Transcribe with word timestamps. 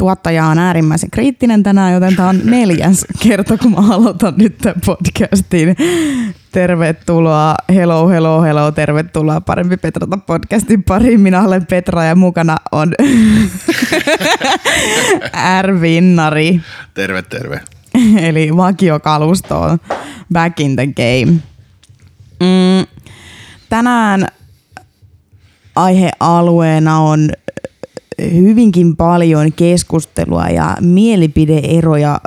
tuottaja 0.00 0.46
on 0.46 0.58
äärimmäisen 0.58 1.10
kriittinen 1.10 1.62
tänään, 1.62 1.92
joten 1.92 2.16
tämä 2.16 2.28
on 2.28 2.40
neljäs 2.56 3.06
kerta, 3.22 3.58
kun 3.58 3.70
mä 3.70 3.94
aloitan 3.94 4.34
nyt 4.36 4.58
tämän 4.58 4.80
podcastin. 4.86 5.76
Tervetuloa, 6.52 7.54
hello, 7.68 8.08
hello, 8.08 8.42
hello, 8.42 8.72
tervetuloa 8.72 9.40
Parempi 9.40 9.76
Petrata 9.76 10.16
podcastin 10.16 10.82
pariin. 10.82 11.20
Minä 11.20 11.42
olen 11.42 11.66
Petra 11.66 12.04
ja 12.04 12.14
mukana 12.14 12.56
on 12.72 12.92
R-Vinnari. 15.62 16.60
Terve, 16.94 17.22
terve. 17.22 17.60
Eli 18.28 18.56
vakiokalusto 18.56 19.60
on 19.60 19.78
back 20.32 20.60
in 20.60 20.76
the 20.76 20.86
game. 20.86 21.32
Mm, 22.40 22.86
tänään 23.68 24.28
aihealueena 25.76 26.98
on 26.98 27.30
hyvinkin 28.32 28.96
paljon 28.96 29.52
keskustelua 29.52 30.48
ja 30.48 30.76
mielipideeroja 30.80 32.20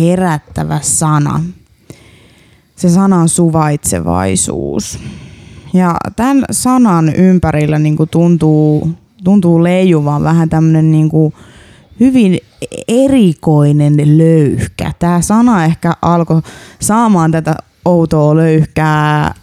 herättävä 0.00 0.78
sana. 0.82 1.42
Se 2.76 2.88
sana 2.88 3.20
on 3.20 3.28
suvaitsevaisuus. 3.28 4.98
Ja 5.74 5.96
tämän 6.16 6.44
sanan 6.50 7.14
ympärillä 7.14 7.78
niin 7.78 7.96
kuin 7.96 8.08
tuntuu, 8.08 8.90
tuntuu 9.24 9.62
leijuvan 9.62 10.22
vähän 10.22 10.48
tämmöinen 10.48 10.90
niin 10.90 11.08
kuin 11.08 11.34
hyvin 12.00 12.38
erikoinen 12.88 14.18
löyhkä. 14.18 14.92
Tämä 14.98 15.20
sana 15.20 15.64
ehkä 15.64 15.92
alkoi 16.02 16.42
saamaan 16.80 17.30
tätä 17.30 17.56
outoa 17.84 18.36
löyhkää 18.36 19.34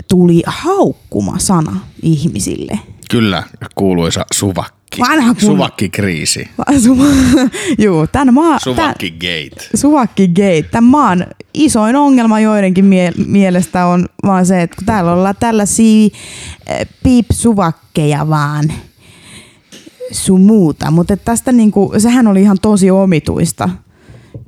tuli 0.09 0.43
haukkuma 0.47 1.39
sana 1.39 1.81
ihmisille. 2.03 2.79
Kyllä, 3.11 3.43
kuuluisa 3.75 4.27
suvakki. 4.35 5.01
Vanha 5.01 5.35
kun... 5.35 5.43
Suvakkikriisi. 5.43 6.49
Su... 6.83 6.97
Juu, 7.85 8.07
tämän 8.07 8.35
maa... 8.35 8.59
Suvakki 8.59 9.11
gate. 9.11 9.69
Suvakki 9.75 10.29
gate. 10.29 10.63
Tämän 10.63 10.91
maan 10.91 11.27
isoin 11.55 11.97
ongelma 11.97 12.41
joidenkin 12.41 12.85
mie- 12.85 13.13
mielestä 13.27 13.87
on 13.87 14.07
vaan 14.27 14.47
se, 14.47 14.63
että 14.63 14.77
kun 14.77 14.87
täällä 14.87 15.13
ollaan 15.13 15.35
tällaisia 15.41 16.09
äh, 16.71 16.87
piip-suvakkeja 17.03 18.29
vaan 18.29 18.73
sun 20.13 20.41
muuta. 20.41 20.91
Mutta 20.91 21.17
tästä 21.17 21.53
niinku, 21.53 21.93
sehän 21.99 22.27
oli 22.27 22.43
ihan 22.43 22.59
tosi 22.63 22.91
omituista 22.91 23.69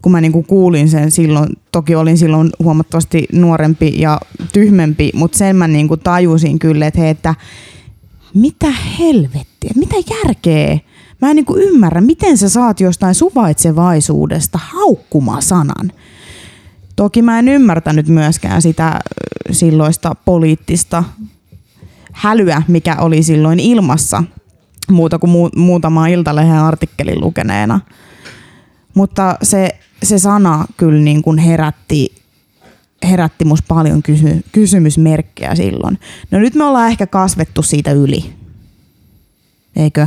kun 0.03 0.13
mä 0.13 0.21
niinku 0.21 0.43
kuulin 0.43 0.89
sen 0.89 1.11
silloin, 1.11 1.49
toki 1.73 1.95
olin 1.95 2.19
silloin 2.19 2.51
huomattavasti 2.63 3.27
nuorempi 3.33 4.01
ja 4.01 4.21
tyhmempi, 4.53 5.11
mutta 5.15 5.39
sen 5.39 5.57
mä 5.57 5.69
niinku 5.69 5.97
tajusin 5.97 6.59
kyllä, 6.59 6.87
että 6.87 7.01
hei, 7.01 7.11
että 7.11 7.35
mitä 8.35 8.71
helvettiä, 8.99 9.71
mitä 9.75 9.97
järkeä? 10.11 10.79
Mä 11.21 11.31
en 11.31 11.37
niinku 11.37 11.57
ymmärrä, 11.57 12.01
miten 12.01 12.39
sä 12.39 12.49
saat 12.49 12.81
jostain 12.81 13.15
suvaitsevaisuudesta 13.15 14.59
haukkumasanan. 14.63 15.93
Toki 16.97 17.23
mä 17.23 17.39
en 17.39 17.49
ymmärtänyt 17.49 18.09
myöskään 18.09 18.63
sitä 18.63 19.01
silloista 19.51 20.15
poliittista 20.25 21.05
hälyä, 22.13 22.63
mikä 22.69 22.97
oli 22.97 23.23
silloin 23.23 23.61
ilmassa, 23.61 24.25
muuta 24.91 25.19
kuin 25.19 25.31
mu- 25.31 25.59
muutama 25.59 26.07
iltalehen 26.07 26.59
artikkelin 26.59 27.21
lukeneena. 27.21 27.81
Mutta 28.99 29.37
se, 29.43 29.79
se 30.03 30.19
sana 30.19 30.65
kyllä 30.77 31.01
niin 31.01 31.23
kuin 31.23 31.39
herätti, 31.39 32.15
herätti 33.03 33.45
musta 33.45 33.65
paljon 33.69 34.03
kysy, 34.03 34.45
kysymysmerkkejä 34.53 35.55
silloin. 35.55 35.99
No 36.31 36.39
nyt 36.39 36.55
me 36.55 36.65
ollaan 36.65 36.91
ehkä 36.91 37.07
kasvettu 37.07 37.63
siitä 37.63 37.93
yli. 37.93 38.35
Eikö? 39.77 40.07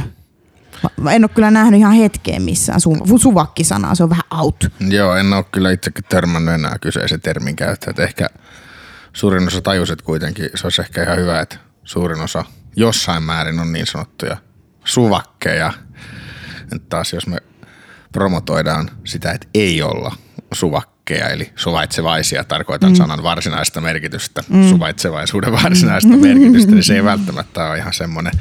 En 1.12 1.24
ole 1.24 1.30
kyllä 1.30 1.52
nähnyt 1.52 1.80
ihan 1.80 1.94
hetkeen 1.94 2.42
missään 2.42 2.80
su- 2.80 3.20
suvakki-sanaa, 3.20 3.96
se 3.96 4.04
on 4.04 4.10
vähän 4.10 4.24
out. 4.40 4.66
Joo, 4.80 5.16
en 5.16 5.34
ole 5.34 5.46
kyllä 5.52 5.72
itsekin 5.72 6.04
törmännyt 6.10 6.54
enää 6.54 6.76
kyseisen 6.82 7.22
termin 7.22 7.56
käyttöä. 7.56 8.06
Ehkä 8.06 8.28
suurin 9.14 9.48
osa 9.48 9.62
tajusit 9.62 10.02
kuitenkin, 10.02 10.50
se 10.56 10.68
olisi 10.68 10.82
ehkä 10.82 11.04
ihan 11.04 11.18
hyvä, 11.18 11.40
että 11.40 11.58
suurin 11.84 12.22
osa 12.22 12.46
jossain 12.76 13.24
määrin 13.24 13.60
on 13.60 13.74
niin 13.74 13.88
sanottuja 13.88 14.38
suvakkeja. 14.86 15.74
Nyt 16.72 16.90
taas 16.90 17.14
jos 17.14 17.28
me 17.28 17.38
promotoidaan 18.12 18.90
sitä, 19.04 19.32
että 19.32 19.48
ei 19.54 19.82
olla 19.82 20.16
suvakkeja, 20.54 21.30
eli 21.30 21.52
suvaitsevaisia, 21.56 22.44
tarkoitan 22.44 22.90
mm. 22.90 22.96
sanan 22.96 23.24
varsinaista 23.24 23.82
merkitystä, 23.82 24.44
mm. 24.50 24.70
suvaitsevaisuuden 24.70 25.52
varsinaista 25.52 26.10
merkitystä, 26.10 26.72
niin 26.72 26.84
se 26.84 26.96
ei 26.96 27.04
välttämättä 27.14 27.70
ole 27.70 27.78
ihan 27.78 27.94
semmoinen 27.94 28.34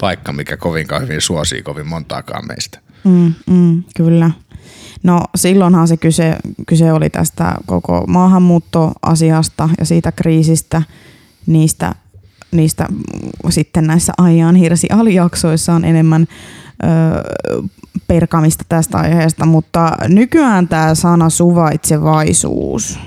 paikka, 0.00 0.32
mikä 0.32 0.56
kovinkaan 0.56 1.02
hyvin 1.02 1.20
suosii 1.20 1.62
kovin 1.62 1.86
montaakaan 1.86 2.46
meistä. 2.46 2.78
Mm, 3.04 3.34
mm, 3.46 3.82
kyllä. 3.96 4.30
No 5.02 5.20
silloinhan 5.34 5.88
se 5.88 5.96
kyse, 5.96 6.36
kyse 6.66 6.92
oli 6.92 7.10
tästä 7.10 7.54
koko 7.66 8.04
maahanmuuttoasiasta 8.06 9.68
ja 9.78 9.86
siitä 9.86 10.12
kriisistä, 10.12 10.82
niistä, 11.46 11.94
niistä 12.50 12.86
sitten 13.50 13.86
näissä 13.86 14.12
ajan 14.18 14.56
hirsi 14.56 14.86
alijaksoissa 14.90 15.72
on 15.72 15.84
enemmän 15.84 16.26
perkamista 18.06 18.64
tästä 18.68 18.98
aiheesta, 18.98 19.46
mutta 19.46 19.92
nykyään 20.08 20.68
tämä 20.68 20.94
sana 20.94 21.30
suvaitsevaisuus, 21.30 22.98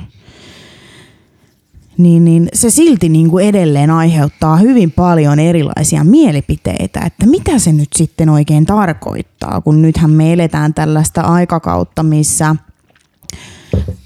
niin, 1.97 2.25
niin 2.25 2.49
se 2.53 2.69
silti 2.69 3.09
niin 3.09 3.29
kuin 3.29 3.45
edelleen 3.45 3.91
aiheuttaa 3.91 4.57
hyvin 4.57 4.91
paljon 4.91 5.39
erilaisia 5.39 6.03
mielipiteitä, 6.03 6.99
että 6.99 7.25
mitä 7.25 7.59
se 7.59 7.71
nyt 7.71 7.89
sitten 7.95 8.29
oikein 8.29 8.65
tarkoittaa, 8.65 9.61
kun 9.61 9.81
nythän 9.81 10.11
me 10.11 10.33
eletään 10.33 10.73
tällaista 10.73 11.21
aikakautta, 11.21 12.03
missä, 12.03 12.55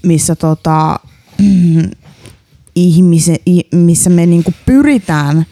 missä 0.02 0.34
tota, 0.34 1.00
ihmise, 2.74 3.36
missä 3.72 4.10
me 4.10 4.26
niin 4.26 4.44
kuin 4.44 4.54
pyritään 4.66 5.46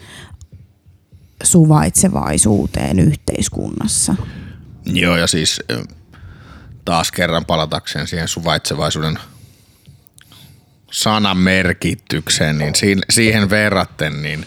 suvaitsevaisuuteen 1.51 2.99
yhteiskunnassa. 2.99 4.15
Joo, 4.85 5.17
ja 5.17 5.27
siis 5.27 5.61
taas 6.85 7.11
kerran 7.11 7.45
palatakseen 7.45 8.07
siihen 8.07 8.27
suvaitsevaisuuden 8.27 9.19
sanan 10.91 11.37
merkitykseen, 11.37 12.57
niin 12.57 12.73
siihen 13.09 13.49
verratten 13.49 14.21
niin 14.21 14.45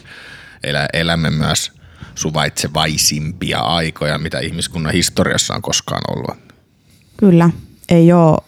elämme 0.93 1.31
myös 1.31 1.73
suvaitsevaisimpia 2.15 3.59
aikoja, 3.59 4.19
mitä 4.19 4.39
ihmiskunnan 4.39 4.93
historiassa 4.93 5.55
on 5.55 5.63
koskaan 5.63 6.03
ollut. 6.09 6.39
Kyllä, 7.17 7.51
ei 7.89 8.13
ole 8.13 8.39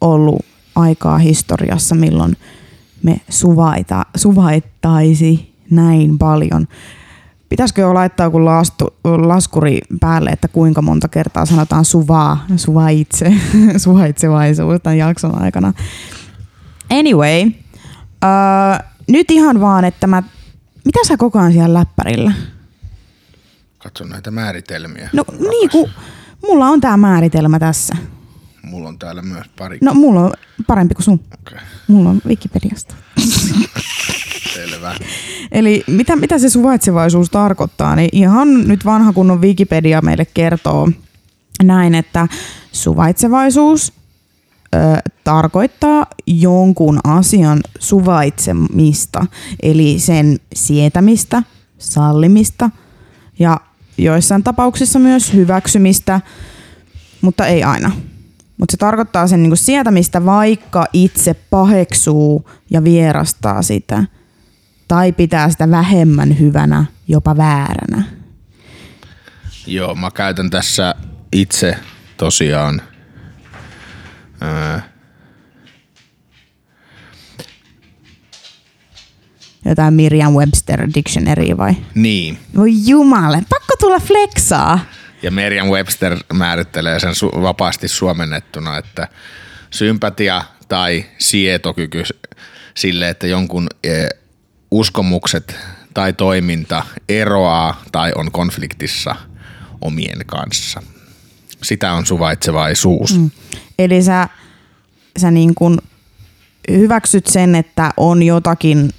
ollut 0.00 0.46
aikaa 0.74 1.18
historiassa, 1.18 1.94
milloin 1.94 2.36
me 3.02 3.20
suvaita, 3.28 4.06
suvaittaisi 4.16 5.54
näin 5.70 6.18
paljon. 6.18 6.68
Pitäisikö 7.54 7.80
jo 7.80 7.94
laittaa 7.94 8.26
joku 8.26 8.44
lastu, 8.44 8.96
laskuri 9.04 9.80
päälle, 10.00 10.30
että 10.30 10.48
kuinka 10.48 10.82
monta 10.82 11.08
kertaa 11.08 11.46
sanotaan 11.46 11.84
suvaa, 11.84 12.44
suva 12.56 12.88
itse, 12.88 13.34
suvaitsevaisuus 13.84 14.80
tämän 14.82 14.98
jakson 14.98 15.42
aikana. 15.42 15.72
Anyway, 16.90 17.46
uh, 17.46 18.84
nyt 19.08 19.30
ihan 19.30 19.60
vaan, 19.60 19.84
että 19.84 20.06
mä, 20.06 20.22
mitä 20.84 20.98
sä 21.08 21.16
koko 21.16 21.38
ajan 21.38 21.52
siellä 21.52 21.78
läppärillä? 21.78 22.32
Katson 23.78 24.08
näitä 24.08 24.30
määritelmiä. 24.30 25.10
No 25.12 25.24
rakas. 25.28 25.48
niin, 25.48 25.70
kun 25.70 25.90
mulla 26.42 26.66
on 26.66 26.80
tää 26.80 26.96
määritelmä 26.96 27.58
tässä. 27.58 27.96
Mulla 28.62 28.88
on 28.88 28.98
täällä 28.98 29.22
myös 29.22 29.46
pari. 29.58 29.78
No 29.82 29.94
mulla 29.94 30.20
on 30.20 30.32
parempi 30.66 30.94
kuin 30.94 31.04
sun. 31.04 31.20
Okay. 31.42 31.58
Mulla 31.88 32.10
on 32.10 32.20
Wikipediasta. 32.26 32.94
Selvä. 34.54 34.94
Eli 35.52 35.84
mitä, 35.86 36.16
mitä 36.16 36.38
se 36.38 36.48
suvaitsevaisuus 36.48 37.30
tarkoittaa, 37.30 37.96
niin 37.96 38.08
ihan 38.12 38.68
nyt 38.68 38.84
vanha 38.84 39.12
kunnon 39.12 39.40
Wikipedia 39.40 40.02
meille 40.02 40.24
kertoo 40.24 40.88
näin, 41.62 41.94
että 41.94 42.28
suvaitsevaisuus 42.72 43.92
ö, 44.74 44.78
tarkoittaa 45.24 46.06
jonkun 46.26 47.00
asian 47.04 47.60
suvaitsemista, 47.78 49.26
eli 49.62 49.98
sen 49.98 50.36
sietämistä, 50.54 51.42
sallimista 51.78 52.70
ja 53.38 53.60
joissain 53.98 54.42
tapauksissa 54.44 54.98
myös 54.98 55.32
hyväksymistä, 55.32 56.20
mutta 57.20 57.46
ei 57.46 57.62
aina. 57.62 57.90
Mutta 58.58 58.72
se 58.72 58.76
tarkoittaa 58.76 59.26
sen 59.26 59.42
niinku 59.42 59.56
sietämistä, 59.56 60.24
vaikka 60.24 60.86
itse 60.92 61.34
paheksuu 61.34 62.50
ja 62.70 62.84
vierastaa 62.84 63.62
sitä 63.62 64.04
tai 64.88 65.12
pitää 65.12 65.50
sitä 65.50 65.70
vähemmän 65.70 66.38
hyvänä, 66.38 66.84
jopa 67.08 67.36
vääränä. 67.36 68.02
Joo, 69.66 69.94
mä 69.94 70.10
käytän 70.10 70.50
tässä 70.50 70.94
itse 71.32 71.76
tosiaan 72.16 72.82
ää, 74.40 74.82
Jotain 79.64 79.94
Miriam 79.94 80.32
Webster 80.32 80.88
Dictionary 80.94 81.56
vai? 81.56 81.76
niin. 81.94 82.38
Voi 82.56 82.70
jumale, 82.86 83.36
pakko 83.48 83.74
tulla 83.80 84.00
flexaa. 84.00 84.78
Ja 85.22 85.30
Merriam 85.30 85.66
Webster 85.68 86.16
määrittelee 86.32 87.00
sen 87.00 87.10
su- 87.10 87.42
vapaasti 87.42 87.88
suomennettuna, 87.88 88.78
että 88.78 89.08
sympatia 89.70 90.42
tai 90.68 91.04
sietokyky 91.18 92.02
sille, 92.74 93.08
että 93.08 93.26
jonkun 93.26 93.66
e, 93.84 94.08
uskomukset 94.74 95.56
tai 95.94 96.12
toiminta 96.12 96.82
eroaa 97.08 97.82
tai 97.92 98.12
on 98.14 98.32
konfliktissa 98.32 99.16
omien 99.80 100.18
kanssa. 100.26 100.82
Sitä 101.62 101.92
on 101.92 102.06
suvaitsevaisuus. 102.06 103.18
Mm. 103.18 103.30
Eli 103.78 104.02
sä, 104.02 104.28
sä 105.18 105.30
niin 105.30 105.54
kun 105.54 105.78
hyväksyt 106.70 107.26
sen, 107.26 107.54
että 107.54 107.90
on 107.96 108.22
jotakin 108.22 108.90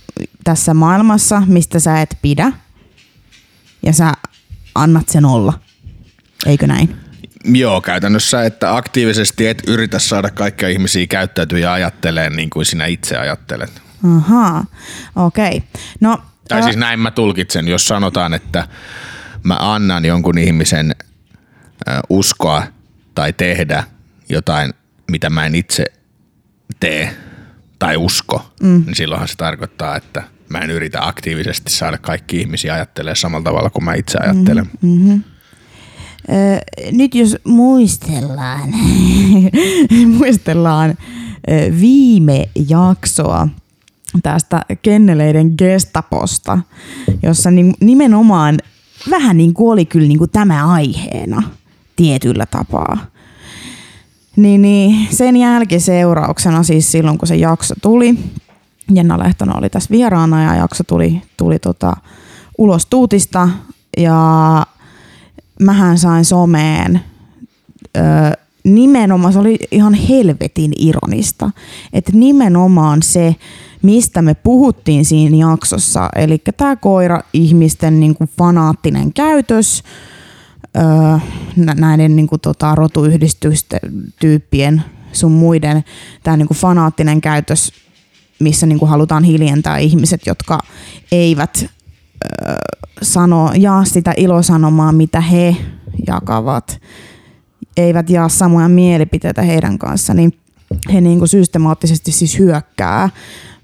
tässä 0.44 0.74
maailmassa, 0.74 1.42
mistä 1.48 1.80
sä 1.80 2.01
et 2.01 2.18
pidä, 2.22 2.51
ja 3.83 3.94
sä 3.94 4.13
annat 4.75 5.10
sen 5.10 5.25
olla. 5.25 5.54
Eikö 6.45 6.68
näin? 6.68 6.95
Joo, 7.45 7.81
käytännössä, 7.81 8.44
että 8.44 8.75
aktiivisesti 8.75 9.48
et 9.48 9.63
yritä 9.68 10.00
saada 10.00 10.30
kaikkia 10.30 10.69
ihmisiä 10.69 11.07
käyttäytyä 11.07 11.60
ja 11.60 11.74
ajattelee 11.74 12.30
niin 12.30 12.50
kuin 12.50 12.66
sinä 12.66 12.86
itse 12.86 13.18
ajattelet. 13.18 13.84
Ahaa, 14.05 14.65
okei. 15.15 15.47
Okay. 15.47 15.61
No, 15.99 16.21
Tai 16.47 16.63
siis 16.63 16.77
näin 16.77 16.99
mä 16.99 17.11
tulkitsen, 17.11 17.67
jos 17.67 17.87
sanotaan, 17.87 18.33
että 18.33 18.67
mä 19.43 19.57
annan 19.59 20.05
jonkun 20.05 20.37
ihmisen 20.37 20.95
uskoa 22.09 22.63
tai 23.15 23.33
tehdä 23.33 23.83
jotain, 24.29 24.73
mitä 25.11 25.29
mä 25.29 25.45
en 25.45 25.55
itse 25.55 25.85
tee 26.79 27.15
tai 27.79 27.97
usko, 27.97 28.51
mm. 28.63 28.83
niin 28.85 28.95
silloinhan 28.95 29.27
se 29.27 29.35
tarkoittaa, 29.35 29.95
että 29.95 30.23
mä 30.49 30.57
en 30.57 30.71
yritä 30.71 31.07
aktiivisesti 31.07 31.71
saada 31.71 31.97
kaikki 31.97 32.39
ihmisiä 32.39 32.73
ajattelemaan 32.73 33.15
samalla 33.15 33.43
tavalla 33.43 33.69
kuin 33.69 33.83
mä 33.83 33.93
itse 33.93 34.17
ajattelen. 34.17 34.69
Mm. 34.81 35.13
Ö, 35.13 35.21
nyt 36.91 37.15
jos 37.15 37.37
muistellaan, 37.43 38.69
muistellaan 40.17 40.89
ö, 40.89 41.79
viime 41.79 42.49
jaksoa 42.69 43.47
tästä 44.23 44.62
kenneleiden 44.81 45.53
gestaposta, 45.57 46.59
jossa 47.23 47.51
ni- 47.51 47.73
nimenomaan 47.79 48.57
vähän 49.09 49.38
niin 49.38 49.53
kuin 49.53 49.73
oli 49.73 49.85
kyllä 49.85 50.07
niin 50.07 50.17
kuin 50.17 50.29
tämä 50.29 50.67
aiheena 50.67 51.44
tietyllä 51.95 52.45
tapaa. 52.45 52.97
Niin, 54.35 54.62
niin 54.62 55.07
sen 55.12 55.38
jälkiseurauksena 55.38 56.63
siis 56.63 56.91
silloin 56.91 57.17
kun 57.17 57.27
se 57.27 57.35
jakso 57.35 57.73
tuli, 57.81 58.19
Jenna 58.94 59.19
Lehtonen 59.19 59.57
oli 59.57 59.69
tässä 59.69 59.91
vieraana 59.91 60.44
ja 60.44 60.56
jakso 60.56 60.83
tuli, 60.83 61.21
tuli 61.38 61.59
tota, 61.59 61.97
ulos 62.57 62.85
tuutista 62.85 63.50
ja 63.97 64.65
mähän 65.59 65.97
sain 65.97 66.25
someen 66.25 67.01
nimenomaan, 68.65 69.33
se 69.33 69.39
oli 69.39 69.59
ihan 69.71 69.94
helvetin 69.94 70.71
ironista, 70.77 71.51
että 71.94 72.12
nimenomaan 72.15 73.01
se, 73.01 73.35
mistä 73.81 74.21
me 74.21 74.33
puhuttiin 74.33 75.06
siinä 75.06 75.38
jaksossa, 75.38 76.09
eli 76.15 76.41
tämä 76.57 76.75
koira-ihmisten 76.75 78.00
niin 78.00 78.15
kuin 78.15 78.29
fanaattinen 78.38 79.13
käytös, 79.13 79.83
öö, 80.77 80.83
nä- 81.56 81.75
näiden 81.75 82.15
niin 82.15 82.27
kuin, 82.27 82.41
tota, 82.41 82.75
rotuyhdistysten 82.75 83.79
tyyppien 84.19 84.83
sun 85.12 85.31
muiden 85.31 85.83
tämä 86.23 86.38
niin 86.38 86.47
kuin 86.47 86.57
fanaattinen 86.57 87.21
käytös, 87.21 87.71
missä 88.39 88.65
niin 88.65 88.79
kuin 88.79 88.89
halutaan 88.89 89.23
hiljentää 89.23 89.77
ihmiset, 89.77 90.21
jotka 90.25 90.59
eivät 91.12 91.65
öö, 91.65 92.56
sano, 93.01 93.51
jaa 93.53 93.85
sitä 93.85 94.13
ilosanomaa, 94.17 94.91
mitä 94.91 95.21
he 95.21 95.56
jakavat, 96.07 96.81
eivät 97.77 98.10
jaa 98.10 98.30
samoja 98.30 98.69
mielipiteitä 98.69 99.42
heidän 99.42 99.77
kanssa, 99.77 100.13
niin 100.13 100.33
he 100.94 101.01
niin 101.01 101.18
kuin 101.19 101.30
systemaattisesti 101.30 102.12
siis 102.12 102.39
hyökkää 102.39 103.10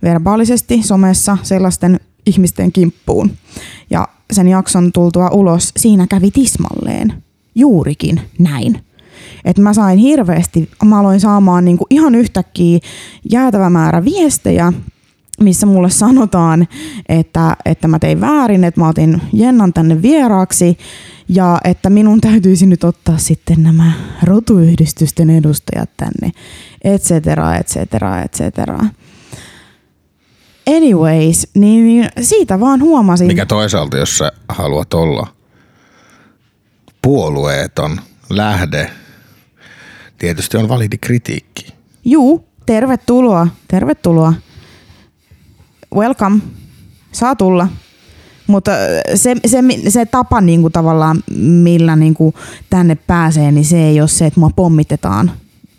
verbaalisesti 0.03 0.83
somessa 0.83 1.37
sellaisten 1.43 1.99
ihmisten 2.25 2.71
kimppuun. 2.71 3.31
Ja 3.89 4.07
sen 4.31 4.47
jakson 4.47 4.91
tultua 4.91 5.29
ulos, 5.29 5.71
siinä 5.77 6.07
kävi 6.07 6.31
tismalleen 6.31 7.13
juurikin 7.55 8.21
näin. 8.39 8.81
Et 9.45 9.59
mä 9.59 9.73
sain 9.73 9.99
hirveästi, 9.99 10.69
mä 10.85 10.99
aloin 10.99 11.19
saamaan 11.19 11.65
niinku 11.65 11.87
ihan 11.89 12.15
yhtäkkiä 12.15 12.79
jäätävä 13.31 13.69
määrä 13.69 14.05
viestejä, 14.05 14.73
missä 15.39 15.65
mulle 15.65 15.89
sanotaan, 15.89 16.67
että, 17.09 17.55
että 17.65 17.87
mä 17.87 17.99
tein 17.99 18.21
väärin, 18.21 18.63
että 18.63 18.81
mä 18.81 18.87
otin 18.87 19.21
Jennan 19.33 19.73
tänne 19.73 20.01
vieraaksi 20.01 20.77
ja 21.29 21.59
että 21.63 21.89
minun 21.89 22.21
täytyisi 22.21 22.65
nyt 22.65 22.83
ottaa 22.83 23.17
sitten 23.17 23.63
nämä 23.63 23.91
rotuyhdistysten 24.23 25.29
edustajat 25.29 25.89
tänne, 25.97 26.31
et 26.83 27.01
cetera, 27.01 27.55
et 27.55 27.67
cetera, 27.67 28.21
et 28.21 28.33
cetera. 28.33 28.79
Anyways, 30.67 31.47
niin 31.53 32.09
siitä 32.21 32.59
vaan 32.59 32.81
huomasin. 32.81 33.27
Mikä 33.27 33.45
toisaalta, 33.45 33.97
jos 33.97 34.17
sä 34.17 34.31
haluat 34.49 34.93
olla 34.93 35.27
puolueeton 37.01 37.99
lähde, 38.29 38.91
tietysti 40.17 40.57
on 40.57 40.69
validi 40.69 40.97
kritiikki. 40.97 41.73
Juu, 42.05 42.45
tervetuloa, 42.65 43.47
tervetuloa. 43.67 44.33
Welcome, 45.95 46.39
saa 47.11 47.35
tulla. 47.35 47.67
Mutta 48.47 48.71
se, 49.15 49.35
se, 49.45 49.59
se 49.89 50.05
tapa 50.05 50.41
niin 50.41 50.61
kuin 50.61 50.73
tavallaan, 50.73 51.23
millä 51.37 51.95
niin 51.95 52.13
kuin 52.13 52.35
tänne 52.69 52.95
pääsee, 52.95 53.51
niin 53.51 53.65
se 53.65 53.83
ei 53.87 53.99
ole 54.01 54.07
se, 54.07 54.25
että 54.25 54.39
mua 54.39 54.49
pommitetaan 54.55 55.31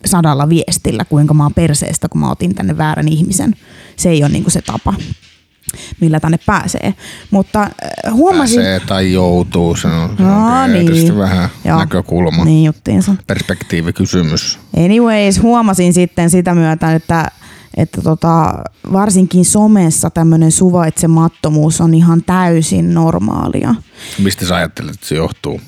sadalla 0.04 0.49
viestillä, 0.49 1.04
kuinka 1.04 1.35
mä 1.35 1.42
oon 1.42 1.54
perseestä, 1.54 2.09
kun 2.09 2.21
mä 2.21 2.31
otin 2.31 2.54
tänne 2.54 2.78
väärän 2.78 3.09
ihmisen. 3.09 3.54
Se 3.97 4.11
ei 4.11 4.23
ole 4.23 4.33
niin 4.33 4.42
kuin 4.45 4.52
se 4.52 4.62
tapa, 4.62 4.95
millä 6.00 6.21
tänne 6.21 6.38
pääsee. 6.47 6.95
Mutta 7.31 7.62
äh, 7.62 8.12
huomasin... 8.12 8.57
Pääsee 8.61 8.81
tai 8.81 9.12
joutuu, 9.12 9.76
se 9.76 9.88
on, 9.88 10.16
se 10.16 10.23
No 10.23 10.62
on 10.62 10.73
niin. 10.73 11.19
vähän 11.19 11.49
Joo. 11.64 11.78
näkökulma, 11.78 12.45
Niin 12.45 12.64
juttiinsa. 12.64 13.14
perspektiivikysymys. 13.26 14.59
Anyways, 14.76 15.42
huomasin 15.42 15.92
sitten 15.92 16.31
sitä 16.31 16.54
myötä, 16.54 16.95
että, 16.95 17.31
että 17.76 18.02
tota, 18.02 18.55
varsinkin 18.93 19.45
somessa 19.45 20.11
tämmöinen 20.11 20.52
suvaitsemattomuus 20.52 21.81
on 21.81 21.95
ihan 21.95 22.23
täysin 22.23 22.95
normaalia. 22.95 23.75
Mistä 24.19 24.47
sä 24.47 24.57
ajattelet, 24.57 24.95
että 24.95 25.07
se 25.07 25.14
johtuu? 25.14 25.61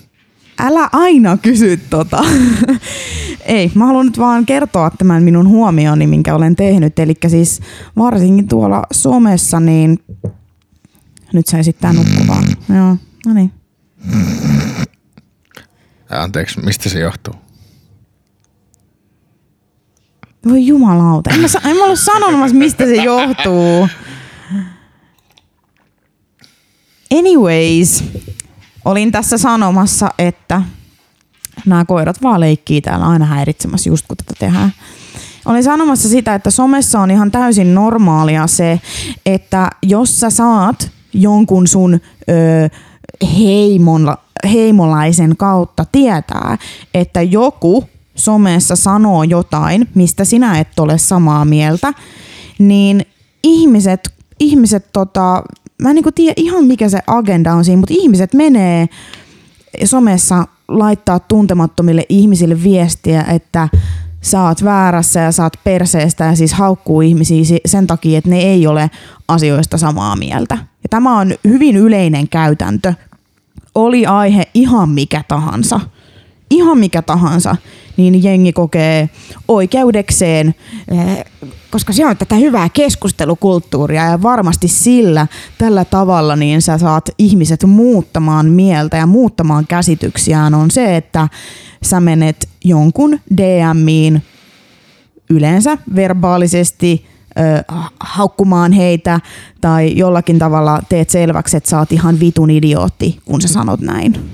Älä 0.59 0.89
aina 0.93 1.37
kysy 1.37 1.77
tota. 1.77 2.25
Ei, 3.45 3.73
mä 3.75 3.87
haluan 3.87 4.07
nyt 4.07 4.19
vaan 4.19 4.47
kertoa 4.47 4.91
tämän 4.91 5.23
minun 5.23 5.49
huomioni, 5.49 6.07
minkä 6.07 6.35
olen 6.35 6.57
tehnyt. 6.57 6.99
Eli 6.99 7.15
siis 7.27 7.61
varsinkin 7.97 8.49
tuolla 8.49 8.83
somessa, 8.93 9.61
niin 9.61 9.99
nyt 11.33 11.47
sai 11.47 11.61
esittää 11.61 11.93
nukkuvaa. 11.93 12.43
Joo, 12.77 12.97
no 13.27 13.33
niin. 13.35 13.53
Anteeksi, 16.11 16.61
mistä 16.61 16.89
se 16.89 16.99
johtuu? 16.99 17.44
Voi 20.49 20.67
jumalauta, 20.67 21.31
en 21.31 21.41
mä, 21.41 21.49
sa- 21.49 21.61
en 21.65 21.77
mä 21.77 21.85
ollut 21.85 21.99
sanomassa, 21.99 22.57
mistä 22.57 22.85
se 22.85 22.95
johtuu. 22.95 23.89
Anyways, 27.19 28.05
olin 28.85 29.13
tässä 29.13 29.39
sanomassa, 29.39 30.11
että 30.19 30.63
nämä 31.67 31.85
koirat 31.85 32.23
vaan 32.23 32.41
leikkii 32.41 32.81
täällä 32.81 33.07
aina 33.07 33.25
häiritsemässä 33.25 33.91
just 33.91 34.07
kun 34.09 34.17
tätä 34.17 34.33
tehdään. 34.39 34.73
Olin 35.45 35.65
sanomassa 35.65 36.09
sitä, 36.09 36.35
että 36.35 36.51
somessa 36.51 37.01
on 37.01 37.11
ihan 37.11 37.31
täysin 37.31 37.75
normaalia 37.75 38.47
se, 38.47 38.81
että 39.27 39.71
jos 39.83 40.21
sä 40.21 40.31
saat 40.31 40.91
jonkun 41.13 41.67
sun 41.67 41.95
ö, 41.95 42.69
heimon, 43.39 44.17
heimolaisen 44.53 45.37
kautta 45.37 45.85
tietää, 45.93 46.59
että 46.95 47.23
joku 47.23 47.85
somessa 48.15 48.77
sanoo 48.77 49.23
jotain, 49.23 49.89
mistä 49.95 50.25
sinä 50.25 50.59
et 50.59 50.79
ole 50.79 50.99
samaa 50.99 51.45
mieltä, 51.45 51.93
niin 52.59 53.07
ihmiset, 53.43 54.15
ihmiset 54.41 54.93
tota, 54.93 55.43
mä 55.83 55.91
en 55.91 55.95
niinku 55.95 56.13
tiedä 56.13 56.35
ihan 56.37 56.65
mikä 56.65 56.89
se 56.89 57.01
agenda 57.07 57.55
on 57.55 57.65
siinä, 57.65 57.81
mutta 57.81 57.95
ihmiset 57.99 58.35
menee 58.35 58.89
somessa 59.85 60.47
laittaa 60.69 61.19
tuntemattomille 61.19 62.07
ihmisille 62.09 62.63
viestiä, 62.63 63.23
että 63.23 63.69
sä 64.21 64.43
oot 64.43 64.65
väärässä 64.65 65.21
ja 65.21 65.31
oot 65.43 65.53
perseestä 65.65 66.25
ja 66.25 66.37
siis 66.37 66.53
haukkuu 66.53 67.01
ihmisiä 67.01 67.59
sen 67.67 67.87
takia, 67.87 68.19
että 68.19 68.31
ne 68.31 68.39
ei 68.39 68.67
ole 68.67 68.91
asioista 69.29 69.79
samaa 69.79 70.17
mieltä. 70.17 70.55
Ja 70.55 70.89
tämä 70.91 71.19
on 71.19 71.35
hyvin 71.45 71.77
yleinen 71.77 72.29
käytäntö. 72.29 72.95
Oli 73.75 74.07
aihe 74.07 74.43
ihan 74.55 74.89
mikä 74.89 75.25
tahansa. 75.29 75.81
Ihan 76.51 76.79
mikä 76.79 77.03
tahansa 77.03 77.57
niin 77.97 78.23
jengi 78.23 78.53
kokee 78.53 79.09
oikeudekseen, 79.49 80.55
eh, 80.89 81.25
koska 81.71 81.93
se 81.93 82.07
on 82.07 82.17
tätä 82.17 82.35
hyvää 82.35 82.69
keskustelukulttuuria 82.69 84.05
ja 84.05 84.23
varmasti 84.23 84.69
sillä 84.69 85.27
tällä 85.59 85.85
tavalla 85.85 86.37
niin 86.37 86.63
sä 86.63 86.79
saat 86.79 87.11
ihmiset 87.19 87.65
muuttamaan 87.65 88.47
mieltä 88.47 88.97
ja 88.97 89.07
muuttamaan 89.07 89.67
käsityksiään 89.67 90.55
on 90.55 90.71
se, 90.71 90.97
että 90.97 91.29
sä 91.83 92.01
menet 92.01 92.49
jonkun 92.65 93.21
DMiin 93.37 94.23
yleensä 95.31 95.79
verbaalisesti 95.95 97.07
haukkumaan 98.01 98.73
heitä 98.73 99.21
tai 99.61 99.97
jollakin 99.97 100.39
tavalla 100.39 100.83
teet 100.89 101.11
selväksi, 101.11 101.57
että 101.57 101.71
sä 101.71 101.79
oot 101.79 101.93
ihan 101.93 102.21
vitun 102.21 102.51
idiootti, 102.51 103.19
kun 103.25 103.41
sä 103.41 103.49
sanot 103.49 103.81
näin. 103.81 104.31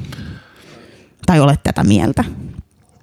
Tai 1.27 1.41
olet 1.41 1.63
tätä 1.63 1.85
mieltä. 1.85 2.25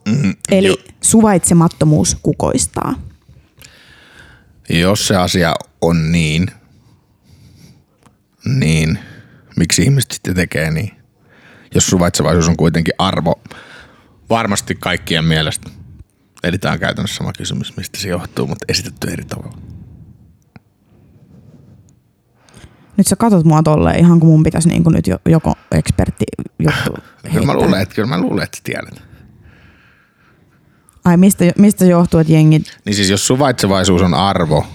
Mm, 0.08 0.34
Eli 0.52 0.68
jo. 0.68 0.76
suvaitsemattomuus 1.02 2.18
kukoistaa. 2.24 2.96
Jos 4.70 5.08
se 5.08 5.16
asia 5.16 5.54
on 5.82 6.12
niin, 6.12 6.52
niin 8.46 9.00
miksi 9.58 9.84
ihmiset 9.84 10.12
sitten 10.12 10.36
tekee 10.36 10.72
niin? 10.72 10.92
Jos 11.76 11.88
suvaitsevaisuus 11.88 12.50
on 12.50 12.58
kuitenkin 12.58 12.94
arvo 12.98 13.42
varmasti 14.30 14.76
kaikkien 14.76 15.26
mielestä. 15.26 15.70
Eli 16.44 16.58
tämä 16.58 16.74
on 16.74 16.80
käytännössä 16.80 17.18
sama 17.18 17.32
kysymys, 17.38 17.78
mistä 17.78 18.00
se 18.00 18.10
johtuu, 18.10 18.48
mutta 18.48 18.66
esitetty 18.70 19.08
eri 19.08 19.26
tavalla. 19.26 19.58
Nyt 22.98 23.08
sä 23.08 23.16
katot 23.16 23.46
mua 23.46 23.64
tolleen 23.64 24.00
ihan 24.00 24.20
kuin 24.20 24.30
mun 24.30 24.44
pitäisi 24.44 24.70
niin 24.70 24.84
kuin 24.84 24.94
nyt 24.94 25.06
joko 25.26 25.54
ekspertti 25.72 26.26
juttu 26.60 27.02
kyllä 27.32 27.46
mä 27.46 27.54
luulen, 27.54 27.82
että, 27.82 27.96
kyllä 27.96 28.08
mä 28.08 28.22
luulen, 28.22 28.44
että 28.44 28.58
tiedät. 28.64 29.07
Ai 31.08 31.18
mistä, 31.18 31.46
mistä 31.58 31.86
johtuu, 31.86 32.20
että 32.20 32.34
jengi... 32.34 32.64
Niin 32.86 32.96
siis 32.96 33.10
jos 33.10 33.28
suvaitsevaisuus 33.28 34.02
on 34.02 34.14
arvo, 34.14 34.66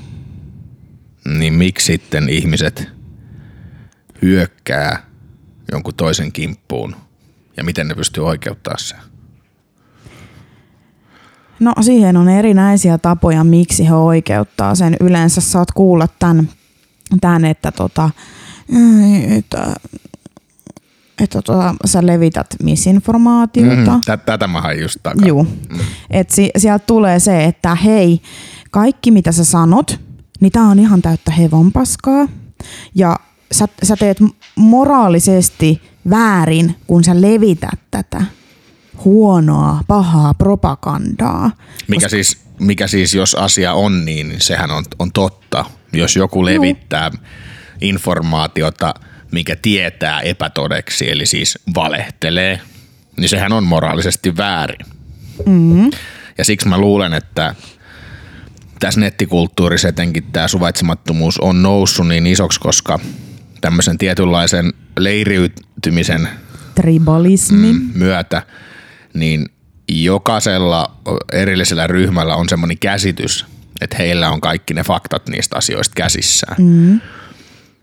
niin 1.38 1.54
miksi 1.54 1.86
sitten 1.86 2.28
ihmiset 2.28 2.88
hyökkää 4.22 5.06
jonkun 5.72 5.94
toisen 5.94 6.32
kimppuun 6.32 6.96
ja 7.56 7.64
miten 7.64 7.88
ne 7.88 7.94
pystyy 7.94 8.26
oikeuttaa 8.26 8.74
sen? 8.78 8.98
No 11.60 11.72
siihen 11.80 12.16
on 12.16 12.28
erinäisiä 12.28 12.98
tapoja, 12.98 13.44
miksi 13.44 13.88
he 13.88 13.94
oikeuttaa 13.94 14.74
sen. 14.74 14.96
Yleensä 15.00 15.40
saat 15.40 15.72
kuulla 15.72 16.08
tämän, 16.18 16.48
tämän 17.20 17.44
että, 17.44 17.72
tota, 17.72 18.10
että 19.38 19.74
että 21.22 21.42
tota, 21.42 21.74
sä 21.84 22.06
levität 22.06 22.46
misinformaatiota. 22.62 23.92
Mm, 23.92 24.18
tätä 24.26 24.46
mä 24.46 24.60
hain 24.60 24.80
just 24.80 24.98
takaa. 25.02 25.28
Juu. 25.28 25.44
Mm. 25.44 25.80
Et 26.10 26.30
si, 26.30 26.50
sieltä 26.58 26.86
tulee 26.86 27.18
se, 27.18 27.44
että 27.44 27.74
hei, 27.74 28.20
kaikki 28.70 29.10
mitä 29.10 29.32
sä 29.32 29.44
sanot, 29.44 30.00
niin 30.40 30.52
tää 30.52 30.62
on 30.62 30.78
ihan 30.78 31.02
täyttä 31.02 31.30
hevonpaskaa. 31.30 32.28
Ja 32.94 33.16
sä, 33.52 33.68
sä 33.82 33.96
teet 33.96 34.18
moraalisesti 34.56 35.82
väärin, 36.10 36.76
kun 36.86 37.04
sä 37.04 37.20
levität 37.20 37.80
tätä 37.90 38.24
huonoa, 39.04 39.80
pahaa 39.88 40.34
propagandaa. 40.34 41.50
Mikä, 41.88 42.06
Koska... 42.06 42.08
siis, 42.08 42.38
mikä 42.60 42.86
siis, 42.86 43.14
jos 43.14 43.34
asia 43.34 43.74
on 43.74 44.04
niin, 44.04 44.28
niin 44.28 44.40
sehän 44.40 44.70
on, 44.70 44.84
on 44.98 45.12
totta. 45.12 45.64
Jos 45.92 46.16
joku 46.16 46.44
levittää 46.44 47.10
Juu. 47.14 47.22
informaatiota– 47.80 48.94
mikä 49.32 49.56
tietää 49.56 50.20
epätodeksi, 50.20 51.10
eli 51.10 51.26
siis 51.26 51.58
valehtelee, 51.74 52.60
niin 53.16 53.28
sehän 53.28 53.52
on 53.52 53.64
moraalisesti 53.64 54.36
väärin. 54.36 54.86
Mm-hmm. 55.46 55.90
Ja 56.38 56.44
siksi 56.44 56.68
mä 56.68 56.78
luulen, 56.78 57.14
että 57.14 57.54
tässä 58.80 59.00
nettikulttuurissa 59.00 59.88
etenkin 59.88 60.24
tämä 60.32 60.48
suvaitsemattomuus 60.48 61.38
on 61.38 61.62
noussut 61.62 62.08
niin 62.08 62.26
isoksi, 62.26 62.60
koska 62.60 62.98
tämmöisen 63.60 63.98
tietynlaisen 63.98 64.72
leiriytymisen 64.98 66.28
Tribalismi. 66.74 67.72
Mm, 67.72 67.90
myötä, 67.94 68.42
niin 69.14 69.46
jokaisella 69.88 70.96
erillisellä 71.32 71.86
ryhmällä 71.86 72.36
on 72.36 72.48
semmoinen 72.48 72.78
käsitys, 72.78 73.46
että 73.80 73.96
heillä 73.98 74.30
on 74.30 74.40
kaikki 74.40 74.74
ne 74.74 74.82
faktat 74.84 75.28
niistä 75.28 75.56
asioista 75.56 75.94
käsissään. 75.96 76.56
Mm. 76.58 77.00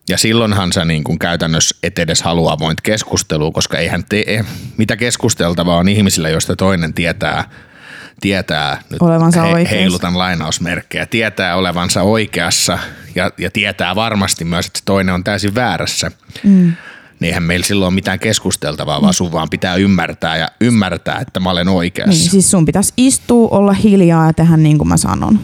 Ja 0.09 0.17
silloinhan 0.17 0.73
sä 0.73 0.85
niin 0.85 1.03
kuin 1.03 1.19
käytännössä 1.19 1.75
et 1.83 1.99
edes 1.99 2.21
halua 2.21 2.51
avointa 2.51 2.81
keskustelua, 2.81 3.51
koska 3.51 3.77
eihän 3.77 4.03
tee, 4.09 4.45
mitä 4.77 4.97
keskusteltavaa 4.97 5.77
on 5.77 5.89
ihmisillä, 5.89 6.29
joista 6.29 6.55
toinen 6.55 6.93
tietää, 6.93 7.49
tietää 8.21 8.81
nyt 8.89 9.01
olevansa 9.01 9.41
he, 9.41 9.67
heilutan 9.71 10.17
lainausmerkkejä, 10.17 11.05
tietää 11.05 11.55
olevansa 11.55 12.01
oikeassa 12.01 12.79
ja, 13.15 13.31
ja 13.37 13.51
tietää 13.51 13.95
varmasti 13.95 14.45
myös, 14.45 14.65
että 14.65 14.79
toinen 14.85 15.15
on 15.15 15.23
täysin 15.23 15.55
väärässä. 15.55 16.11
Mm. 16.43 16.73
Niin 17.19 17.27
eihän 17.27 17.43
meillä 17.43 17.65
silloin 17.65 17.87
ole 17.87 17.95
mitään 17.95 18.19
keskusteltavaa, 18.19 19.01
vaan 19.01 19.13
sun 19.13 19.31
vaan 19.31 19.49
pitää 19.49 19.75
ymmärtää 19.75 20.37
ja 20.37 20.49
ymmärtää, 20.61 21.19
että 21.19 21.39
mä 21.39 21.49
olen 21.49 21.67
oikeassa. 21.67 22.21
Niin, 22.21 22.31
siis 22.31 22.51
sun 22.51 22.65
pitäisi 22.65 22.93
istua, 22.97 23.47
olla 23.47 23.73
hiljaa 23.73 24.25
ja 24.25 24.33
tehdä 24.33 24.57
niin 24.57 24.77
kuin 24.77 24.87
mä 24.87 24.97
sanon. 24.97 25.39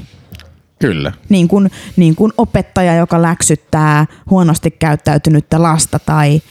Kyllä. 0.79 1.11
Niin 1.29 1.47
kuin, 1.47 1.71
niin 1.95 2.15
kuin 2.15 2.33
opettaja, 2.37 2.95
joka 2.95 3.21
läksyttää 3.21 4.05
huonosti 4.29 4.71
käyttäytynyttä 4.71 5.61
lasta 5.61 5.99
tai 5.99 6.41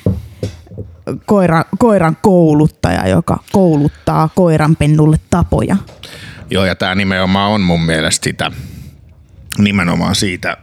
koira, 1.26 1.64
koiran 1.78 2.16
kouluttaja, 2.23 3.09
joka 3.09 3.38
kouluttaa 3.52 4.28
koiranpennulle 4.35 5.16
tapoja. 5.31 5.76
Joo, 6.50 6.64
ja 6.64 6.75
tämä 6.75 6.95
nimenomaan 6.95 7.50
on 7.50 7.61
mun 7.61 7.83
mielestä 7.83 8.25
sitä, 8.25 8.50
nimenomaan 9.59 10.14
siitä 10.14 10.57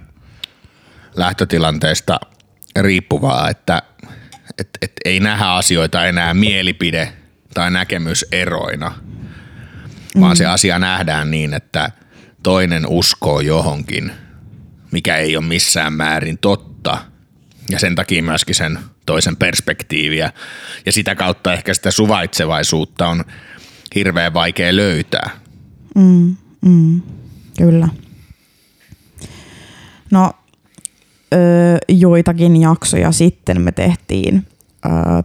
lähtötilanteesta 1.16 2.20
riippuvaa, 2.80 3.50
että 3.50 3.82
et, 4.58 4.70
et 4.82 4.92
ei 5.06 5.20
nähdä 5.20 5.46
asioita 5.46 6.06
enää 6.06 6.34
mielipide- 6.34 7.12
tai 7.54 7.72
näkemyseroina, 7.72 8.94
vaan 10.20 10.32
mm. 10.32 10.36
se 10.36 10.46
asia 10.46 10.80
nähdään 10.80 11.32
niin, 11.32 11.54
että– 11.54 11.92
toinen 12.44 12.88
uskoo 12.88 13.40
johonkin, 13.40 14.12
mikä 14.92 15.18
ei 15.18 15.38
ole 15.38 15.46
missään 15.46 15.94
määrin 15.94 16.38
totta, 16.38 16.98
ja 17.70 17.80
sen 17.80 17.96
takia 17.96 18.24
myöskin 18.24 18.56
sen 18.56 18.80
toisen 19.06 19.36
perspektiiviä, 19.36 20.32
ja 20.86 20.92
sitä 20.92 21.16
kautta 21.16 21.54
ehkä 21.54 21.74
sitä 21.74 21.92
suvaitsevaisuutta 21.92 23.08
on 23.08 23.24
hirveän 23.96 24.34
vaikea 24.34 24.76
löytää. 24.76 25.30
Mm, 25.96 26.36
mm, 26.62 27.02
kyllä. 27.58 27.88
No, 30.12 30.34
öö, 31.34 31.78
joitakin 31.90 32.62
jaksoja 32.62 33.12
sitten 33.12 33.62
me 33.62 33.72
tehtiin 33.72 34.48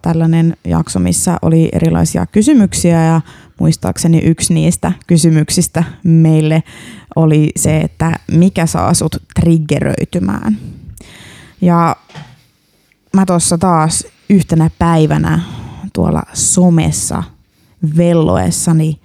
tällainen 0.02 0.56
jakso, 0.64 0.98
missä 0.98 1.36
oli 1.42 1.68
erilaisia 1.72 2.26
kysymyksiä 2.26 3.04
ja 3.04 3.20
muistaakseni 3.60 4.18
yksi 4.18 4.54
niistä 4.54 4.92
kysymyksistä 5.06 5.84
meille 6.02 6.62
oli 7.16 7.50
se, 7.56 7.80
että 7.80 8.18
mikä 8.32 8.66
saa 8.66 8.94
sut 8.94 9.16
triggeröitymään. 9.40 10.58
Ja 11.60 11.96
mä 13.14 13.26
tuossa 13.26 13.58
taas 13.58 14.06
yhtenä 14.30 14.70
päivänä 14.78 15.40
tuolla 15.92 16.22
somessa 16.32 17.22
velloessani 17.96 19.00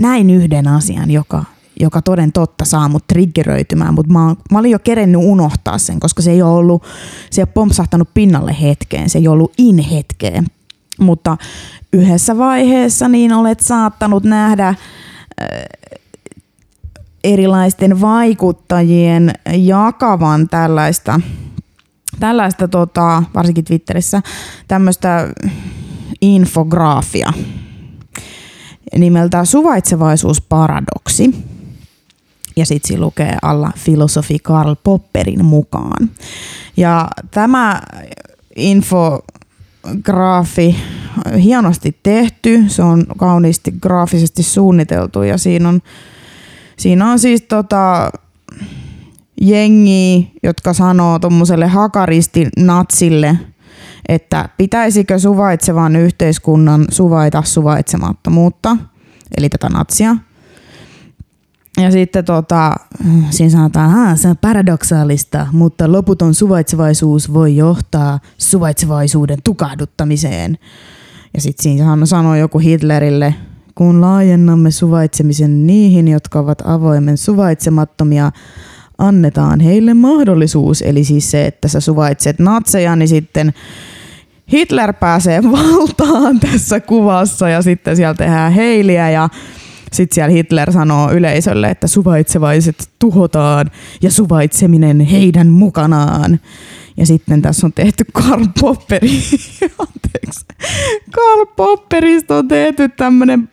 näin 0.00 0.30
yhden 0.30 0.68
asian, 0.68 1.10
joka, 1.10 1.44
joka 1.80 2.02
toden 2.02 2.32
totta 2.32 2.64
saa 2.64 2.88
mut 2.88 3.06
triggeröitymään, 3.06 3.94
mutta 3.94 4.12
mä, 4.12 4.34
mä 4.50 4.58
olin 4.58 4.70
jo 4.70 4.78
kerennyt 4.78 5.20
unohtaa 5.24 5.78
sen, 5.78 6.00
koska 6.00 6.22
se 6.22 6.30
ei 6.30 6.42
ole 6.42 6.52
ollut, 6.52 6.82
se 7.30 7.40
ei 7.40 7.42
ole 7.42 7.52
pompsahtanut 7.54 8.08
pinnalle 8.14 8.56
hetkeen, 8.60 9.10
se 9.10 9.18
ei 9.18 9.28
ollut 9.28 9.52
in 9.58 9.78
hetkeen. 9.78 10.46
Mutta 11.00 11.36
yhdessä 11.92 12.38
vaiheessa 12.38 13.08
niin 13.08 13.32
olet 13.32 13.60
saattanut 13.60 14.24
nähdä 14.24 14.74
erilaisten 17.24 18.00
vaikuttajien 18.00 19.32
jakavan 19.56 20.48
tällaista, 20.48 21.20
tällaista 22.20 22.68
tota, 22.68 23.22
varsinkin 23.34 23.64
Twitterissä, 23.64 24.22
tämmöistä 24.68 25.28
infografia 26.20 27.32
nimeltä 28.98 29.44
Suvaitsevaisuusparadoksi. 29.44 31.34
Ja 32.60 32.66
sitten 32.66 32.88
siinä 32.88 33.00
lukee 33.00 33.36
alla 33.42 33.72
filosofi 33.76 34.38
Karl 34.38 34.74
Popperin 34.84 35.44
mukaan. 35.44 36.10
Ja 36.76 37.08
tämä 37.30 37.80
infograafi 38.56 39.96
hienosti 41.42 41.98
tehty, 42.02 42.64
se 42.68 42.82
on 42.82 43.06
kauniisti 43.18 43.72
graafisesti 43.82 44.42
suunniteltu 44.42 45.22
ja 45.22 45.38
siinä 45.38 45.68
on, 45.68 45.80
siinä 46.76 47.10
on 47.10 47.18
siis 47.18 47.42
tota, 47.42 48.10
jengi, 49.40 50.30
jotka 50.42 50.72
sanoo 50.72 51.18
tuommoiselle 51.18 51.66
hakaristi 51.66 52.48
natsille, 52.58 53.38
että 54.08 54.48
pitäisikö 54.56 55.18
suvaitsevan 55.18 55.96
yhteiskunnan 55.96 56.84
suvaita 56.90 57.42
suvaitsemattomuutta, 57.42 58.76
eli 59.36 59.48
tätä 59.48 59.68
natsia– 59.68 60.16
ja 61.80 61.90
sitten 61.90 62.24
tota, 62.24 62.74
siinä 63.30 63.50
sanotaan, 63.50 64.10
että 64.10 64.22
se 64.22 64.28
on 64.28 64.36
paradoksaalista, 64.36 65.46
mutta 65.52 65.92
loputon 65.92 66.34
suvaitsevaisuus 66.34 67.32
voi 67.32 67.56
johtaa 67.56 68.20
suvaitsevaisuuden 68.38 69.38
tukahduttamiseen. 69.44 70.58
Ja 71.34 71.40
sitten 71.40 71.62
siinä 71.62 72.06
sanoo 72.06 72.34
joku 72.34 72.58
Hitlerille, 72.58 73.34
kun 73.74 74.00
laajennamme 74.00 74.70
suvaitsemisen 74.70 75.66
niihin, 75.66 76.08
jotka 76.08 76.38
ovat 76.38 76.62
avoimen 76.64 77.18
suvaitsemattomia, 77.18 78.32
annetaan 78.98 79.60
heille 79.60 79.94
mahdollisuus. 79.94 80.82
Eli 80.82 81.04
siis 81.04 81.30
se, 81.30 81.46
että 81.46 81.68
sä 81.68 81.80
suvaitset 81.80 82.38
natseja, 82.38 82.96
niin 82.96 83.08
sitten 83.08 83.54
Hitler 84.52 84.92
pääsee 84.92 85.42
valtaan 85.52 86.40
tässä 86.40 86.80
kuvassa 86.80 87.48
ja 87.48 87.62
sitten 87.62 87.96
siellä 87.96 88.14
tehdään 88.14 88.52
heiliä 88.52 89.10
ja 89.10 89.28
sitten 89.92 90.14
siellä 90.14 90.32
Hitler 90.32 90.72
sanoo 90.72 91.12
yleisölle, 91.12 91.70
että 91.70 91.86
suvaitsevaiset 91.86 92.90
tuhotaan 92.98 93.70
ja 94.02 94.10
suvaitseminen 94.10 95.00
heidän 95.00 95.48
mukanaan. 95.48 96.40
Ja 96.96 97.06
sitten 97.06 97.42
tässä 97.42 97.66
on 97.66 97.72
tehty 97.72 98.04
Karl 98.12 98.44
Popperi, 98.60 99.08
anteeksi, 99.78 100.46
Karl 101.10 101.46
Popperista 101.56 102.36
on 102.36 102.48
tehty 102.48 102.88
tämmöinen 102.88 103.48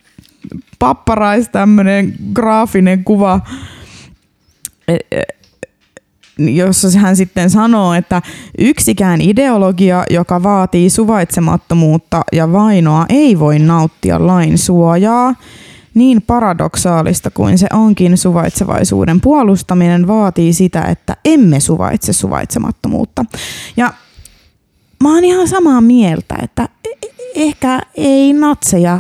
papparais, 0.79 1.49
tämmöinen 1.49 2.13
graafinen 2.33 3.03
kuva, 3.03 3.41
e, 4.87 4.97
e, 5.11 5.23
jossa 6.37 6.99
hän 6.99 7.15
sitten 7.15 7.49
sanoo, 7.49 7.93
että 7.93 8.21
yksikään 8.57 9.21
ideologia, 9.21 10.03
joka 10.09 10.43
vaatii 10.43 10.89
suvaitsemattomuutta 10.89 12.21
ja 12.31 12.51
vainoa, 12.51 13.05
ei 13.09 13.39
voi 13.39 13.59
nauttia 13.59 14.27
lain 14.27 14.57
suojaa– 14.57 15.35
niin 15.97 16.21
paradoksaalista 16.21 17.31
kuin 17.31 17.57
se 17.57 17.67
onkin, 17.73 18.17
suvaitsevaisuuden 18.17 19.21
puolustaminen 19.21 20.07
vaatii 20.07 20.53
sitä, 20.53 20.81
että 20.81 21.17
emme 21.25 21.59
suvaitse 21.59 22.13
suvaitsemattomuutta. 22.13 23.25
Ja 23.77 23.93
mä 25.03 25.13
oon 25.13 25.23
ihan 25.23 25.47
samaa 25.47 25.81
mieltä, 25.81 26.35
että 26.41 26.69
e- 26.85 27.07
e- 27.07 27.13
ehkä 27.35 27.79
ei 27.95 28.33
natseja 28.33 28.99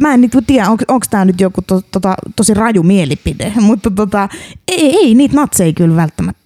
mä 0.00 0.14
en 0.14 0.20
nyt 0.20 0.32
tiedä, 0.46 0.70
onko 0.70 1.04
tämä 1.10 1.24
nyt 1.24 1.40
joku 1.40 1.62
to, 1.62 1.80
tota, 1.90 2.14
tosi 2.36 2.54
raju 2.54 2.82
mielipide, 2.82 3.52
mutta 3.60 3.90
tota, 3.90 4.28
ei, 4.68 4.96
ei 4.96 5.14
niitä 5.14 5.36
natseja 5.36 5.72
kyllä 5.72 5.96
välttämättä 5.96 6.42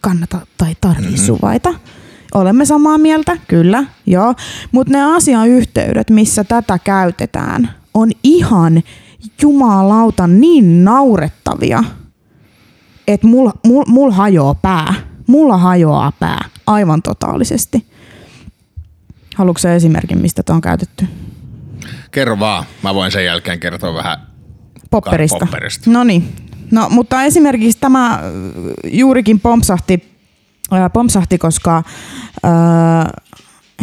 kannata 0.00 0.46
tai 0.58 0.76
tarvii 0.80 1.04
mm-hmm. 1.04 1.26
suvaita. 1.26 1.74
Olemme 2.34 2.64
samaa 2.64 2.98
mieltä, 2.98 3.36
kyllä, 3.48 3.84
joo. 4.06 4.34
Mutta 4.72 4.92
ne 4.92 5.16
asiayhteydet, 5.16 6.10
missä 6.10 6.44
tätä 6.44 6.78
käytetään, 6.78 7.70
on 7.94 8.10
ihan 8.22 8.82
jumalauta 9.42 10.26
niin 10.26 10.84
naurettavia, 10.84 11.84
että 13.08 13.26
mulla 13.26 13.52
mul, 13.66 13.84
mul 13.86 14.10
hajoaa 14.10 14.54
pää. 14.54 14.94
Mulla 15.26 15.58
hajoaa 15.58 16.12
pää 16.20 16.44
aivan 16.66 17.02
totaalisesti. 17.02 17.86
Haluatko 19.36 19.68
esimerkin, 19.68 20.18
mistä 20.18 20.42
tämä 20.42 20.54
on 20.54 20.60
käytetty? 20.60 21.06
Kerro 22.10 22.38
vaan. 22.38 22.64
Mä 22.82 22.94
voin 22.94 23.12
sen 23.12 23.24
jälkeen 23.24 23.60
kertoa 23.60 23.94
vähän 23.94 24.18
popperista. 24.90 25.38
popperista. 25.40 25.90
No 25.90 26.04
niin. 26.04 26.28
No, 26.70 26.88
mutta 26.88 27.22
esimerkiksi 27.22 27.78
tämä 27.80 28.20
juurikin 28.84 29.40
pompsahti, 29.40 30.18
äh, 30.72 30.92
pompsahti 30.92 31.38
koska 31.38 31.76
äh, 31.76 32.52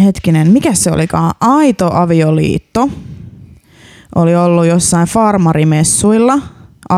hetkinen, 0.03 0.51
mikä 0.51 0.73
se 0.73 0.91
olikaan? 0.91 1.33
Aito 1.39 1.93
avioliitto 1.93 2.89
oli 4.15 4.35
ollut 4.35 4.65
jossain 4.65 5.07
farmarimessuilla. 5.07 6.39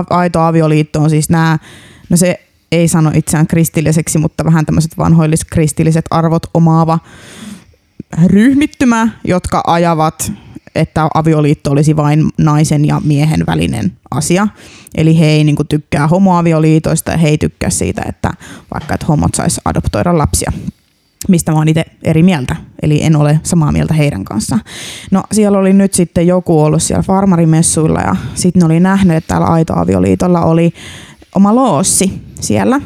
Aito 0.09 0.39
avioliitto 0.39 1.01
on 1.01 1.09
siis 1.09 1.29
nämä, 1.29 1.59
no 2.09 2.17
se 2.17 2.39
ei 2.71 2.87
sano 2.87 3.11
itseään 3.15 3.47
kristilliseksi, 3.47 4.17
mutta 4.17 4.45
vähän 4.45 4.65
tämmöiset 4.65 4.97
vanhoilliset 4.97 5.47
kristilliset 5.51 6.05
arvot 6.09 6.45
omaava 6.53 6.99
ryhmittymä, 8.25 9.09
jotka 9.23 9.63
ajavat, 9.67 10.31
että 10.75 11.09
avioliitto 11.13 11.71
olisi 11.71 11.95
vain 11.95 12.29
naisen 12.37 12.85
ja 12.85 13.01
miehen 13.03 13.43
välinen 13.47 13.97
asia. 14.11 14.47
Eli 14.95 15.19
he 15.19 15.25
ei 15.25 15.43
niin 15.43 15.55
tykkää 15.69 16.07
homoavioliitoista 16.07 17.11
ja 17.11 17.17
he 17.17 17.27
ei 17.27 17.37
tykkää 17.37 17.69
siitä, 17.69 18.01
että 18.09 18.33
vaikka 18.73 18.93
että 18.93 19.05
homot 19.05 19.35
saisi 19.35 19.61
adoptoida 19.65 20.17
lapsia 20.17 20.51
mistä 21.27 21.51
mä 21.51 21.57
oon 21.57 21.67
itse 21.67 21.85
eri 22.03 22.23
mieltä, 22.23 22.55
eli 22.81 23.03
en 23.03 23.15
ole 23.15 23.39
samaa 23.43 23.71
mieltä 23.71 23.93
heidän 23.93 24.25
kanssaan. 24.25 24.61
No 25.11 25.23
siellä 25.31 25.57
oli 25.57 25.73
nyt 25.73 25.93
sitten 25.93 26.27
joku 26.27 26.61
ollut 26.61 26.83
siellä 26.83 27.03
farmarimessuilla 27.03 27.99
ja 27.99 28.15
sitten 28.33 28.59
ne 28.59 28.65
oli 28.65 28.79
nähnyt, 28.79 29.17
että 29.17 29.27
täällä 29.27 29.47
Aito-avioliitolla 29.47 30.41
oli 30.41 30.73
oma 31.35 31.55
loossi 31.55 32.21
siellä. 32.39 32.81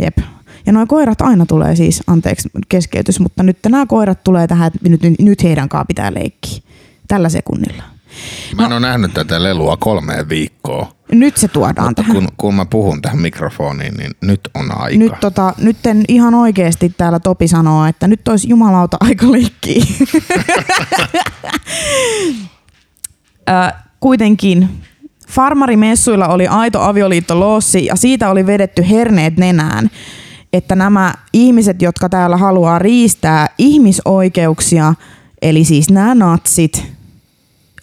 Jep. 0.00 0.18
Ja 0.66 0.72
nuo 0.72 0.86
koirat 0.86 1.20
aina 1.20 1.46
tulee 1.46 1.76
siis, 1.76 2.02
anteeksi 2.06 2.48
keskeytys, 2.68 3.20
mutta 3.20 3.42
nyt 3.42 3.58
nämä 3.68 3.86
koirat 3.86 4.24
tulee 4.24 4.46
tähän, 4.46 4.66
että 4.66 4.88
nyt, 4.88 5.00
nyt 5.18 5.42
heidän 5.42 5.68
kanssa 5.68 5.84
pitää 5.84 6.14
leikkiä 6.14 6.58
tällä 7.08 7.28
sekunnilla. 7.28 7.95
Mä 8.56 8.62
en 8.62 8.70
no, 8.70 8.76
ole 8.76 8.86
nähnyt 8.86 9.14
tätä 9.14 9.42
lelua 9.42 9.76
kolmeen 9.76 10.28
viikkoon. 10.28 10.86
Nyt 11.12 11.36
se 11.36 11.48
tuodaan 11.48 11.88
Mutta 11.88 12.02
tähän. 12.02 12.16
Kun, 12.16 12.28
kun 12.36 12.54
mä 12.54 12.64
puhun 12.64 13.02
tähän 13.02 13.18
mikrofoniin, 13.18 13.94
niin 13.94 14.10
nyt 14.20 14.40
on 14.54 14.78
aika. 14.78 14.98
Nyt, 14.98 15.20
tota, 15.20 15.54
nyt 15.58 15.86
en 15.86 16.04
ihan 16.08 16.34
oikeasti 16.34 16.94
täällä 16.96 17.20
Topi 17.20 17.48
sanoo, 17.48 17.86
että 17.86 18.08
nyt 18.08 18.28
olisi 18.28 18.48
jumalauta 18.48 18.96
aika 19.00 19.32
leikkiä. 19.32 19.84
kuitenkin 24.00 24.68
farmarimessuilla 25.28 26.28
oli 26.28 26.46
aito 26.46 26.82
avioliitto 26.82 27.40
lossi 27.40 27.86
ja 27.86 27.96
siitä 27.96 28.30
oli 28.30 28.46
vedetty 28.46 28.88
herneet 28.90 29.36
nenään, 29.36 29.90
että 30.52 30.76
nämä 30.76 31.14
ihmiset, 31.32 31.82
jotka 31.82 32.08
täällä 32.08 32.36
haluaa 32.36 32.78
riistää 32.78 33.46
ihmisoikeuksia, 33.58 34.94
eli 35.42 35.64
siis 35.64 35.90
nämä 35.90 36.14
natsit, 36.14 36.95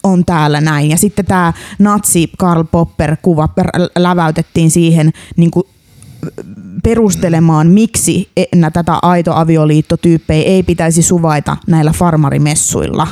on 0.04 0.26
täällä 0.26 0.62
näin. 0.62 0.90
Ja 0.90 0.98
sitten 0.98 1.26
tämä 1.26 1.54
natsi 1.80 2.32
Karl 2.38 2.64
Popper-kuva 2.64 3.50
läväytettiin 3.98 4.72
siihen 4.72 5.12
niin 5.36 5.52
kuin 5.52 5.68
perustelemaan, 6.84 7.68
miksi 7.68 8.30
e, 8.38 8.46
tätä 8.74 9.00
aito-avioliittotyyppejä 9.02 10.44
ei 10.44 10.64
pitäisi 10.64 11.02
suvaita 11.02 11.58
näillä 11.68 11.92
farmarimessuilla. 11.92 13.08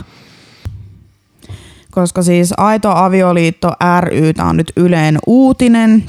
Koska 1.92 2.24
siis 2.24 2.54
Aito 2.58 2.92
Avioliitto 2.92 3.72
ry, 4.02 4.34
tämä 4.34 4.50
on 4.50 4.58
nyt 4.58 4.72
Yleen 4.78 5.20
uutinen, 5.28 6.04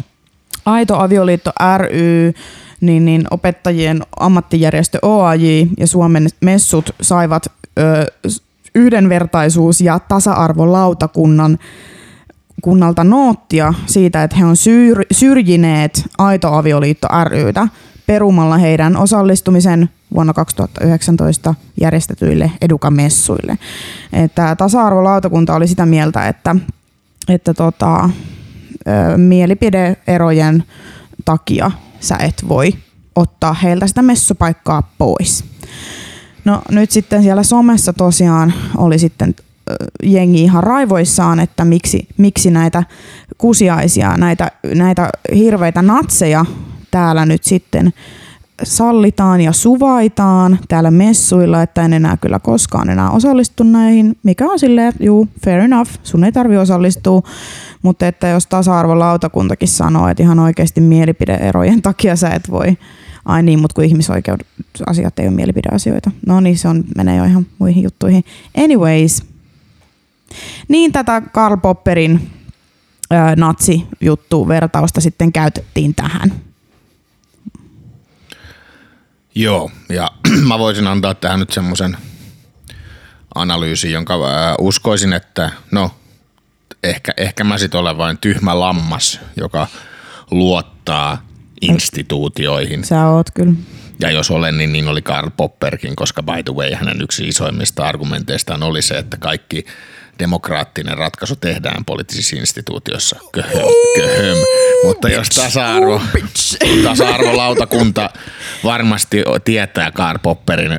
Aito 0.67 0.99
Avioliitto 0.99 1.51
ry, 1.79 2.33
niin, 2.81 3.05
niin 3.05 3.25
opettajien 3.31 4.03
ammattijärjestö 4.21 4.99
OAJ 5.03 5.43
ja 5.79 5.87
Suomen 5.87 6.27
messut 6.41 6.95
saivat 7.01 7.47
ö, 7.79 8.07
yhdenvertaisuus- 8.75 9.81
ja 9.81 9.99
tasa-arvolautakunnan 9.99 11.59
kunnalta 12.63 13.05
noottia 13.05 13.75
siitä, 13.87 14.25
että 14.25 14.37
he 14.37 14.45
on 14.45 14.55
syr- 14.55 15.07
syrjineet 15.13 16.05
Aito 16.19 16.53
Avioliitto 16.53 17.09
rytä 17.25 17.69
perumalla 18.07 18.59
heidän 18.59 18.97
osallistumisen 18.97 19.91
vuonna 20.15 20.33
2019 20.33 21.55
järjestetyille 21.81 22.53
edukamessuille. 22.61 23.59
Että 24.13 24.57
tasa-arvolautakunta 24.57 25.55
oli 25.55 25.67
sitä 25.67 25.87
mieltä, 25.87 26.29
että, 26.29 26.57
että 27.29 27.55
tota, 27.55 28.11
mielipideerojen 29.17 30.65
takia 31.25 31.71
sä 32.01 32.17
et 32.17 32.45
voi 32.49 32.75
ottaa 33.15 33.53
heiltä 33.53 33.87
sitä 33.87 34.03
messupaikkaa 34.03 34.93
pois. 34.99 35.52
No 36.45 36.63
nyt 36.71 36.91
sitten 36.91 37.23
siellä 37.23 37.43
somessa 37.43 37.93
tosiaan 37.93 38.55
oli 38.77 38.99
sitten 38.99 39.35
jengi 40.03 40.43
ihan 40.43 40.65
raivoissaan, 40.65 41.41
että 41.41 41.65
miksi, 41.65 42.09
miksi 42.17 42.51
näitä 42.51 42.85
kusiaisia, 43.39 44.17
näitä, 44.17 44.51
näitä 44.75 45.11
hirveitä 45.35 45.83
natseja 45.83 46.45
täällä 46.91 47.27
nyt 47.27 47.45
sitten 47.45 47.93
sallitaan 48.63 49.41
ja 49.41 49.53
suvaitaan 49.53 50.59
täällä 50.69 50.91
messuilla, 50.91 51.63
että 51.63 51.83
en 51.83 51.93
enää 51.93 52.17
kyllä 52.17 52.39
koskaan 52.39 52.91
enää 52.91 53.11
osallistu 53.11 53.63
näihin, 53.65 54.17
mikä 54.23 54.45
on 54.45 54.59
silleen, 54.59 54.93
juu, 55.01 55.29
fair 55.45 55.61
enough, 55.61 55.91
sun 56.03 56.25
ei 56.25 56.33
tarvi 56.33 56.57
osallistua, 56.57 57.23
mutta 57.83 58.07
että 58.07 58.29
jos 58.29 58.47
tasa-arvolautakuntakin 58.47 59.69
sanoo, 59.69 60.09
että 60.09 60.23
ihan 60.23 60.39
oikeasti 60.39 60.81
mielipideerojen 60.81 61.83
takia 61.83 62.17
sä 62.17 62.31
et 62.31 62.51
voi, 62.51 62.77
ai 63.25 63.43
niin, 63.43 63.61
mutta 63.61 63.75
kun 63.75 63.85
ihmisoikeusasiat 63.85 65.19
ei 65.19 65.27
ole 65.27 65.35
mielipideasioita. 65.35 66.11
No 66.27 66.41
niin, 66.41 66.59
se 66.59 66.69
on, 66.69 66.85
menee 66.97 67.17
jo 67.17 67.25
ihan 67.25 67.47
muihin 67.59 67.83
juttuihin. 67.83 68.25
Anyways, 68.57 69.23
niin 70.69 70.93
tätä 70.93 71.23
Karl 71.33 71.57
Popperin 71.57 72.31
natsi-juttu 73.37 74.49
vertausta 74.49 75.01
sitten 75.01 75.33
käytettiin 75.33 75.95
tähän. 75.95 76.33
Joo, 79.35 79.71
ja 79.89 80.11
mä 80.49 80.59
voisin 80.59 80.87
antaa 80.87 81.15
tähän 81.15 81.41
nyt 81.41 81.53
semmoisen 81.53 81.97
analyysin, 83.35 83.93
jonka 83.93 84.15
uskoisin, 84.61 85.13
että 85.13 85.51
no, 85.71 85.91
ehkä, 86.83 87.13
ehkä 87.17 87.45
mä 87.45 87.59
sit 87.59 87.75
olen 87.75 87.99
vain 87.99 88.19
tyhmä 88.19 88.61
lammas, 88.61 89.21
joka 89.37 89.67
luottaa 90.31 91.23
instituutioihin. 91.63 92.85
Sä 92.85 93.07
oot 93.07 93.27
kyllä. 93.35 93.53
Ja 94.01 94.11
jos 94.11 94.31
olen, 94.31 94.59
niin, 94.59 94.73
niin 94.73 94.89
oli 94.89 95.03
Karl 95.03 95.31
Popperkin, 95.37 95.97
koska 95.97 96.23
by 96.23 96.43
the 96.45 96.55
way 96.55 96.75
hänen 96.75 97.03
yksi 97.03 97.29
isoimmista 97.29 97.85
argumenteistaan 97.85 98.63
oli 98.63 98.83
se, 98.83 98.99
että 98.99 99.17
kaikki 99.17 99.67
demokraattinen 100.19 100.99
ratkaisu 100.99 101.37
tehdään 101.37 101.85
poliittisissa 101.85 102.37
instituutioissa. 102.37 103.17
Köhöm, 103.33 103.69
köhöm. 103.97 104.37
Mutta 104.85 105.09
jos 105.09 105.29
tasa-arvo, 105.29 106.03
tasa-arvolautakunta 106.85 108.11
varmasti 108.65 109.23
tietää 109.45 109.91
Karl 109.91 110.19
Popperin 110.23 110.73
äh, 110.73 110.79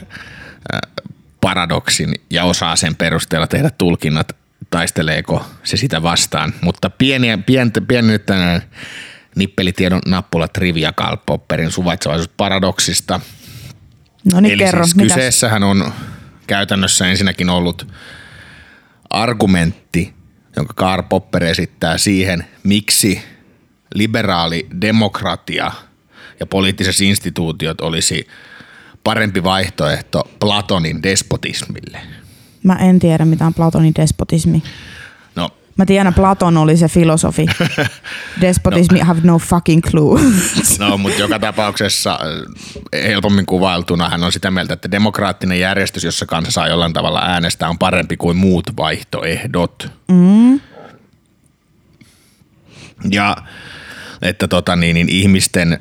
paradoksin 1.41 2.13
ja 2.29 2.43
osaa 2.43 2.75
sen 2.75 2.95
perusteella 2.95 3.47
tehdä 3.47 3.69
tulkinnat, 3.77 4.35
taisteleeko 4.69 5.45
se 5.63 5.77
sitä 5.77 6.03
vastaan. 6.03 6.53
Mutta 6.61 6.89
pieni, 6.89 7.27
pieni, 7.45 7.71
pieni 7.87 8.19
nippelitiedon 9.35 10.01
nappula 10.05 10.47
trivia 10.47 10.93
Karl 10.93 11.17
Popperin 11.25 11.71
suvaitsevaisuusparadoksista. 11.71 13.19
No 14.33 14.39
niin, 14.39 14.53
Eli 14.53 14.63
kerro, 14.63 14.83
siis 14.83 14.95
kyseessähän 14.95 15.63
on 15.63 15.93
käytännössä 16.47 17.07
ensinnäkin 17.07 17.49
ollut 17.49 17.87
argumentti, 19.09 20.13
jonka 20.55 20.73
Karl 20.73 21.03
Popper 21.03 21.43
esittää 21.43 21.97
siihen, 21.97 22.45
miksi 22.63 23.21
liberaali 23.95 24.67
demokratia 24.81 25.71
ja 26.39 26.45
poliittiset 26.45 27.01
instituutiot 27.01 27.81
olisi 27.81 28.27
parempi 29.03 29.43
vaihtoehto 29.43 30.31
Platonin 30.39 31.03
despotismille. 31.03 32.01
Mä 32.63 32.75
en 32.75 32.99
tiedä, 32.99 33.25
mitä 33.25 33.45
on 33.45 33.53
Platonin 33.53 33.95
despotismi. 33.95 34.63
Mä 35.77 35.85
tiedän, 35.85 36.13
Platon 36.13 36.57
oli 36.57 36.77
se 36.77 36.87
filosofi. 36.87 37.45
Despotismi, 38.41 38.99
no. 38.99 39.05
have 39.05 39.21
no 39.23 39.39
fucking 39.39 39.81
clue. 39.81 40.21
no, 40.79 40.97
mutta 40.97 41.21
joka 41.21 41.39
tapauksessa 41.39 42.19
eh, 42.91 43.07
helpommin 43.07 43.45
kuvailtuna 43.45 44.09
hän 44.09 44.23
on 44.23 44.31
sitä 44.31 44.51
mieltä, 44.51 44.73
että 44.73 44.91
demokraattinen 44.91 45.59
järjestys, 45.59 46.03
jossa 46.03 46.25
kansa 46.25 46.51
saa 46.51 46.67
jollain 46.67 46.93
tavalla 46.93 47.21
äänestää, 47.21 47.69
on 47.69 47.79
parempi 47.79 48.17
kuin 48.17 48.37
muut 48.37 48.77
vaihtoehdot. 48.77 49.91
Mm. 50.11 50.59
Ja 53.11 53.37
että 54.21 54.47
tota, 54.47 54.75
niin, 54.75 54.93
niin 54.93 55.09
ihmisten 55.09 55.79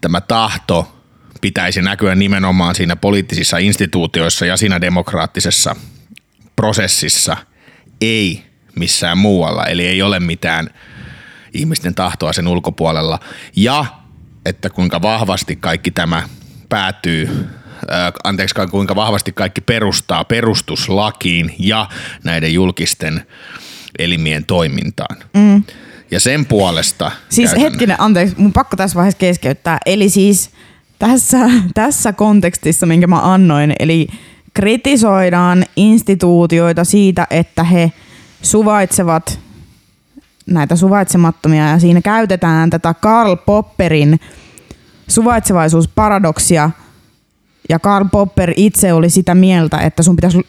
tämä 0.00 0.20
tahto 0.20 0.98
pitäisi 1.40 1.82
näkyä 1.82 2.14
nimenomaan 2.14 2.74
siinä 2.74 2.96
poliittisissa 2.96 3.58
instituutioissa 3.58 4.46
ja 4.46 4.56
siinä 4.56 4.80
demokraattisessa 4.80 5.76
prosessissa, 6.56 7.36
ei 8.00 8.47
missään 8.78 9.18
muualla. 9.18 9.66
Eli 9.66 9.86
ei 9.86 10.02
ole 10.02 10.20
mitään 10.20 10.70
ihmisten 11.54 11.94
tahtoa 11.94 12.32
sen 12.32 12.48
ulkopuolella. 12.48 13.18
Ja 13.56 13.84
että 14.46 14.70
kuinka 14.70 15.02
vahvasti 15.02 15.56
kaikki 15.56 15.90
tämä 15.90 16.22
päätyy 16.68 17.48
anteeksi, 18.24 18.54
kuinka 18.70 18.96
vahvasti 18.96 19.32
kaikki 19.32 19.60
perustaa 19.60 20.24
perustuslakiin 20.24 21.54
ja 21.58 21.88
näiden 22.24 22.54
julkisten 22.54 23.26
elimien 23.98 24.44
toimintaan. 24.44 25.16
Mm. 25.34 25.62
Ja 26.10 26.20
sen 26.20 26.46
puolesta... 26.46 27.12
Siis 27.28 27.50
käytän... 27.50 27.70
hetkinen, 27.70 28.00
anteeksi, 28.00 28.34
mun 28.38 28.52
pakko 28.52 28.76
tässä 28.76 28.96
vaiheessa 28.96 29.18
keskeyttää. 29.18 29.78
Eli 29.86 30.10
siis 30.10 30.50
tässä, 30.98 31.38
tässä 31.74 32.12
kontekstissa, 32.12 32.86
minkä 32.86 33.06
mä 33.06 33.34
annoin, 33.34 33.74
eli 33.78 34.06
kritisoidaan 34.54 35.64
instituutioita 35.76 36.84
siitä, 36.84 37.26
että 37.30 37.64
he 37.64 37.92
suvaitsevat 38.42 39.38
näitä 40.46 40.76
suvaitsemattomia 40.76 41.68
ja 41.68 41.78
siinä 41.78 42.00
käytetään 42.00 42.70
tätä 42.70 42.94
Karl 42.94 43.36
Popperin 43.36 44.20
suvaitsevaisuusparadoksia 45.08 46.70
ja 47.68 47.78
Karl 47.78 48.04
Popper 48.12 48.52
itse 48.56 48.92
oli 48.92 49.10
sitä 49.10 49.34
mieltä, 49.34 49.78
että 49.78 50.02
sun 50.02 50.16
pitäisi 50.16 50.46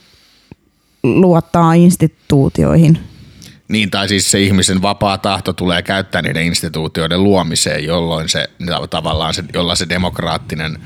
luottaa 1.04 1.74
instituutioihin. 1.74 3.00
Niin, 3.68 3.92
tai 3.92 4.08
siis 4.08 4.32
se 4.32 4.42
ihmisen 4.42 4.82
vapaa 4.82 5.18
tahto 5.18 5.54
tulee 5.54 5.82
käyttää 5.82 6.22
niiden 6.22 6.44
instituutioiden 6.44 7.24
luomiseen, 7.24 7.86
jolloin 7.86 8.30
se 8.30 8.50
tavallaan 8.90 9.34
se, 9.34 9.44
jolla 9.54 9.76
se 9.76 9.90
demokraattinen 9.90 10.80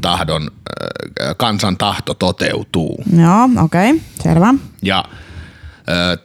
tahdon, 0.00 0.50
kansan 1.36 1.76
tahto 1.76 2.14
toteutuu. 2.14 3.04
Joo, 3.16 3.64
okei, 3.64 3.90
okay, 3.90 4.02
selvä. 4.22 4.54
Ja 4.82 5.04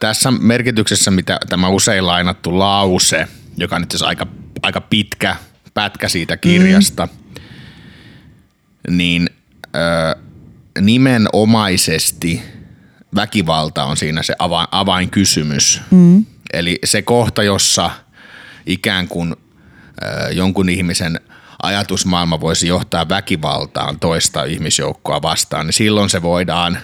tässä 0.00 0.30
merkityksessä, 0.30 1.10
mitä 1.10 1.38
tämä 1.48 1.68
usein 1.68 2.06
lainattu 2.06 2.58
lause, 2.58 3.28
joka 3.56 3.76
on 3.76 3.82
nyt 3.82 4.02
aika, 4.02 4.26
aika 4.62 4.80
pitkä 4.80 5.36
pätkä 5.74 6.08
siitä 6.08 6.36
kirjasta, 6.36 7.06
mm. 7.06 8.96
niin 8.96 9.30
ö, 9.76 10.20
nimenomaisesti– 10.80 12.42
väkivalta 13.14 13.84
on 13.84 13.96
siinä 13.96 14.22
se 14.22 14.34
avain, 14.38 14.68
avainkysymys. 14.70 15.80
Mm. 15.90 16.24
Eli 16.52 16.78
se 16.84 17.02
kohta, 17.02 17.42
jossa 17.42 17.90
ikään 18.66 19.08
kuin 19.08 19.36
ö, 20.02 20.32
jonkun 20.32 20.68
ihmisen 20.68 21.20
ajatusmaailma 21.62 22.40
voisi 22.40 22.68
johtaa 22.68 23.08
väkivaltaan 23.08 24.00
toista 24.00 24.44
ihmisjoukkoa 24.44 25.22
vastaan, 25.22 25.66
niin 25.66 25.74
silloin 25.74 26.10
se 26.10 26.22
voidaan 26.22 26.78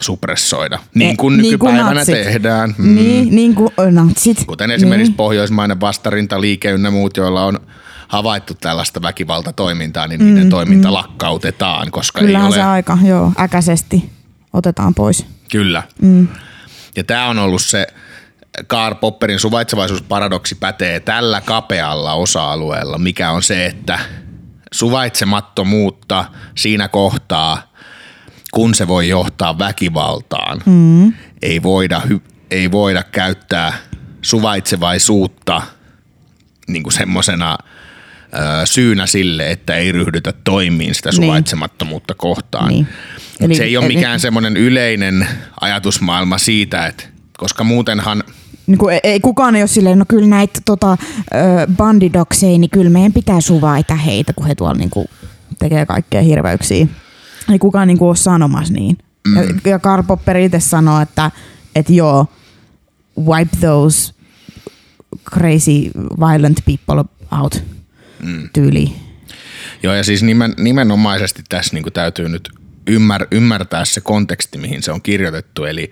suppressoida, 0.00 0.78
niin 0.94 1.16
kuin 1.16 1.40
e, 1.40 1.42
nykypäivänä 1.42 1.94
niin 1.94 2.06
kuin 2.06 2.24
tehdään. 2.24 2.74
Mm. 2.78 2.94
Niin, 2.94 3.34
niin 3.34 3.54
kuin 3.54 3.70
natsit. 3.90 4.44
Kuten 4.46 4.70
esimerkiksi 4.70 5.10
niin. 5.10 5.16
pohjoismainen 5.16 5.80
vastarintaliike 5.80 6.70
ynnä 6.70 6.90
muut, 6.90 7.16
joilla 7.16 7.44
on 7.44 7.60
havaittu 8.08 8.54
tällaista 8.54 9.02
väkivaltatoimintaa, 9.02 10.06
niin 10.06 10.26
niiden 10.26 10.44
mm, 10.44 10.50
toiminta 10.50 10.88
mm. 10.88 10.94
lakkautetaan, 10.94 11.90
koska 11.90 12.20
Kyllähän 12.20 12.46
ei 12.46 12.48
ole... 12.48 12.54
se 12.54 12.62
aika, 12.62 12.98
joo, 13.04 13.32
äkäisesti 13.40 14.10
otetaan 14.52 14.94
pois. 14.94 15.26
Kyllä. 15.50 15.82
Mm. 16.02 16.28
Ja 16.96 17.04
tämä 17.04 17.28
on 17.28 17.38
ollut 17.38 17.62
se, 17.62 17.86
Karl 18.66 18.94
Popperin 18.94 19.40
suvaitsevaisuusparadoksi 19.40 20.54
pätee 20.54 21.00
tällä 21.00 21.40
kapealla 21.40 22.14
osa-alueella, 22.14 22.98
mikä 22.98 23.30
on 23.30 23.42
se, 23.42 23.66
että 23.66 23.98
suvaitsemattomuutta 24.72 26.24
siinä 26.54 26.88
kohtaa, 26.88 27.67
kun 28.52 28.74
se 28.74 28.88
voi 28.88 29.08
johtaa 29.08 29.58
väkivaltaan, 29.58 30.62
mm. 30.66 31.12
ei, 31.42 31.62
voida, 31.62 32.02
ei 32.50 32.70
voida 32.70 33.02
käyttää 33.02 33.72
suvaitsevaisuutta 34.22 35.62
niin 36.68 36.82
kuin 36.82 36.92
semmoisena 36.92 37.58
syynä 38.64 39.06
sille, 39.06 39.50
että 39.50 39.74
ei 39.74 39.92
ryhdytä 39.92 40.32
toimiin 40.44 40.94
sitä 40.94 41.08
niin. 41.08 41.16
suvaitsemattomuutta 41.16 42.12
niin. 42.14 42.18
kohtaan. 42.18 42.68
Niin. 42.68 42.88
Eli, 43.40 43.54
se 43.54 43.64
ei 43.64 43.76
ole 43.76 43.88
mikään 43.88 44.20
semmoinen 44.20 44.56
yleinen 44.56 45.28
ajatusmaailma 45.60 46.38
siitä, 46.38 46.86
että 46.86 47.04
koska 47.38 47.64
muutenhan 47.64 48.24
niin 48.66 48.78
kuin, 48.78 49.00
ei, 49.02 49.20
kukaan 49.20 49.56
ei 49.56 49.62
ole 49.62 49.68
silleen, 49.68 49.98
no 49.98 50.04
kyllä 50.08 50.26
näitä 50.26 50.60
tota, 50.64 50.96
bandidokseja, 51.76 52.58
niin 52.58 52.70
kyllä 52.70 52.90
meidän 52.90 53.12
pitää 53.12 53.40
suvaita 53.40 53.94
heitä, 53.94 54.32
kun 54.32 54.46
he 54.46 54.54
tuolla 54.54 54.74
niin 54.74 54.90
kuin, 54.90 55.08
tekee 55.58 55.86
kaikkea 55.86 56.22
hirveyksiä. 56.22 56.86
Ei 57.52 57.58
kukaan 57.58 57.88
niin 57.88 57.98
kuin, 57.98 58.08
ole 58.08 58.16
sanomassa 58.16 58.74
niin. 58.74 58.98
Mm. 59.28 59.36
Ja, 59.36 59.70
ja 59.70 59.78
Karl 59.78 60.02
Popper 60.02 60.36
itse 60.36 60.60
sanoo, 60.60 61.00
että, 61.00 61.30
että 61.74 61.92
joo, 61.92 62.26
wipe 63.18 63.56
those 63.60 64.14
crazy 65.34 65.90
violent 66.20 66.60
people 66.64 67.04
out 67.40 67.62
mm. 68.22 68.48
tyyli. 68.52 68.92
Joo, 69.82 69.94
ja 69.94 70.04
siis 70.04 70.22
nimen, 70.22 70.54
nimenomaisesti 70.58 71.42
tässä 71.48 71.74
niin 71.74 71.82
kuin 71.82 71.92
täytyy 71.92 72.28
nyt 72.28 72.50
ymmär, 72.86 73.26
ymmärtää 73.30 73.84
se 73.84 74.00
konteksti, 74.00 74.58
mihin 74.58 74.82
se 74.82 74.92
on 74.92 75.02
kirjoitettu. 75.02 75.64
Eli 75.64 75.90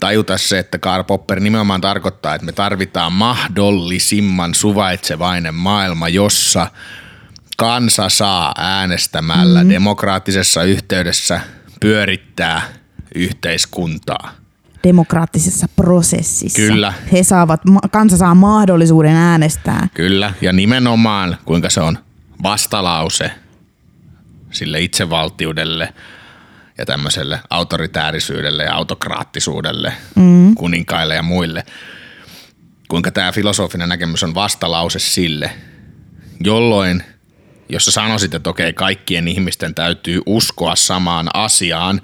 tajuta 0.00 0.38
se, 0.38 0.58
että 0.58 0.78
Karl 0.78 1.04
Popper 1.04 1.40
nimenomaan 1.40 1.80
tarkoittaa, 1.80 2.34
että 2.34 2.44
me 2.44 2.52
tarvitaan 2.52 3.12
mahdollisimman 3.12 4.54
suvaitsevainen 4.54 5.54
maailma, 5.54 6.08
jossa 6.08 6.70
kansa 7.58 8.08
saa 8.08 8.54
äänestämällä 8.58 9.64
mm. 9.64 9.70
demokraattisessa 9.70 10.62
yhteydessä 10.62 11.40
pyörittää 11.80 12.62
yhteiskuntaa. 13.14 14.30
Demokraattisessa 14.84 15.66
prosessissa. 15.76 16.56
Kyllä. 16.56 16.92
He 17.12 17.22
saavat, 17.22 17.60
kansa 17.90 18.16
saa 18.16 18.34
mahdollisuuden 18.34 19.14
äänestää. 19.14 19.88
Kyllä, 19.94 20.32
ja 20.40 20.52
nimenomaan 20.52 21.36
kuinka 21.44 21.70
se 21.70 21.80
on 21.80 21.98
vastalause 22.42 23.30
sille 24.50 24.80
itsevaltiudelle 24.80 25.94
ja 26.78 26.86
tämmöiselle 26.86 27.40
autoritäärisyydelle 27.50 28.64
ja 28.64 28.74
autokraattisuudelle, 28.74 29.92
mm. 30.14 30.54
kuninkaille 30.54 31.14
ja 31.14 31.22
muille. 31.22 31.66
Kuinka 32.88 33.10
tämä 33.10 33.32
filosofinen 33.32 33.88
näkemys 33.88 34.22
on 34.22 34.34
vastalause 34.34 34.98
sille, 34.98 35.50
jolloin 36.40 37.02
jos 37.68 37.84
sä 37.84 37.90
sanoisit, 37.90 38.34
että 38.34 38.50
okei, 38.50 38.72
kaikkien 38.72 39.28
ihmisten 39.28 39.74
täytyy 39.74 40.20
uskoa 40.26 40.76
samaan 40.76 41.28
asiaan, 41.34 42.00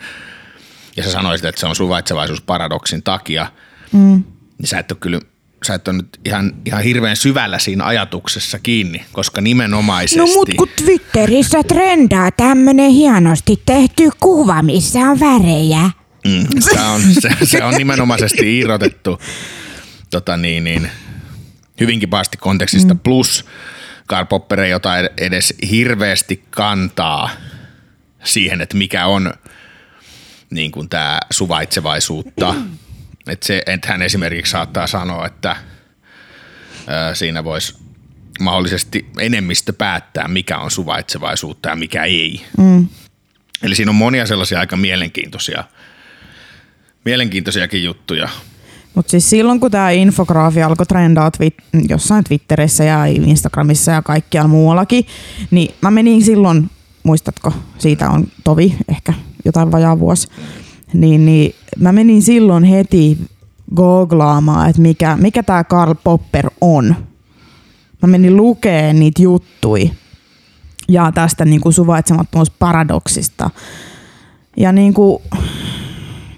ja 0.96 1.02
sä 1.02 1.10
sanoisit, 1.10 1.44
että 1.44 1.60
se 1.60 1.66
on 1.66 1.76
suvaitsevaisuusparadoksin 1.76 3.02
takia, 3.02 3.46
mm. 3.92 4.24
niin 4.58 4.68
sä 4.68 4.78
et 4.78 4.92
ole 4.92 4.98
kyllä 5.00 5.20
sä 5.66 5.74
et 5.74 5.88
ole 5.88 5.96
nyt 5.96 6.20
ihan, 6.24 6.52
ihan 6.66 6.82
hirveän 6.82 7.16
syvällä 7.16 7.58
siinä 7.58 7.84
ajatuksessa 7.84 8.58
kiinni, 8.58 9.04
koska 9.12 9.40
nimenomaisesti... 9.40 10.18
No 10.18 10.26
mut 10.26 10.48
kun 10.58 10.68
Twitterissä 10.76 11.62
trendaa 11.62 12.30
tämmönen 12.30 12.90
hienosti 12.90 13.62
tehty 13.66 14.10
kuva, 14.20 14.62
missä 14.62 14.98
on 14.98 15.20
värejä. 15.20 15.90
Mm, 16.24 16.60
se, 16.60 16.80
on, 16.80 17.00
se, 17.20 17.30
se 17.44 17.64
on 17.64 17.74
nimenomaisesti 17.74 18.58
irrotettu 18.58 19.20
tota 20.10 20.36
niin, 20.36 20.64
niin, 20.64 20.90
hyvinkin 21.80 22.10
pahasti 22.10 22.36
kontekstista. 22.36 22.94
Mm. 22.94 23.00
Plus 23.00 23.44
Karl 24.06 24.26
Popper 24.26 24.60
ei 24.60 24.74
ota 24.74 24.98
edes 24.98 25.54
hirveästi 25.70 26.44
kantaa 26.50 27.30
siihen, 28.24 28.60
että 28.60 28.76
mikä 28.76 29.06
on 29.06 29.34
niin 30.50 30.70
kuin 30.70 30.88
tämä 30.88 31.18
suvaitsevaisuutta. 31.30 32.54
Että 33.28 33.46
se, 33.46 33.62
että 33.66 33.88
hän 33.88 34.02
esimerkiksi 34.02 34.50
saattaa 34.50 34.86
sanoa, 34.86 35.26
että 35.26 35.56
ää, 36.86 37.14
siinä 37.14 37.44
voisi 37.44 37.74
mahdollisesti 38.40 39.06
enemmistö 39.18 39.72
päättää, 39.72 40.28
mikä 40.28 40.58
on 40.58 40.70
suvaitsevaisuutta 40.70 41.68
ja 41.68 41.76
mikä 41.76 42.04
ei. 42.04 42.46
Mm. 42.58 42.88
Eli 43.62 43.74
siinä 43.74 43.90
on 43.90 43.94
monia 43.94 44.26
sellaisia 44.26 44.60
aika 44.60 44.76
mielenkiintoisia, 44.76 45.64
mielenkiintoisiakin 47.04 47.84
juttuja. 47.84 48.28
Mutta 48.94 49.10
siis 49.10 49.30
silloin, 49.30 49.60
kun 49.60 49.70
tämä 49.70 49.90
infograafi 49.90 50.62
alkoi 50.62 50.86
trendaa 50.86 51.30
twit- 51.30 51.84
jossain 51.88 52.24
Twitterissä 52.24 52.84
ja 52.84 53.04
Instagramissa 53.04 53.92
ja 53.92 54.02
kaikkialla 54.02 54.48
muuallakin, 54.48 55.06
niin 55.50 55.74
mä 55.82 55.90
menin 55.90 56.22
silloin, 56.22 56.70
muistatko, 57.02 57.52
siitä 57.78 58.10
on 58.10 58.26
tovi 58.44 58.76
ehkä 58.88 59.12
jotain 59.44 59.72
vajaa 59.72 59.98
vuosi, 59.98 60.28
niin, 60.92 61.26
niin 61.26 61.54
mä 61.78 61.92
menin 61.92 62.22
silloin 62.22 62.64
heti 62.64 63.18
googlaamaan, 63.74 64.70
että 64.70 64.82
mikä, 64.82 65.16
mikä 65.16 65.42
tämä 65.42 65.64
Karl 65.64 65.94
Popper 66.04 66.50
on. 66.60 66.96
Mä 68.02 68.08
menin 68.08 68.36
lukeen 68.36 68.98
niitä 68.98 69.22
juttui 69.22 69.90
ja 70.88 71.12
tästä 71.12 71.44
niin 71.44 71.60
kuin 71.60 71.72
suvaitsemattomuusparadoksista. 71.72 73.50
Ja 74.56 74.72
niin 74.72 74.94
kuin, 74.94 75.22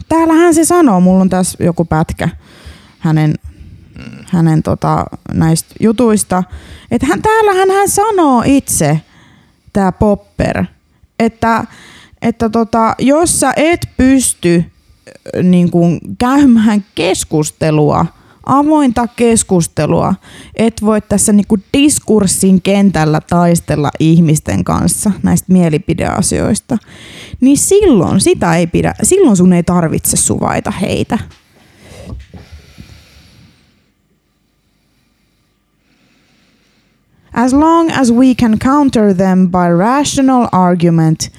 täällähän 0.09 0.55
se 0.55 0.65
sanoo, 0.65 1.01
mulla 1.01 1.21
on 1.21 1.29
tässä 1.29 1.65
joku 1.65 1.85
pätkä 1.85 2.29
hänen, 3.07 3.35
hänen 4.27 4.63
tota, 4.63 5.05
näistä 5.35 5.75
jutuista, 5.81 6.43
että 6.91 7.07
hän, 7.07 7.23
täällähän 7.23 7.71
hän 7.71 7.89
sanoo 7.89 8.43
itse, 8.47 9.01
tämä 9.73 9.93
Popper, 9.93 10.65
että 11.19 11.65
että 12.23 12.49
tota, 12.49 12.95
jos 12.99 13.41
sä 13.41 13.53
et 13.57 13.89
pysty 13.97 14.65
niin 15.43 15.71
kuin, 15.71 16.01
käymään 16.19 16.85
keskustelua, 16.95 18.07
avointa 18.47 19.09
keskustelua, 19.17 20.15
et 20.57 20.83
voi 20.83 21.01
tässä 21.01 21.33
niin 21.33 21.47
kuin, 21.49 21.65
diskurssin 21.79 22.63
kentällä 22.63 23.21
taistella 23.21 23.91
ihmisten 24.01 24.65
kanssa 24.65 25.13
näistä 25.23 25.53
mielipideasioista, 25.53 26.79
niin 27.41 27.59
silloin 27.59 28.21
sitä 28.21 28.57
ei 28.57 28.67
pidä, 28.67 28.95
silloin 29.03 29.37
sun 29.37 29.53
ei 29.53 29.63
tarvitse 29.63 30.17
suvaita 30.17 30.71
heitä. 30.71 31.19
As 37.37 37.53
long 37.53 37.91
as 37.91 38.13
we 38.13 38.35
can 38.35 38.59
counter 38.59 39.15
them 39.15 39.49
by 39.51 39.69
rational 39.79 40.49
argument– 40.53 41.29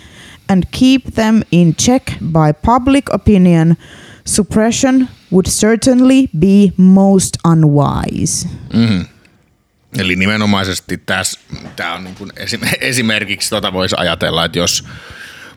and 0.49 0.63
keep 0.71 1.15
them 1.15 1.43
in 1.51 1.75
check 1.75 2.17
by 2.21 2.51
public 2.53 3.13
opinion, 3.13 3.77
suppression 4.25 5.07
would 5.31 5.47
certainly 5.47 6.29
be 6.39 6.71
most 6.77 7.37
unwise. 7.45 8.47
Mm. 8.73 9.05
Eli 9.97 10.15
nimenomaisesti 10.15 10.97
tässä, 10.97 11.39
tämä 11.75 11.93
on 11.93 12.03
niin 12.03 12.15
kuin 12.15 12.31
esimerkiksi 12.79 13.49
tota 13.49 13.73
voisi 13.73 13.95
ajatella, 13.99 14.45
että 14.45 14.59
jos 14.59 14.83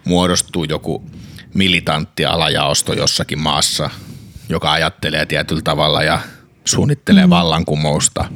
muodostuu 0.04 0.64
joku 0.64 1.10
militantti 1.54 2.24
alajaosto 2.24 2.92
jossakin 2.92 3.38
maassa, 3.38 3.90
joka 4.48 4.72
ajattelee 4.72 5.26
tietyllä 5.26 5.62
tavalla 5.62 6.02
ja 6.02 6.20
suunnittelee 6.64 7.26
mm. 7.26 7.30
vallankumousta– 7.30 8.24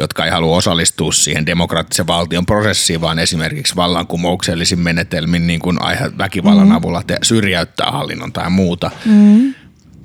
jotka 0.00 0.24
ei 0.24 0.30
halua 0.30 0.56
osallistua 0.56 1.12
siihen 1.12 1.46
demokraattisen 1.46 2.06
valtion 2.06 2.46
prosessiin, 2.46 3.00
vaan 3.00 3.18
esimerkiksi 3.18 3.76
vallankumouksellisin 3.76 4.78
menetelmin 4.78 5.46
niin 5.46 5.60
kuin 5.60 5.82
aihe, 5.82 6.10
väkivallan 6.18 6.68
mm. 6.68 6.74
avulla 6.74 7.02
te, 7.06 7.18
syrjäyttää 7.22 7.90
hallinnon 7.90 8.32
tai 8.32 8.50
muuta. 8.50 8.90
Mm. 9.04 9.54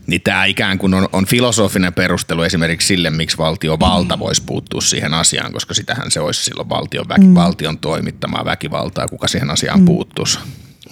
Niin 0.08 0.22
tämä 0.22 0.46
ikään 0.46 0.78
kuin 0.78 0.94
on, 0.94 1.10
on 1.14 1.26
filosofinen 1.26 1.94
perustelu 1.94 2.44
esimerkiksi 2.44 2.88
sille, 2.88 3.10
miksi 3.10 3.38
valtiovalta 3.38 4.20
voisi 4.20 4.44
puuttua 4.46 4.82
siihen 4.82 5.14
asiaan, 5.14 5.54
koska 5.54 5.74
sitähän 5.74 6.12
se 6.12 6.20
olisi 6.20 6.44
silloin 6.44 6.70
valtion, 6.70 7.10
väki, 7.10 7.28
mm. 7.28 7.36
valtion 7.36 7.78
toimittamaa 7.78 8.46
väkivaltaa, 8.46 9.08
kuka 9.08 9.28
siihen 9.28 9.50
asiaan 9.50 9.80
mm. 9.80 9.86
puuttuisi. 9.86 10.40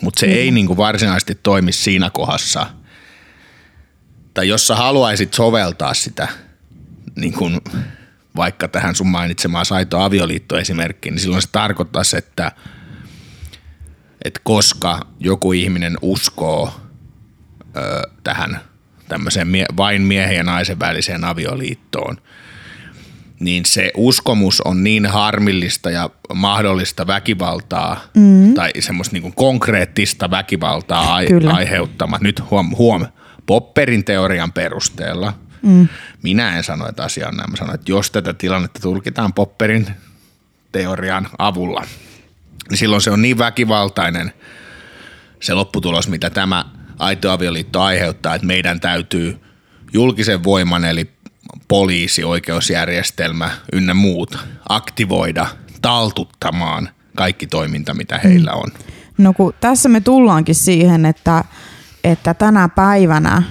Mutta 0.01 0.19
se 0.19 0.27
mm. 0.27 0.33
ei 0.33 0.51
niin 0.51 0.67
kuin 0.67 0.77
varsinaisesti 0.77 1.39
toimi 1.43 1.71
siinä 1.71 2.09
kohdassa, 2.09 2.67
tai 4.33 4.47
jos 4.47 4.67
sä 4.67 4.75
haluaisit 4.75 5.33
soveltaa 5.33 5.93
sitä 5.93 6.27
niin 7.15 7.33
kuin 7.33 7.61
vaikka 8.35 8.67
tähän 8.67 8.95
sun 8.95 9.07
mainitsemaan 9.07 9.65
saito 9.65 9.99
avioliitto 9.99 10.57
esimerkki, 10.57 11.11
niin 11.11 11.19
silloin 11.19 11.41
se 11.41 11.49
tarkoittaisi, 11.51 12.17
että, 12.17 12.51
että 14.25 14.39
koska 14.43 14.99
joku 15.19 15.53
ihminen 15.53 15.97
uskoo 16.01 16.73
ö, 17.77 18.09
tähän 18.23 18.59
tämmöiseen 19.07 19.47
mie- 19.47 19.65
vain 19.77 20.01
miehen 20.01 20.35
ja 20.35 20.43
naisen 20.43 20.79
väliseen 20.79 21.23
avioliittoon, 21.23 22.17
niin 23.39 23.65
se 23.65 23.91
uskomus 23.97 24.61
on 24.61 24.83
niin 24.83 25.05
harmillista 25.05 25.89
ja 25.89 26.09
mahdollista 26.33 27.07
väkivaltaa 27.07 28.01
mm. 28.17 28.53
tai 28.53 28.71
semmoista 28.79 29.13
niin 29.13 29.33
konkreettista 29.33 30.31
väkivaltaa 30.31 31.13
ai- 31.13 31.27
aiheuttama. 31.53 32.17
Nyt 32.21 32.43
huom, 32.51 32.75
huom, 32.77 33.07
Popperin 33.45 34.05
teorian 34.05 34.51
perusteella– 34.51 35.33
Mm. 35.63 35.87
Minä 36.23 36.57
en 36.57 36.63
sano, 36.63 36.89
että 36.89 37.03
asia 37.03 37.27
on 37.27 37.37
näin. 37.37 37.51
Mä 37.51 37.57
sanoin, 37.57 37.75
että 37.75 37.91
jos 37.91 38.11
tätä 38.11 38.33
tilannetta 38.33 38.79
tulkitaan 38.79 39.33
Popperin 39.33 39.87
teorian 40.71 41.27
avulla, 41.37 41.83
niin 42.69 42.77
silloin 42.77 43.01
se 43.01 43.11
on 43.11 43.21
niin 43.21 43.37
väkivaltainen 43.37 44.33
se 45.39 45.53
lopputulos, 45.53 46.07
mitä 46.07 46.29
tämä 46.29 46.65
aito 46.99 47.31
avioliitto 47.31 47.81
aiheuttaa, 47.81 48.35
että 48.35 48.47
meidän 48.47 48.79
täytyy 48.79 49.39
julkisen 49.93 50.43
voiman 50.43 50.85
eli 50.85 51.09
poliisi, 51.67 52.23
oikeusjärjestelmä 52.23 53.51
ynnä 53.73 53.93
muut 53.93 54.37
aktivoida 54.69 55.47
taltuttamaan 55.81 56.89
kaikki 57.15 57.47
toiminta, 57.47 57.93
mitä 57.93 58.19
heillä 58.23 58.51
on. 58.53 58.71
No 59.17 59.33
kun 59.33 59.53
tässä 59.59 59.89
me 59.89 60.01
tullaankin 60.01 60.55
siihen, 60.55 61.05
että, 61.05 61.43
että 62.03 62.33
tänä 62.33 62.69
päivänä 62.69 63.43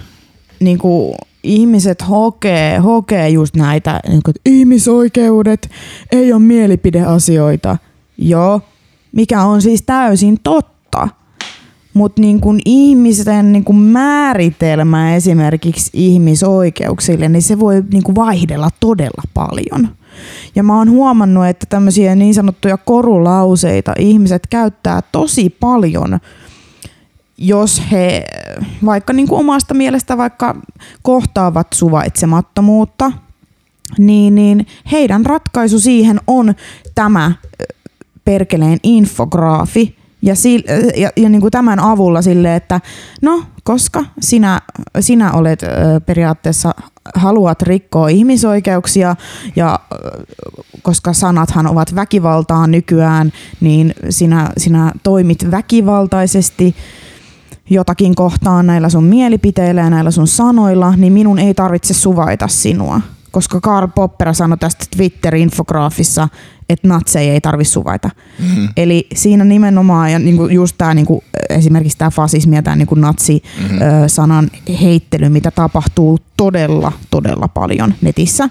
niin 0.61 0.79
kuin 0.79 1.17
ihmiset 1.43 2.09
hokee, 2.09 2.79
hokee 2.79 3.29
just 3.29 3.57
näitä 3.57 4.01
niin 4.09 4.23
kuin, 4.25 4.35
ihmisoikeudet 4.47 5.71
ei 6.13 6.33
ole 6.33 6.43
mielipideasioita. 6.43 7.77
Joo, 8.19 8.61
mikä 9.13 9.43
on 9.43 9.63
siis 9.63 9.83
täysin 9.83 10.39
totta. 10.43 11.09
Mutta 11.95 12.21
niin 12.21 12.41
ihmisten 12.65 13.53
niin 13.53 13.65
kun 13.65 13.79
määritelmä 13.79 15.17
esimerkiksi 15.17 15.91
ihmisoikeuksille, 15.93 17.29
niin 17.29 17.43
se 17.43 17.61
voi 17.61 17.83
niin 17.93 18.03
kun 18.03 18.15
vaihdella 18.15 18.69
todella 18.81 19.23
paljon. 19.35 19.89
Ja 20.55 20.63
mä 20.63 20.79
oon 20.79 20.91
huomannut, 20.91 21.47
että 21.47 21.67
tämmöisiä 21.69 22.15
niin 22.15 22.35
sanottuja 22.35 22.77
korulauseita 22.77 23.93
ihmiset 23.99 24.47
käyttää 24.47 25.01
tosi 25.13 25.51
paljon– 25.61 26.19
jos 27.43 27.83
he 27.93 28.25
vaikka 28.85 29.13
niin 29.13 29.29
kuin 29.29 29.41
omasta 29.41 29.75
mielestä 29.75 30.17
vaikka 30.17 30.57
kohtaavat 31.03 31.67
suvaitsemattomuutta, 31.75 33.13
niin, 33.99 34.35
niin 34.35 34.67
heidän 34.93 35.27
ratkaisu 35.27 35.81
siihen 35.81 36.21
on 36.27 36.55
tämä 36.95 37.33
perkeleen 38.25 38.79
infograafi, 38.83 39.97
ja, 40.23 40.35
si- 40.35 40.65
ja, 40.97 41.11
ja 41.17 41.29
niin 41.29 41.41
kuin 41.41 41.51
tämän 41.51 41.81
avulla 41.81 42.23
sille, 42.23 42.57
että 42.57 42.81
no, 43.23 43.43
koska 43.65 44.05
sinä, 44.21 44.61
sinä 45.01 45.33
olet 45.33 45.61
periaatteessa 46.07 46.75
haluat 47.15 47.63
rikkoa 47.63 48.09
ihmisoikeuksia 48.09 49.17
ja 49.57 49.81
koska 50.83 51.13
sanathan 51.13 51.67
ovat 51.67 51.95
väkivaltaa 51.95 52.67
nykyään, 52.67 53.33
niin 53.61 53.95
sinä, 54.11 54.51
sinä 54.59 54.93
toimit 55.03 55.51
väkivaltaisesti 55.51 56.77
jotakin 57.71 58.15
kohtaan 58.15 58.67
näillä 58.67 58.89
sun 58.89 59.05
mielipiteillä 59.05 59.81
ja 59.81 59.91
näillä 59.91 60.11
sun 60.11 60.27
sanoilla, 60.27 60.97
niin 60.97 61.13
minun 61.13 61.39
ei 61.39 61.55
tarvitse 61.55 61.95
suvaita 61.95 62.49
sinua. 62.49 63.01
Koska 63.31 63.61
Karl 63.61 63.89
Popper 63.95 64.35
sanoi 64.35 64.59
tästä 64.59 64.85
Twitter-infograafissa, 64.97 66.29
että 66.69 66.89
natseja 66.89 67.33
ei 67.33 67.41
tarvitse 67.41 67.73
suvaita. 67.73 68.11
Mm-hmm. 68.39 68.69
Eli 68.77 69.07
siinä 69.15 69.45
nimenomaan, 69.45 70.13
ja 70.13 70.19
niinku 70.19 70.47
just 70.47 70.75
tämä 70.79 70.95
niinku, 70.95 71.25
esimerkiksi 71.51 71.99
tämä 71.99 72.11
fasismi 72.11 72.57
ja 72.57 72.63
tämä 72.63 72.77
niinku 72.77 72.95
natsi-sanan 72.95 74.51
heittely, 74.81 75.29
mitä 75.29 75.51
tapahtuu 75.51 76.19
todella, 76.37 76.93
todella 77.11 77.49
paljon 77.49 77.95
netissä. 78.03 78.49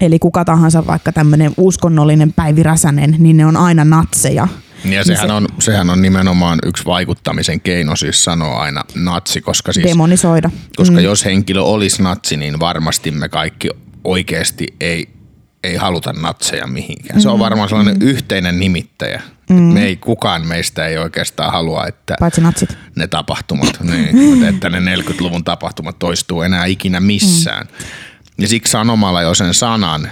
Eli 0.00 0.18
kuka 0.18 0.44
tahansa 0.44 0.86
vaikka 0.86 1.12
tämmöinen 1.12 1.52
uskonnollinen 1.56 2.32
Päivi 2.32 2.62
Räsänen, 2.62 3.16
niin 3.18 3.36
ne 3.36 3.46
on 3.46 3.56
aina 3.56 3.84
natseja. 3.84 4.48
Ja 4.84 5.04
sehän 5.04 5.30
on, 5.30 5.46
sehän 5.58 5.90
on 5.90 6.02
nimenomaan 6.02 6.58
yksi 6.66 6.84
vaikuttamisen 6.84 7.60
keino 7.60 7.96
siis 7.96 8.24
sanoa 8.24 8.62
aina 8.62 8.84
natsi, 8.94 9.40
koska 9.40 9.72
siis 9.72 9.86
Demonisoida. 9.86 10.50
Koska 10.76 10.96
mm. 10.96 11.02
jos 11.02 11.24
henkilö 11.24 11.62
olisi 11.62 12.02
natsi, 12.02 12.36
niin 12.36 12.60
varmasti 12.60 13.10
me 13.10 13.28
kaikki 13.28 13.68
oikeasti 14.04 14.66
ei, 14.80 15.08
ei 15.64 15.76
haluta 15.76 16.12
natseja 16.12 16.66
mihinkään. 16.66 17.22
Se 17.22 17.28
on 17.28 17.38
varmaan 17.38 17.68
sellainen 17.68 17.98
mm. 17.98 18.06
yhteinen 18.06 18.60
nimittäjä. 18.60 19.22
Mm. 19.50 19.56
Me 19.56 19.84
ei, 19.84 19.96
kukaan 19.96 20.46
meistä 20.46 20.86
ei 20.86 20.98
oikeastaan 20.98 21.52
halua, 21.52 21.86
että 21.86 22.16
Paitsi 22.20 22.40
natsit. 22.40 22.78
ne 22.96 23.06
tapahtumat, 23.06 23.80
niin, 23.90 24.44
että 24.44 24.70
ne 24.70 24.96
40-luvun 24.96 25.44
tapahtumat 25.44 25.98
toistuu 25.98 26.42
enää 26.42 26.64
ikinä 26.64 27.00
missään. 27.00 27.66
Mm. 27.66 27.84
Ja 28.38 28.48
siksi 28.48 28.70
sanomalla 28.70 29.22
jo 29.22 29.34
sen 29.34 29.54
sanan, 29.54 30.10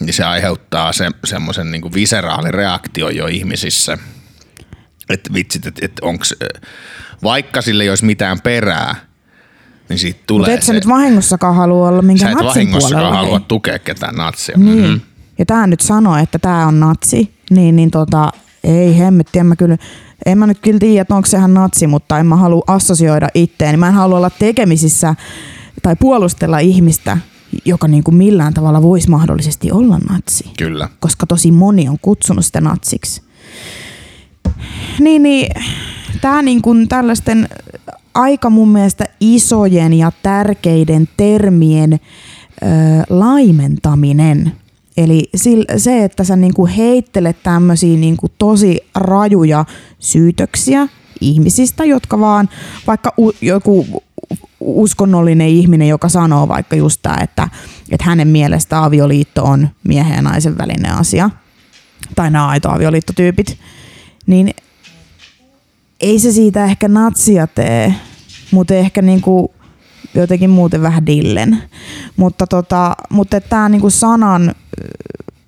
niin 0.00 0.12
se 0.12 0.24
aiheuttaa 0.24 0.92
se, 0.92 1.10
semmoisen 1.24 1.70
niin 1.70 1.94
viseraalireaktion 1.94 3.16
jo 3.16 3.26
ihmisissä. 3.26 3.98
Että 5.10 5.32
vitsit, 5.34 5.66
että 5.66 5.86
et 5.86 5.92
onks, 6.02 6.34
vaikka 7.22 7.62
sille 7.62 7.82
ei 7.82 7.88
olisi 7.88 8.04
mitään 8.04 8.40
perää, 8.40 8.94
niin 9.88 9.98
siitä 9.98 10.20
tulee 10.26 10.40
Mutta 10.48 10.54
et 10.54 10.62
sä 10.62 10.66
se. 10.66 10.72
nyt 10.72 10.88
vahingossakaan 10.88 11.54
halua 11.54 11.88
olla 11.88 11.98
et 11.98 12.06
natsin 12.06 12.36
vahingossakaan 12.46 13.00
puolella. 13.02 13.16
halua 13.16 13.38
hei. 13.38 13.46
tukea 13.48 13.78
ketään 13.78 14.14
natsia. 14.14 14.58
Niin. 14.58 14.68
Mhm. 14.78 14.82
Mm-hmm. 14.84 15.00
Ja 15.38 15.46
tää 15.46 15.66
nyt 15.66 15.80
sanoo, 15.80 16.16
että 16.16 16.38
tää 16.38 16.66
on 16.66 16.80
natsi, 16.80 17.34
niin, 17.50 17.76
niin 17.76 17.90
tota, 17.90 18.30
ei 18.64 18.98
hemmetti, 18.98 19.38
en 19.38 19.46
mä 19.46 19.56
kyllä, 19.56 19.76
en 20.26 20.38
mä 20.38 20.46
nyt 20.46 20.58
kyllä 20.58 20.78
tiedä, 20.78 21.02
että 21.02 21.14
onko 21.14 21.26
sehän 21.26 21.54
natsi, 21.54 21.86
mutta 21.86 22.18
en 22.18 22.26
mä 22.26 22.36
halua 22.36 22.64
assosioida 22.66 23.28
itteeni. 23.34 23.76
Mä 23.76 23.88
en 23.88 23.94
halua 23.94 24.16
olla 24.16 24.30
tekemisissä 24.30 25.14
tai 25.82 25.96
puolustella 25.96 26.58
ihmistä, 26.58 27.18
joka 27.64 27.88
niin 27.88 28.04
kuin 28.04 28.14
millään 28.14 28.54
tavalla 28.54 28.82
voisi 28.82 29.10
mahdollisesti 29.10 29.72
olla 29.72 29.98
natsi. 30.10 30.50
Kyllä. 30.58 30.88
Koska 31.00 31.26
tosi 31.26 31.52
moni 31.52 31.88
on 31.88 31.98
kutsunut 32.02 32.44
sitä 32.44 32.60
natsiksi. 32.60 33.22
Niin, 35.00 35.22
niin 35.22 35.48
tämä 36.20 36.42
niin 36.42 36.62
kuin 36.62 36.88
tällaisten 36.88 37.48
aika 38.14 38.50
mun 38.50 38.68
mielestä 38.68 39.04
isojen 39.20 39.92
ja 39.92 40.12
tärkeiden 40.22 41.08
termien 41.16 41.92
ö, 41.92 41.98
laimentaminen. 43.08 44.52
Eli 44.96 45.30
se, 45.76 46.04
että 46.04 46.24
sä 46.24 46.36
niinku 46.36 46.66
heittelet 46.66 47.42
tämmöisiä 47.42 47.96
niinku 47.96 48.26
tosi 48.38 48.80
rajuja 48.94 49.64
syytöksiä 49.98 50.88
ihmisistä, 51.20 51.84
jotka 51.84 52.20
vaan 52.20 52.48
vaikka 52.86 53.12
u- 53.18 53.36
joku 53.40 54.02
uskonnollinen 54.60 55.48
ihminen, 55.48 55.88
joka 55.88 56.08
sanoo 56.08 56.48
vaikka 56.48 56.76
just 56.76 57.02
tämä, 57.02 57.16
että, 57.22 57.48
että 57.90 58.04
hänen 58.04 58.28
mielestä 58.28 58.84
avioliitto 58.84 59.44
on 59.44 59.68
miehen 59.88 60.16
ja 60.16 60.22
naisen 60.22 60.58
välinen 60.58 60.92
asia, 60.92 61.30
tai 62.14 62.30
nämä 62.30 62.48
aitoavioliittotyypit, 62.48 63.58
niin 64.26 64.54
ei 66.00 66.18
se 66.18 66.32
siitä 66.32 66.64
ehkä 66.64 66.88
natsia 66.88 67.46
tee, 67.46 67.94
mutta 68.50 68.74
ehkä 68.74 69.02
niinku 69.02 69.54
jotenkin 70.14 70.50
muuten 70.50 70.82
vähän 70.82 71.06
dillen. 71.06 71.62
Mutta, 72.16 72.46
tota, 72.46 72.96
mutta 73.10 73.40
tämä 73.40 73.68
niinku 73.68 73.90
sanan, 73.90 74.54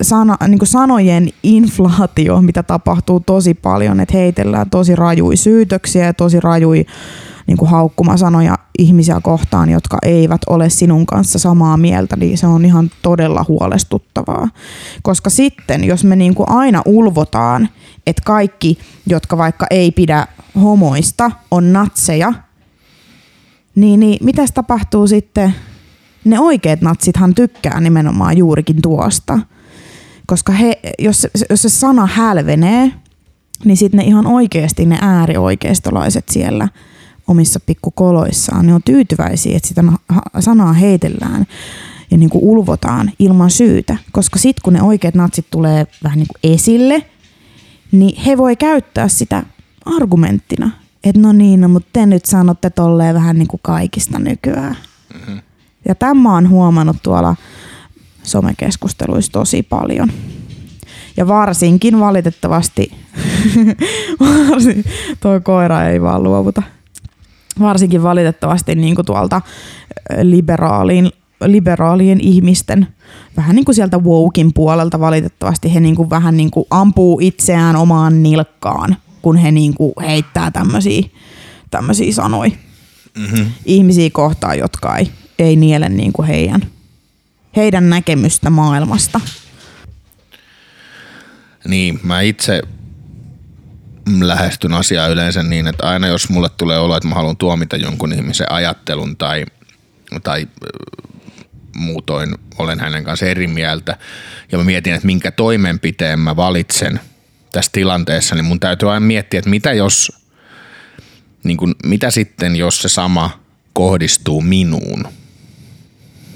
sana, 0.02 0.36
niinku 0.48 0.66
sanojen 0.66 1.28
inflaatio, 1.42 2.42
mitä 2.42 2.62
tapahtuu 2.62 3.20
tosi 3.20 3.54
paljon, 3.54 4.00
että 4.00 4.16
heitellään 4.16 4.70
tosi 4.70 4.96
rajui 4.96 5.36
syytöksiä 5.36 6.04
ja 6.04 6.14
tosi 6.14 6.40
rajui 6.40 6.86
niinku 7.48 7.64
haukkumasanoja 7.64 8.58
ihmisiä 8.78 9.20
kohtaan, 9.22 9.70
jotka 9.70 9.98
eivät 10.02 10.40
ole 10.46 10.70
sinun 10.70 11.06
kanssa 11.06 11.38
samaa 11.38 11.76
mieltä, 11.76 12.16
niin 12.16 12.38
se 12.38 12.46
on 12.46 12.64
ihan 12.64 12.90
todella 13.02 13.44
huolestuttavaa. 13.48 14.48
Koska 15.02 15.30
sitten, 15.30 15.84
jos 15.84 16.04
me 16.04 16.16
niinku 16.16 16.44
aina 16.46 16.82
ulvotaan, 16.84 17.68
että 18.06 18.22
kaikki, 18.24 18.78
jotka 19.06 19.38
vaikka 19.38 19.66
ei 19.70 19.90
pidä 19.90 20.26
homoista, 20.60 21.30
on 21.50 21.72
natseja, 21.72 22.32
niin, 23.74 24.00
niin 24.00 24.18
mitäs 24.22 24.52
tapahtuu 24.52 25.06
sitten? 25.06 25.54
Ne 26.24 26.40
oikeat 26.40 26.80
natsithan 26.80 27.34
tykkää 27.34 27.80
nimenomaan 27.80 28.38
juurikin 28.38 28.82
tuosta. 28.82 29.38
Koska 30.26 30.52
he, 30.52 30.80
jos, 30.98 31.26
jos 31.50 31.62
se 31.62 31.68
sana 31.68 32.06
hälvenee, 32.06 32.92
niin 33.64 33.76
sitten 33.76 33.98
ne 33.98 34.04
ihan 34.04 34.26
oikeasti 34.26 34.86
ne 34.86 34.98
äärioikeistolaiset 35.00 36.28
siellä 36.28 36.68
omissa 37.28 37.60
pikkukoloissaan, 37.60 38.66
ne 38.66 38.74
on 38.74 38.82
tyytyväisiä, 38.82 39.56
että 39.56 39.68
sitä 39.68 39.82
sanaa 40.40 40.72
heitellään 40.72 41.46
ja 42.10 42.16
niin 42.16 42.30
kuin 42.30 42.44
ulvotaan 42.44 43.12
ilman 43.18 43.50
syytä. 43.50 43.96
Koska 44.12 44.38
sitten 44.38 44.62
kun 44.62 44.72
ne 44.72 44.82
oikeat 44.82 45.14
natsit 45.14 45.46
tulee 45.50 45.86
vähän 46.04 46.18
niin 46.18 46.28
kuin 46.28 46.52
esille, 46.54 47.02
niin 47.92 48.22
he 48.22 48.38
voi 48.38 48.56
käyttää 48.56 49.08
sitä 49.08 49.42
argumenttina. 49.86 50.70
Että 51.04 51.20
no 51.20 51.32
niin, 51.32 51.60
no, 51.60 51.68
mutta 51.68 51.88
te 51.92 52.06
nyt 52.06 52.24
sanotte 52.24 52.70
tolleen 52.70 53.14
vähän 53.14 53.38
niin 53.38 53.48
kuin 53.48 53.60
kaikista 53.62 54.18
nykyään. 54.18 54.76
Mm-hmm. 55.14 55.40
Ja 55.88 55.94
tämä 55.94 56.36
on 56.36 56.48
huomannut 56.48 56.96
tuolla 57.02 57.36
somekeskusteluissa 58.22 59.32
tosi 59.32 59.62
paljon. 59.62 60.12
Ja 61.16 61.28
varsinkin 61.28 62.00
valitettavasti, 62.00 62.92
varsin, 64.50 64.84
toi 65.20 65.40
koira 65.40 65.84
ei 65.84 66.02
vaan 66.02 66.22
luovuta. 66.22 66.62
Varsinkin 67.60 68.02
valitettavasti 68.02 68.74
niin 68.74 68.94
kuin 68.94 69.06
tuolta 69.06 69.42
liberaaliin, 70.22 71.10
liberaalien 71.46 72.20
ihmisten, 72.20 72.86
vähän 73.36 73.56
niin 73.56 73.64
kuin 73.64 73.74
sieltä 73.74 73.98
wokin 73.98 74.52
puolelta 74.54 75.00
valitettavasti 75.00 75.74
he 75.74 75.80
niin 75.80 75.96
kuin 75.96 76.10
vähän 76.10 76.36
niin 76.36 76.50
kuin 76.50 76.66
ampuu 76.70 77.18
itseään 77.22 77.76
omaan 77.76 78.22
nilkkaan, 78.22 78.96
kun 79.22 79.36
he 79.36 79.50
niin 79.50 79.74
kuin 79.74 79.92
heittää 80.00 80.50
tämmöisiä, 80.50 81.02
tämmöisiä 81.70 82.12
sanoja 82.12 82.50
Mm-hmm. 83.18 83.52
ihmisiä 83.64 84.10
kohtaan, 84.12 84.58
jotka 84.58 84.96
ei, 84.96 85.10
ei 85.38 85.56
niele 85.56 85.88
niin 85.88 86.12
kuin 86.12 86.28
heidän, 86.28 86.62
heidän 87.56 87.90
näkemystä 87.90 88.50
maailmasta. 88.50 89.20
Niin, 91.68 92.00
mä 92.02 92.20
itse 92.20 92.62
lähestyn 94.20 94.74
asiaa 94.74 95.06
yleensä 95.06 95.42
niin, 95.42 95.66
että 95.66 95.88
aina 95.88 96.06
jos 96.06 96.28
mulle 96.28 96.48
tulee 96.56 96.78
olo, 96.78 96.96
että 96.96 97.08
mä 97.08 97.14
haluan 97.14 97.36
tuomita 97.36 97.76
jonkun 97.76 98.12
ihmisen 98.12 98.52
ajattelun 98.52 99.16
tai, 99.16 99.46
tai 100.22 100.48
ö, 100.64 100.66
muutoin 101.76 102.34
olen 102.58 102.80
hänen 102.80 103.04
kanssa 103.04 103.26
eri 103.26 103.46
mieltä 103.46 103.96
ja 104.52 104.58
mä 104.58 104.64
mietin, 104.64 104.94
että 104.94 105.06
minkä 105.06 105.30
toimenpiteen 105.30 106.20
mä 106.20 106.36
valitsen 106.36 107.00
tässä 107.52 107.70
tilanteessa, 107.72 108.34
niin 108.34 108.44
mun 108.44 108.60
täytyy 108.60 108.90
aina 108.90 109.06
miettiä, 109.06 109.38
että 109.38 109.50
mitä 109.50 109.72
jos, 109.72 110.12
niin 111.44 111.56
kun, 111.56 111.74
mitä 111.84 112.10
sitten 112.10 112.56
jos 112.56 112.82
se 112.82 112.88
sama 112.88 113.40
kohdistuu 113.72 114.40
minuun. 114.40 115.08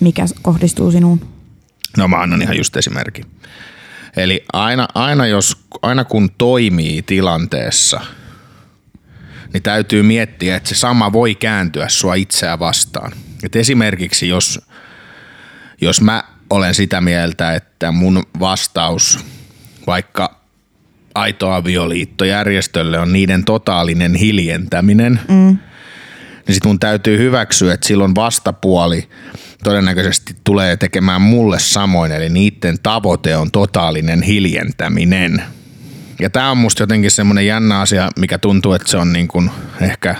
Mikä 0.01 0.25
kohdistuu 0.43 0.91
sinuun? 0.91 1.29
No 1.97 2.09
mä 2.09 2.17
annan 2.17 2.43
ihan 2.43 2.57
just 2.57 2.77
esimerkin. 2.77 3.27
Eli 4.17 4.45
aina, 4.53 4.89
aina, 4.95 5.27
jos, 5.27 5.57
aina 5.83 6.05
kun 6.05 6.31
toimii 6.39 7.03
tilanteessa, 7.03 8.01
niin 9.53 9.63
täytyy 9.63 10.03
miettiä, 10.03 10.57
että 10.57 10.69
se 10.69 10.75
sama 10.75 11.13
voi 11.13 11.35
kääntyä 11.35 11.89
sua 11.89 12.15
itseä 12.15 12.59
vastaan. 12.59 13.13
Et 13.43 13.57
esimerkiksi 13.57 14.29
jos, 14.29 14.61
jos 15.81 16.01
mä 16.01 16.25
olen 16.51 16.75
sitä 16.75 17.01
mieltä, 17.01 17.55
että 17.55 17.93
mun 17.93 18.23
vastaus 18.41 19.19
vaikka 19.87 20.41
aito 21.15 21.51
avioliittojärjestölle 21.51 22.99
on 22.99 23.13
niiden 23.13 23.45
totaalinen 23.45 24.15
hiljentäminen, 24.15 25.21
mm. 25.29 25.59
niin 26.47 26.55
sit 26.55 26.65
mun 26.65 26.79
täytyy 26.79 27.19
hyväksyä, 27.19 27.75
että 27.75 27.87
silloin 27.87 28.15
vastapuoli 28.15 29.09
todennäköisesti 29.65 30.37
tulee 30.45 30.77
tekemään 30.77 31.23
mulle 31.23 31.59
samoin, 31.59 32.13
eli 32.13 32.29
niiden 32.29 32.79
tavoite 32.83 33.37
on 33.37 33.51
totaalinen 33.51 34.23
hiljentäminen. 34.23 35.43
Ja 36.21 36.31
tämä 36.31 36.51
on 36.51 36.59
musta 36.59 36.83
jotenkin 36.83 37.11
semmoinen 37.11 37.47
jännä 37.47 37.81
asia, 37.81 38.11
mikä 38.19 38.39
tuntuu, 38.39 38.73
että 38.73 38.91
se 38.91 38.97
on 38.97 39.13
niin 39.13 39.29
kuin 39.29 39.51
ehkä 39.81 40.17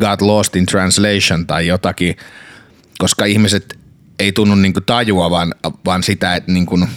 got 0.00 0.22
lost 0.22 0.56
in 0.56 0.66
translation 0.66 1.46
tai 1.46 1.66
jotakin, 1.66 2.16
koska 2.98 3.24
ihmiset 3.24 3.78
ei 4.18 4.32
tunnu 4.32 4.54
niin 4.54 4.72
kuin 4.72 4.84
tajua, 4.84 5.30
vaan, 5.30 5.54
vaan 5.84 6.02
sitä, 6.02 6.34
että 6.34 6.52
niin 6.52 6.66
kuin 6.66 6.88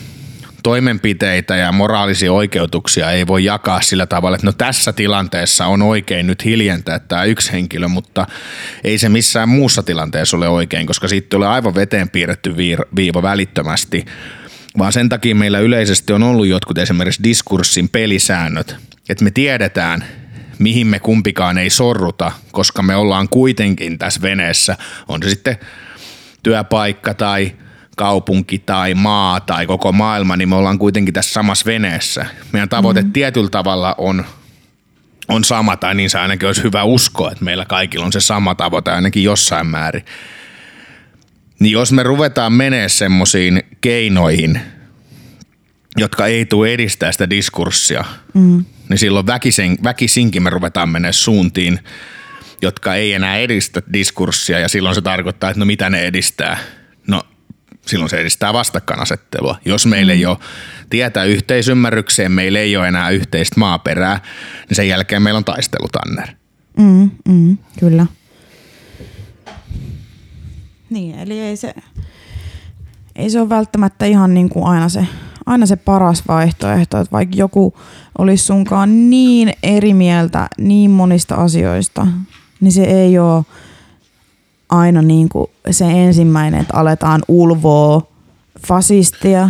toimenpiteitä 0.66 1.56
ja 1.56 1.72
moraalisia 1.72 2.34
oikeutuksia 2.34 3.12
ei 3.12 3.28
voi 3.28 3.44
jakaa 3.44 3.82
sillä 3.82 4.06
tavalla, 4.06 4.36
että 4.36 4.48
no 4.48 4.54
tässä 4.54 4.94
tilanteessa 4.94 5.66
on 5.66 5.82
oikein 5.82 6.28
nyt 6.28 6.46
hiljentää 6.46 7.00
tämä 7.00 7.24
yksi 7.24 7.52
henkilö, 7.52 7.88
mutta 7.88 8.28
ei 8.84 8.98
se 8.98 9.10
missään 9.10 9.50
muussa 9.50 9.84
tilanteessa 9.84 10.38
ole 10.38 10.48
oikein, 10.48 10.88
koska 10.88 11.08
siitä 11.08 11.30
tulee 11.30 11.48
aivan 11.48 11.76
veteen 11.76 12.10
piirretty 12.10 12.56
viiva 12.96 13.22
välittömästi, 13.22 14.06
vaan 14.78 14.94
sen 14.94 15.10
takia 15.10 15.36
meillä 15.36 15.60
yleisesti 15.60 16.14
on 16.14 16.24
ollut 16.24 16.48
jotkut 16.48 16.78
esimerkiksi 16.78 17.24
diskurssin 17.24 17.90
pelisäännöt, 17.90 18.76
että 19.10 19.24
me 19.24 19.32
tiedetään, 19.32 20.06
mihin 20.60 20.88
me 20.88 21.00
kumpikaan 21.00 21.58
ei 21.58 21.70
sorruta, 21.70 22.32
koska 22.52 22.82
me 22.82 22.96
ollaan 22.96 23.30
kuitenkin 23.30 23.98
tässä 23.98 24.22
veneessä, 24.22 24.78
on 25.08 25.24
se 25.24 25.30
sitten 25.30 25.58
työpaikka 26.44 27.14
tai 27.14 27.52
kaupunki 27.96 28.60
tai 28.60 28.94
maa 28.94 29.40
tai 29.40 29.68
koko 29.68 29.92
maailma, 29.92 30.36
niin 30.36 30.50
me 30.50 30.56
ollaan 30.56 30.80
kuitenkin 30.80 31.14
tässä 31.14 31.34
samassa 31.34 31.66
veneessä. 31.66 32.26
Meidän 32.52 32.70
tavoite 32.70 33.02
mm. 33.02 33.12
tietyllä 33.12 33.50
tavalla 33.50 33.96
on, 33.98 34.26
on 35.28 35.44
sama, 35.44 35.78
tai 35.78 35.96
niin 35.96 36.10
se 36.10 36.20
ainakin 36.20 36.48
olisi 36.48 36.64
hyvä 36.64 36.84
uskoa, 36.84 37.32
että 37.32 37.44
meillä 37.44 37.66
kaikilla 37.66 38.06
on 38.06 38.12
se 38.12 38.20
sama 38.20 38.56
tavoite 38.56 38.92
ainakin 38.92 39.24
jossain 39.24 39.68
määrin. 39.68 40.06
Niin 41.60 41.72
jos 41.72 41.92
me 41.92 42.04
ruvetaan 42.04 42.54
menee 42.54 42.90
semmoisiin 42.90 43.64
keinoihin, 43.82 44.60
jotka 45.98 46.26
ei 46.26 46.46
tule 46.46 46.74
edistää 46.74 47.12
sitä 47.12 47.30
diskurssia, 47.30 48.06
mm. 48.34 48.66
niin 48.90 48.98
silloin 48.98 49.28
väkisen, 49.28 49.78
väkisinkin 49.84 50.44
me 50.44 50.50
ruvetaan 50.50 50.90
menee 50.90 51.14
suuntiin, 51.14 51.80
jotka 52.62 52.96
ei 52.96 53.14
enää 53.14 53.38
edistä 53.38 53.82
diskurssia 53.94 54.60
ja 54.60 54.68
silloin 54.68 54.96
se 54.96 55.02
tarkoittaa, 55.02 55.50
että 55.50 55.60
no 55.60 55.66
mitä 55.66 55.90
ne 55.90 56.02
edistää. 56.02 56.58
Silloin 57.86 58.10
se 58.10 58.18
edistää 58.18 58.54
vastakkainasettelua. 58.54 59.58
Jos 59.66 59.86
meillä 59.86 60.14
mm. 60.14 60.18
ei 60.18 60.26
ole 60.26 60.38
tietä 60.90 61.24
yhteisymmärrykseen, 61.24 62.32
meillä 62.32 62.60
ei 62.60 62.78
ole 62.78 62.88
enää 62.88 63.10
yhteistä 63.10 63.60
maaperää, 63.60 64.20
niin 64.70 64.76
sen 64.76 64.88
jälkeen 64.88 65.22
meillä 65.22 65.38
on 65.38 65.46
taistelutanner. 65.46 66.28
Mm, 66.78 67.12
mm, 67.30 67.58
kyllä. 67.80 68.06
Niin, 70.90 71.20
eli 71.20 71.40
ei 71.40 71.58
se, 71.58 71.74
ei 73.16 73.30
se 73.30 73.40
ole 73.40 73.50
välttämättä 73.50 74.06
ihan 74.06 74.34
niin 74.34 74.50
kuin 74.50 74.66
aina 74.66 74.90
se, 74.90 75.08
aina 75.46 75.66
se 75.66 75.76
paras 75.76 76.24
vaihtoehto, 76.28 77.00
että 77.00 77.12
vaikka 77.12 77.36
joku 77.38 77.74
olisi 78.18 78.44
sunkaan 78.44 79.10
niin 79.10 79.54
eri 79.64 79.94
mieltä 79.94 80.48
niin 80.58 80.92
monista 80.92 81.36
asioista, 81.36 82.08
niin 82.60 82.72
se 82.72 82.84
ei 82.84 83.20
ole 83.20 83.46
aina 84.70 85.02
niin 85.02 85.30
kuin 85.30 85.52
se 85.72 85.86
ensimmäinen, 85.86 86.62
että 86.62 86.78
aletaan 86.78 87.22
ulvoa 87.28 88.08
fasistia 88.68 89.50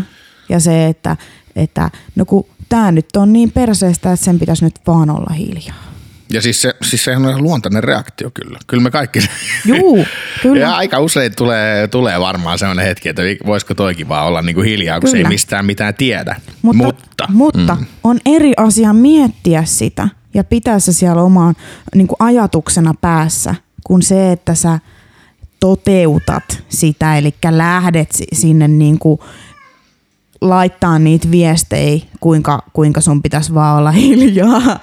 ja 0.49 0.59
se, 0.59 0.87
että, 0.87 1.17
että 1.55 1.89
no 2.15 2.25
kun 2.25 2.45
tämä 2.69 2.91
nyt 2.91 3.15
on 3.15 3.33
niin 3.33 3.51
perseestä, 3.51 4.13
että 4.13 4.25
sen 4.25 4.39
pitäisi 4.39 4.63
nyt 4.63 4.79
vaan 4.87 5.09
olla 5.09 5.33
hiljaa. 5.33 5.85
Ja 6.29 6.41
siis, 6.41 6.61
se, 6.61 6.73
siis 6.83 7.03
se 7.03 7.17
on 7.17 7.43
luontainen 7.43 7.83
reaktio 7.83 8.31
kyllä. 8.33 8.59
Kyllä 8.67 8.83
me 8.83 8.91
kaikki... 8.91 9.19
Juu, 9.65 10.05
kyllä. 10.41 10.59
Ja 10.59 10.75
aika 10.75 10.99
usein 10.99 11.35
tulee, 11.35 11.87
tulee 11.87 12.19
varmaan 12.19 12.59
sellainen 12.59 12.85
hetki, 12.85 13.09
että 13.09 13.21
voisiko 13.45 13.73
toikin 13.73 14.09
vaan 14.09 14.27
olla 14.27 14.41
niin 14.41 14.55
kuin 14.55 14.67
hiljaa, 14.67 14.99
kun 14.99 15.09
kyllä. 15.09 15.11
se 15.11 15.27
ei 15.27 15.29
mistään 15.29 15.65
mitään 15.65 15.93
tiedä. 15.93 16.41
Mutta, 16.61 16.83
mutta, 16.83 17.27
mutta 17.29 17.75
mm. 17.75 17.85
on 18.03 18.19
eri 18.25 18.53
asia 18.57 18.93
miettiä 18.93 19.63
sitä 19.65 20.09
ja 20.33 20.43
pitää 20.43 20.79
se 20.79 20.93
siellä 20.93 21.21
omaan 21.21 21.55
niin 21.95 22.07
kuin 22.07 22.17
ajatuksena 22.19 22.93
päässä, 23.01 23.55
kuin 23.83 24.01
se, 24.01 24.31
että 24.31 24.55
sä 24.55 24.79
toteutat 25.59 26.63
sitä, 26.69 27.17
eli 27.17 27.33
lähdet 27.51 28.09
sinne 28.33 28.67
niin 28.67 28.99
kuin 28.99 29.19
laittaa 30.41 30.99
niitä 30.99 31.31
viestejä, 31.31 32.05
kuinka, 32.19 32.63
kuinka 32.73 33.01
sun 33.01 33.21
pitäisi 33.21 33.53
vaan 33.53 33.77
olla 33.77 33.91
hiljaa. 33.91 34.61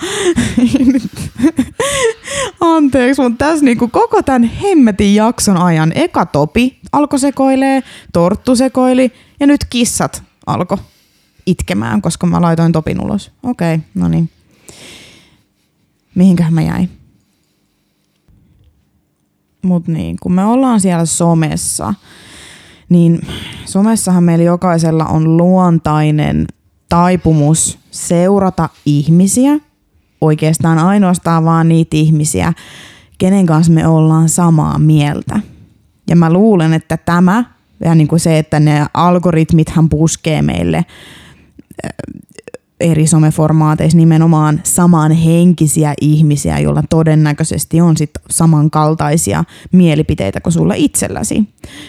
Anteeksi, 2.60 3.22
mutta 3.22 3.44
tässä 3.44 3.64
niinku 3.64 3.88
koko 3.88 4.22
tämän 4.22 4.42
hemmetin 4.44 5.14
jakson 5.14 5.56
ajan 5.56 5.92
eka 5.94 6.26
topi 6.26 6.78
alkoi 6.92 7.18
sekoilee, 7.18 7.82
torttu 8.12 8.56
sekoili 8.56 9.12
ja 9.40 9.46
nyt 9.46 9.64
kissat 9.70 10.22
alkoi 10.46 10.78
itkemään, 11.46 12.02
koska 12.02 12.26
mä 12.26 12.40
laitoin 12.40 12.72
topin 12.72 13.00
ulos. 13.00 13.30
Okei, 13.42 13.74
okay, 13.74 13.86
no 13.94 14.08
niin. 14.08 14.30
Mihinköhän 16.14 16.54
mä 16.54 16.62
jäin? 16.62 17.01
Mutta 19.62 19.92
niin, 19.92 20.16
kun 20.22 20.32
me 20.32 20.44
ollaan 20.44 20.80
siellä 20.80 21.04
somessa, 21.04 21.94
niin 22.88 23.20
somessahan 23.64 24.24
meillä 24.24 24.44
jokaisella 24.44 25.04
on 25.04 25.36
luontainen 25.36 26.46
taipumus 26.88 27.78
seurata 27.90 28.68
ihmisiä, 28.86 29.58
oikeastaan 30.20 30.78
ainoastaan 30.78 31.44
vaan 31.44 31.68
niitä 31.68 31.96
ihmisiä, 31.96 32.52
kenen 33.18 33.46
kanssa 33.46 33.72
me 33.72 33.86
ollaan 33.86 34.28
samaa 34.28 34.78
mieltä. 34.78 35.40
Ja 36.08 36.16
mä 36.16 36.32
luulen, 36.32 36.72
että 36.72 36.96
tämä, 36.96 37.44
ja 37.84 37.94
niin 37.94 38.08
kuin 38.08 38.20
se, 38.20 38.38
että 38.38 38.60
ne 38.60 38.86
algoritmithan 38.94 39.88
puskee 39.88 40.42
meille 40.42 40.84
eri 42.82 43.06
someformaateissa 43.06 43.98
nimenomaan 43.98 44.60
samanhenkisiä 44.64 45.94
ihmisiä, 46.00 46.58
joilla 46.58 46.82
todennäköisesti 46.90 47.80
on 47.80 47.96
sit 47.96 48.10
samankaltaisia 48.30 49.44
mielipiteitä 49.72 50.40
kuin 50.40 50.52
sulla 50.52 50.74
itselläsi. 50.74 51.44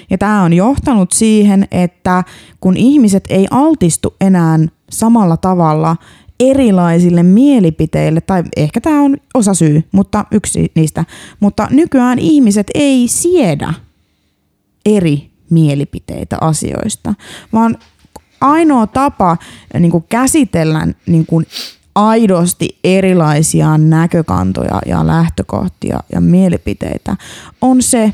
Ja 0.09 0.17
tämä 0.17 0.43
on 0.43 0.53
johtanut 0.53 1.11
siihen, 1.11 1.67
että 1.71 2.23
kun 2.59 2.77
ihmiset 2.77 3.23
ei 3.29 3.47
altistu 3.51 4.15
enää 4.21 4.59
samalla 4.89 5.37
tavalla 5.37 5.95
erilaisille 6.39 7.23
mielipiteille, 7.23 8.21
tai 8.21 8.43
ehkä 8.57 8.81
tämä 8.81 9.01
on 9.01 9.17
osa 9.33 9.53
syy, 9.53 9.83
mutta 9.91 10.25
yksi 10.31 10.71
niistä, 10.75 11.05
mutta 11.39 11.67
nykyään 11.71 12.19
ihmiset 12.19 12.67
ei 12.73 13.07
siedä 13.07 13.73
eri 14.85 15.29
mielipiteitä 15.49 16.37
asioista, 16.41 17.13
vaan 17.53 17.77
ainoa 18.43 18.87
tapa 18.87 19.37
niin 19.79 19.91
kuin 19.91 20.05
käsitellä 20.09 20.87
niin 21.05 21.25
kuin 21.25 21.47
aidosti 21.95 22.79
erilaisia 22.83 23.77
näkökantoja 23.77 24.81
ja 24.85 25.07
lähtökohtia 25.07 25.99
ja 26.11 26.21
mielipiteitä 26.21 27.17
on 27.61 27.81
se, 27.81 28.13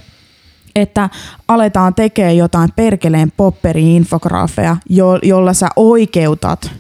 että 0.76 1.10
aletaan 1.48 1.96
tekemään 1.96 2.38
jotain 2.38 2.70
perkeleen 2.76 3.32
popperi-infografeja, 3.38 4.78
jo, 4.90 5.20
jolla 5.24 5.54
sä 5.54 5.70
oikeutat 5.76 6.72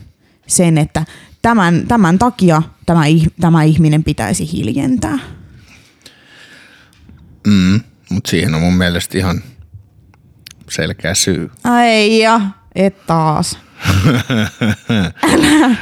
sen, 0.47 0.77
että 0.77 1.05
tämän, 1.41 1.87
tämän 1.87 2.19
takia 2.19 2.61
tämä, 2.85 3.03
tämä 3.41 3.63
ihminen 3.63 4.03
pitäisi 4.03 4.51
hiljentää. 4.51 5.19
Mm, 7.47 7.79
mutta 8.09 8.29
siihen 8.29 8.55
on 8.55 8.61
mun 8.61 8.73
mielestä 8.73 9.17
ihan 9.17 9.43
selkeä 10.69 11.13
syy. 11.13 11.51
Ai 11.63 12.19
ja, 12.19 12.41
et 12.79 13.07
taas. 13.07 13.59
Älä. 15.33 15.75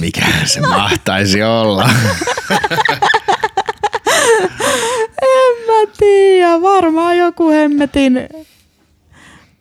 Mikä 0.00 0.26
se 0.44 0.60
mahtaisi 0.60 1.42
olla? 1.42 1.90
en 5.22 5.56
mä 5.66 5.92
tiedä. 5.98 6.60
Varmaan 6.62 7.18
joku 7.18 7.50
hemmetin 7.50 8.28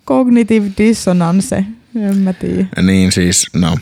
cognitive 0.05 0.71
dissonance. 0.77 1.55
En 1.95 2.17
mä 2.17 2.33
tiedä. 2.33 2.65
Niin 2.81 3.11
siis, 3.11 3.47
no. 3.53 3.77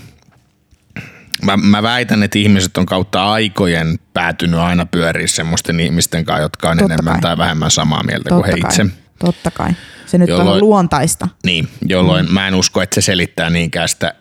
Mä, 1.43 1.57
mä 1.57 1.84
väitän, 1.84 2.24
että 2.24 2.39
ihmiset 2.39 2.78
on 2.78 2.86
kautta 2.86 3.32
aikojen 3.32 3.99
päätynyt 4.13 4.59
aina 4.59 4.86
pyöriä 4.86 5.28
semmoisten 5.28 5.80
ihmisten 5.80 6.26
kanssa, 6.26 6.41
jotka 6.41 6.70
on 6.70 6.78
Totta 6.78 6.93
enemmän 6.93 7.13
kai. 7.13 7.22
tai 7.22 7.38
vähemmän 7.38 7.72
samaa 7.72 8.03
mieltä 8.03 8.30
Totta 8.30 8.43
kuin 8.43 8.61
he 8.61 8.68
itse. 8.68 9.05
Totta 9.20 9.51
kai. 9.51 9.70
Se 10.05 10.18
nyt 10.18 10.30
jolloin, 10.30 10.47
on 10.47 10.59
luontaista. 10.59 11.28
Niin, 11.45 11.68
jolloin 11.86 12.26
mm. 12.26 12.34
mä 12.34 12.47
en 12.47 12.55
usko, 12.55 12.82
että 12.82 12.95
se 12.95 13.01
selittää 13.01 13.49
niinkään 13.49 13.89
sitä 13.89 14.13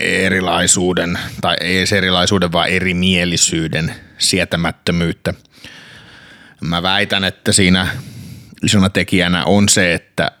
erilaisuuden, 0.00 1.18
tai 1.40 1.56
ei 1.60 1.78
edes 1.78 1.92
erilaisuuden, 1.92 2.52
vaan 2.52 2.68
erimielisyyden 2.68 3.94
sietämättömyyttä. 4.18 5.34
Mä 6.60 6.82
väitän, 6.82 7.24
että 7.24 7.52
siinä 7.52 7.86
isona 8.62 8.88
tekijänä 8.88 9.44
on 9.44 9.68
se, 9.68 9.94
että 9.94 10.32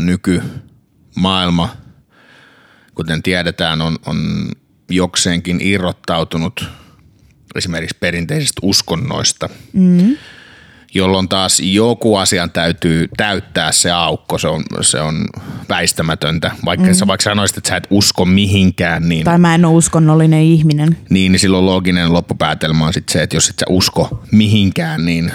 nykymaailma 0.00 1.76
kuten 2.94 3.22
tiedetään, 3.22 3.80
on, 3.80 3.98
on 4.06 4.48
jokseenkin 4.90 5.60
irrottautunut 5.60 6.68
esimerkiksi 7.54 7.96
perinteisistä 8.00 8.60
uskonnoista, 8.62 9.48
mm. 9.72 10.16
Jolloin 10.94 11.28
taas 11.28 11.60
joku 11.60 12.16
asian 12.16 12.50
täytyy 12.50 13.08
täyttää 13.16 13.72
se 13.72 13.90
aukko, 13.90 14.38
se 14.38 14.48
on, 14.48 14.62
se 14.80 15.00
on 15.00 15.26
väistämätöntä. 15.68 16.50
Vaikka, 16.64 16.86
mm. 16.86 16.94
sä, 16.94 17.06
vaikka 17.06 17.24
sanoisit, 17.24 17.56
että 17.58 17.68
sä 17.68 17.76
et 17.76 17.86
usko 17.90 18.24
mihinkään, 18.24 19.08
niin, 19.08 19.24
Tai 19.24 19.38
mä 19.38 19.54
en 19.54 19.64
ole 19.64 19.74
uskonnollinen 19.76 20.42
ihminen. 20.42 20.96
niin, 21.10 21.32
niin 21.32 21.40
silloin 21.40 21.66
looginen 21.66 22.12
loppupäätelmä 22.12 22.86
on 22.86 22.92
sit 22.92 23.08
se, 23.08 23.22
että 23.22 23.36
jos 23.36 23.48
et 23.48 23.58
sä 23.58 23.66
usko 23.68 24.24
mihinkään, 24.32 25.04
niin 25.04 25.32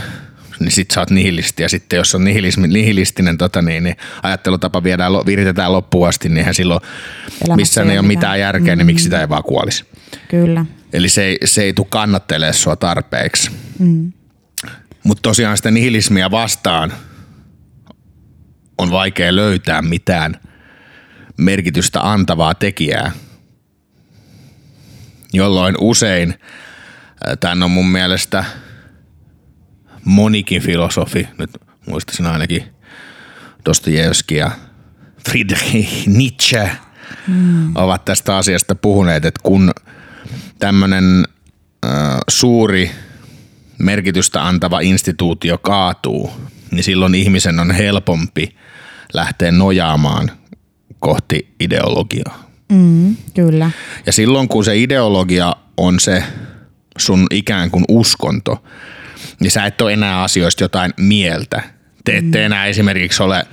niin 0.59 0.71
sit 0.71 0.91
sä 0.91 0.99
oot 0.99 1.09
nihilisti 1.09 1.63
ja 1.63 1.69
sitten 1.69 1.97
jos 1.97 2.15
on 2.15 2.23
nihilismi, 2.23 2.67
nihilistinen 2.67 3.37
tota 3.37 3.61
niin, 3.61 3.83
niin 3.83 3.95
ajattelutapa 4.23 4.83
viedään, 4.83 5.13
viritetään 5.13 5.73
loppuun 5.73 6.07
asti, 6.07 6.29
niin 6.29 6.37
eihän 6.37 6.53
silloin 6.53 6.81
Elämässä 7.25 7.55
missään 7.55 7.87
ei 7.87 7.91
ei 7.93 7.99
ole 7.99 8.07
mitään. 8.07 8.19
mitään 8.19 8.39
järkeä, 8.39 8.75
niin 8.75 8.85
miksi 8.85 9.03
sitä 9.03 9.21
ei 9.21 9.29
vaan 9.29 9.43
kuolisi. 9.43 9.85
Kyllä. 10.27 10.65
Eli 10.93 11.09
se 11.09 11.23
ei, 11.23 11.37
se 11.45 11.63
ei 11.63 11.73
tule 11.73 11.87
kannattelee 11.89 12.53
sua 12.53 12.75
tarpeeksi. 12.75 13.51
Mm. 13.79 14.11
Mutta 15.05 15.21
tosiaan 15.21 15.57
sitä 15.57 15.71
nihilismiä 15.71 16.31
vastaan 16.31 16.93
on 18.77 18.91
vaikea 18.91 19.35
löytää 19.35 19.81
mitään 19.81 20.39
merkitystä 21.37 22.11
antavaa 22.11 22.53
tekijää, 22.53 23.11
jolloin 25.33 25.75
usein, 25.79 26.33
tämän 27.39 27.63
on 27.63 27.71
mun 27.71 27.91
mielestä 27.91 28.45
monikin 30.05 30.61
filosofi, 30.61 31.27
nyt 31.37 31.49
muistaisin 31.87 32.25
ainakin 32.25 32.63
Dostojevski 33.65 34.35
ja 34.35 34.51
Friedrich 35.29 36.07
Nietzsche 36.07 36.71
mm. 37.27 37.75
ovat 37.75 38.05
tästä 38.05 38.37
asiasta 38.37 38.75
puhuneet, 38.75 39.25
että 39.25 39.39
kun 39.43 39.71
tämmöinen 40.59 41.23
äh, 41.85 41.91
suuri 42.29 42.91
merkitystä 43.77 44.47
antava 44.47 44.79
instituutio 44.79 45.57
kaatuu, 45.57 46.31
niin 46.71 46.83
silloin 46.83 47.15
ihmisen 47.15 47.59
on 47.59 47.71
helpompi 47.71 48.55
lähteä 49.13 49.51
nojaamaan 49.51 50.31
kohti 50.99 51.55
ideologiaa. 51.59 52.49
Mm, 52.71 53.15
kyllä. 53.33 53.71
Ja 54.05 54.11
silloin 54.11 54.47
kun 54.47 54.65
se 54.65 54.77
ideologia 54.77 55.55
on 55.77 55.99
se 55.99 56.23
sun 56.97 57.27
ikään 57.31 57.71
kuin 57.71 57.85
uskonto, 57.87 58.63
niin 59.39 59.51
sä 59.51 59.65
et 59.65 59.81
ole 59.81 59.93
enää 59.93 60.23
asioista 60.23 60.63
jotain 60.63 60.93
mieltä. 60.97 61.63
Te 62.05 62.17
ette 62.17 62.45
enää 62.45 62.65
esimerkiksi 62.65 63.23
ole 63.23 63.47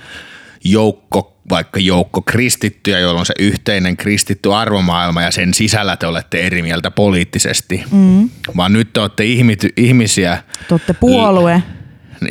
joukko, 0.65 1.32
vaikka 1.51 1.81
joukko 1.81 2.23
kristittyjä, 2.23 2.99
joilla 2.99 3.21
on 3.21 3.27
se 3.27 3.35
yhteinen 3.39 3.97
kristitty 3.97 4.55
arvomaailma 4.55 5.23
ja 5.23 5.31
sen 5.31 5.55
sisällä 5.55 5.97
te 5.97 6.07
olette 6.07 6.41
eri 6.47 6.63
mieltä 6.63 6.91
poliittisesti. 6.91 7.85
Mm. 7.93 8.31
Vaan 8.57 8.73
nyt 8.73 8.93
te 8.93 9.01
olette 9.01 9.25
ihmity, 9.25 9.69
ihmisiä, 9.77 10.43
Te 10.69 10.75
olette 10.75 10.93
puolue. 10.95 11.63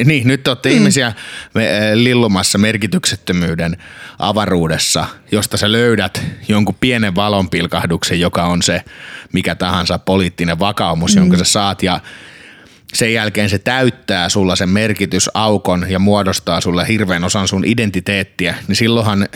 niin, 0.05 0.27
nyt 0.27 0.43
te 0.43 0.49
olette 0.49 0.69
mm. 0.69 0.75
ihmisiä 0.75 1.13
me- 1.53 1.77
eh, 1.77 1.93
lillumassa 1.93 2.57
merkityksettömyyden 2.57 3.77
avaruudessa, 4.19 5.05
josta 5.31 5.57
sä 5.57 5.71
löydät 5.71 6.21
jonkun 6.47 6.75
pienen 6.79 7.15
valonpilkahduksen, 7.15 8.19
joka 8.19 8.43
on 8.43 8.61
se 8.61 8.83
mikä 9.33 9.55
tahansa 9.55 9.99
poliittinen 9.99 10.59
vakaumus, 10.59 11.15
mm. 11.15 11.21
jonka 11.21 11.37
sä 11.37 11.43
saat 11.43 11.83
ja 11.83 11.99
sen 12.93 13.13
jälkeen 13.13 13.49
se 13.49 13.59
täyttää 13.59 14.29
sulla 14.29 14.55
sen 14.55 14.69
merkitysaukon 14.69 15.85
ja 15.89 15.99
muodostaa 15.99 16.61
sulle 16.61 16.87
hirveän 16.87 17.23
osan 17.23 17.47
sun 17.47 17.65
identiteettiä, 17.65 18.55
niin 18.67 18.75
silloinhan 18.75 19.27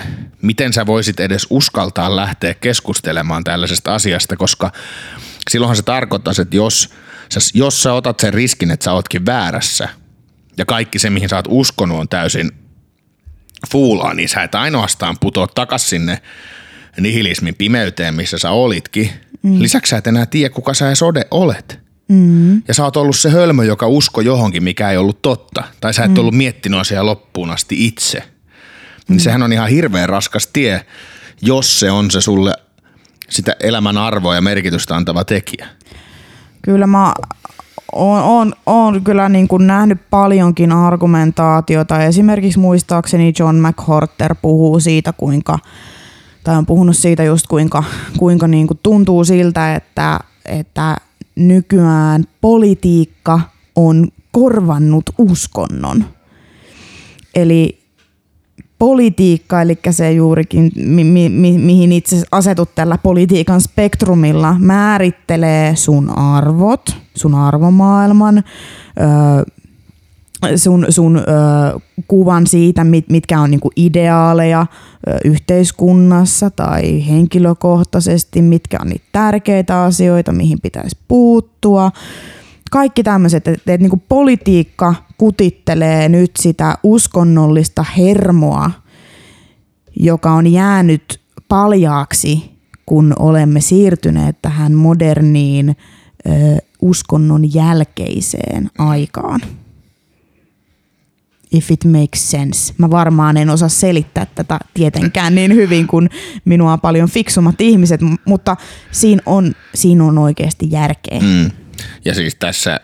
miten 0.42 0.74
sä 0.74 0.86
voisit 0.86 1.20
edes 1.20 1.48
uskaltaa 1.50 2.16
lähteä 2.16 2.54
keskustelemaan 2.54 3.44
tällaisesta 3.44 3.96
asiasta, 3.96 4.36
koska 4.38 4.72
silloinhan 5.50 5.76
se 5.76 5.84
tarkoittaisi, 5.84 6.42
että 6.42 6.56
jos 6.56 6.90
sä, 7.30 7.40
jos 7.54 7.84
sä 7.84 7.94
otat 7.94 8.20
sen 8.20 8.34
riskin, 8.34 8.72
että 8.72 8.84
sä 8.84 8.94
ootkin 8.94 9.26
väärässä 9.26 9.90
ja 10.58 10.66
kaikki 10.66 11.00
se, 11.00 11.10
mihin 11.10 11.30
sä 11.30 11.36
oot 11.36 11.48
uskonut 11.50 12.00
on 12.00 12.10
täysin 12.10 12.52
fuulaa, 13.72 14.14
niin 14.14 14.30
sä 14.30 14.44
et 14.44 14.56
ainoastaan 14.56 15.18
putoa 15.22 15.48
takas 15.48 15.90
sinne 15.90 16.22
nihilismin 17.00 17.56
pimeyteen, 17.56 18.14
missä 18.14 18.38
sä 18.38 18.52
olitkin. 18.52 19.10
Mm. 19.42 19.62
Lisäksi 19.62 19.90
sä 19.90 19.98
et 19.98 20.08
enää 20.08 20.26
tiedä, 20.26 20.54
kuka 20.54 20.74
sä 20.74 20.88
edes 20.88 21.04
olet. 21.32 21.85
Mm. 22.08 22.62
Ja 22.68 22.74
sä 22.74 22.84
oot 22.84 22.98
ollut 22.98 23.16
se 23.16 23.30
hölmö, 23.30 23.64
joka 23.64 23.88
usko 23.88 24.22
johonkin, 24.22 24.64
mikä 24.64 24.92
ei 24.92 24.98
ollut 24.98 25.22
totta. 25.22 25.64
Tai 25.82 25.94
sä 25.94 26.04
et 26.04 26.12
mm. 26.12 26.18
ollut 26.18 26.36
miettinyt 26.36 26.80
asiaa 26.80 27.06
loppuun 27.06 27.50
asti 27.50 27.86
itse. 27.86 28.24
Niin 29.08 29.20
sehän 29.20 29.44
on 29.44 29.54
ihan 29.54 29.70
hirveän 29.70 30.10
raskas 30.10 30.48
tie, 30.54 30.86
jos 31.42 31.80
se 31.80 31.92
on 31.92 32.12
se 32.12 32.22
sulle 32.22 32.54
sitä 33.30 33.56
elämän 33.60 33.98
arvoa 33.98 34.36
ja 34.36 34.42
merkitystä 34.42 34.96
antava 34.96 35.24
tekijä. 35.24 35.68
Kyllä 36.62 36.88
mä 36.88 37.14
oon, 37.96 38.24
oon, 38.24 38.54
oon 38.66 39.04
kyllä 39.04 39.30
niin 39.30 39.48
kuin 39.48 39.68
nähnyt 39.68 40.10
paljonkin 40.10 40.72
argumentaatiota. 40.72 42.04
Esimerkiksi 42.04 42.60
muistaakseni 42.60 43.34
John 43.40 43.56
McHorter 43.56 44.36
puhuu 44.42 44.80
siitä, 44.80 45.14
kuinka, 45.14 45.60
tai 46.44 46.58
on 46.58 46.66
puhunut 46.66 46.98
siitä 46.98 47.24
just 47.24 47.48
kuinka, 47.48 47.84
kuinka 48.18 48.48
niin 48.48 48.68
kuin 48.68 48.80
tuntuu 48.84 49.24
siltä, 49.24 49.76
että, 49.76 50.20
että 50.46 50.98
nykyään 51.36 52.24
politiikka 52.42 53.40
on 53.76 54.08
korvannut 54.32 55.04
uskonnon. 55.18 56.06
Eli 57.36 57.80
politiikka, 58.80 59.62
eli 59.62 59.78
se 59.90 60.12
juurikin, 60.12 60.72
mi- 60.76 61.04
mi- 61.04 61.30
mi- 61.30 61.58
mihin 61.58 61.92
itse 61.92 62.24
asetut 62.32 62.76
tällä 62.76 62.98
politiikan 62.98 63.62
spektrumilla, 63.62 64.56
määrittelee 64.60 65.76
sun 65.76 66.18
arvot, 66.18 66.98
sun 67.16 67.36
arvomaailman, 67.36 68.38
öö, 68.38 69.55
sun, 70.56 70.86
sun 70.90 71.18
öö, 71.18 71.24
kuvan 72.08 72.48
siitä, 72.48 72.84
mit, 72.84 73.10
mitkä 73.10 73.40
on 73.40 73.52
niinku 73.52 73.72
ideaaleja 73.76 74.66
öö, 75.08 75.18
yhteiskunnassa 75.26 76.50
tai 76.50 77.08
henkilökohtaisesti, 77.08 78.42
mitkä 78.42 78.78
on 78.82 78.90
niitä 78.90 79.06
tärkeitä 79.12 79.82
asioita, 79.82 80.32
mihin 80.32 80.62
pitäisi 80.62 80.98
puuttua. 81.08 81.92
Kaikki 82.72 83.04
tämmöiset, 83.04 83.48
että 83.48 83.74
et, 83.74 83.82
niinku 83.82 84.02
politiikka 84.10 84.96
kutittelee 85.18 86.10
nyt 86.10 86.32
sitä 86.40 86.78
uskonnollista 86.84 87.86
hermoa, 87.98 88.72
joka 90.00 90.32
on 90.32 90.48
jäänyt 90.48 91.20
paljaaksi, 91.48 92.52
kun 92.86 93.14
olemme 93.20 93.62
siirtyneet 93.62 94.42
tähän 94.42 94.74
moderniin 94.74 95.70
ö, 95.70 96.32
uskonnon 96.82 97.54
jälkeiseen 97.54 98.70
aikaan. 98.78 99.40
If 101.52 101.72
it 101.72 101.86
makes 101.86 102.32
sense. 102.32 102.74
Mä 102.78 102.90
varmaan 102.90 103.38
en 103.38 103.50
osaa 103.50 103.70
selittää 103.70 104.28
tätä 104.36 104.60
tietenkään 104.74 105.36
niin 105.36 105.56
hyvin 105.56 105.88
kuin 105.88 106.10
minua 106.46 106.74
on 106.74 106.82
paljon 106.82 107.10
fiksummat 107.10 107.62
ihmiset, 107.62 108.02
mutta 108.26 108.56
siinä 108.92 109.22
on, 109.26 109.54
siinä 109.76 110.04
on 110.04 110.18
oikeasti 110.18 110.68
järkeä. 110.72 111.20
Mm. 111.20 111.52
Ja 112.06 112.14
siis 112.14 112.36
tässä 112.36 112.80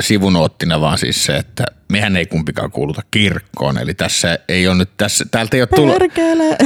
sivunoottina 0.00 0.80
vaan 0.80 0.98
siis 0.98 1.24
se, 1.24 1.36
että 1.36 1.64
mehän 1.88 2.16
ei 2.16 2.26
kumpikaan 2.26 2.70
kuuluta 2.70 3.02
kirkkoon, 3.10 3.78
eli 3.78 3.94
tässä 3.94 4.38
ei 4.48 4.68
ole 4.68 4.76
nyt, 4.76 4.90
tässä, 4.96 5.24
täältä 5.30 5.56
ei 5.56 5.62
ole, 5.62 5.68
tulo, 5.74 5.94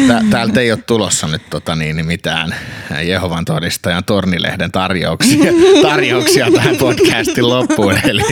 tä, 0.08 0.22
täältä 0.30 0.60
ei 0.60 0.72
ole 0.72 0.82
tulossa 0.86 1.26
nyt 1.26 1.42
tota 1.50 1.76
niin, 1.76 1.96
niin 1.96 2.06
mitään 2.06 2.54
Jehovan 3.02 3.44
todistajan 3.44 4.04
tornilehden 4.04 4.72
tarjouksia, 4.72 5.52
tarjouksia 5.90 6.46
tähän 6.54 6.76
podcastin 6.76 7.48
loppuun. 7.48 7.98
Eli, 8.04 8.22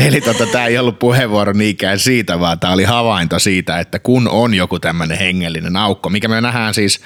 eli 0.00 0.20
tota, 0.20 0.46
tämä 0.46 0.66
ei 0.66 0.78
ollut 0.78 0.98
puheenvuoro 0.98 1.52
niinkään 1.52 1.98
siitä, 1.98 2.40
vaan 2.40 2.60
tämä 2.60 2.72
oli 2.72 2.84
havainto 2.84 3.38
siitä, 3.38 3.80
että 3.80 3.98
kun 3.98 4.28
on 4.28 4.54
joku 4.54 4.78
tämmöinen 4.78 5.18
hengellinen 5.18 5.76
aukko, 5.76 6.08
mikä 6.08 6.28
me 6.28 6.40
nähdään 6.40 6.74
siis 6.74 7.00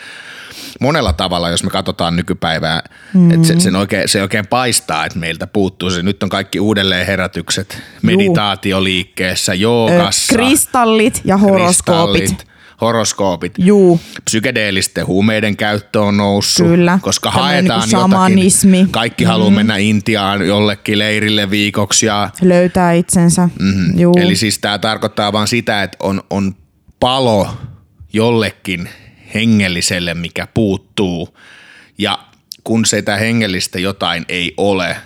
monella 0.81 1.13
tavalla, 1.13 1.51
jos 1.51 1.65
me 1.65 1.71
katsotaan 1.71 2.17
nykypäivää, 2.17 2.83
mm. 3.15 3.31
että 3.31 3.47
se, 3.47 3.61
sen 3.61 3.77
oikein, 3.77 4.09
se 4.09 4.23
oikein 4.23 4.47
paistaa, 4.47 5.07
että 5.07 5.19
meiltä 5.19 5.47
puuttuu 5.47 5.91
se. 5.91 6.03
Nyt 6.03 6.23
on 6.23 6.29
kaikki 6.29 6.61
uudelleenherätykset 6.61 7.83
meditaatioliikkeessä, 8.03 9.55
joogassa. 9.55 10.35
Kristallit 10.35 11.21
ja 11.25 11.37
horoskoopit. 11.37 12.23
kristallit, 12.23 12.57
horoskoopit. 12.81 13.55
Juu. 13.59 14.01
Psykedeellisten 14.25 15.07
huumeiden 15.07 15.57
käyttö 15.57 16.01
on 16.01 16.17
noussut, 16.17 16.67
Kyllä. 16.67 16.99
koska 17.03 17.31
Tämmöinen 17.31 17.55
haetaan 17.55 17.81
niinku 17.81 17.91
shamanismi. 17.91 18.77
jotakin. 18.77 18.93
Kaikki 18.93 19.25
mm. 19.25 19.29
haluaa 19.29 19.51
mennä 19.51 19.77
Intiaan 19.77 20.47
jollekin 20.47 20.99
leirille 20.99 21.51
viikoksi 21.51 22.07
ja 22.07 22.31
Löytää 22.43 22.93
itsensä. 22.93 23.49
Mm, 23.61 23.99
Juu. 23.99 24.15
Eli 24.19 24.37
siis 24.37 24.59
tämä 24.59 24.79
tarkoittaa 24.79 25.33
vaan 25.33 25.49
sitä, 25.49 25.83
että 25.83 25.97
on, 26.01 26.23
on 26.31 26.55
palo 27.01 27.49
jollekin 28.13 28.89
hengelliselle, 29.35 30.15
mikä 30.15 30.47
puuttuu. 30.47 31.39
Ja 31.99 32.19
kun 32.65 32.87
sitä 32.87 33.17
hengellistä 33.17 33.79
jotain 33.79 34.25
ei 34.29 34.55
ole, 34.57 34.97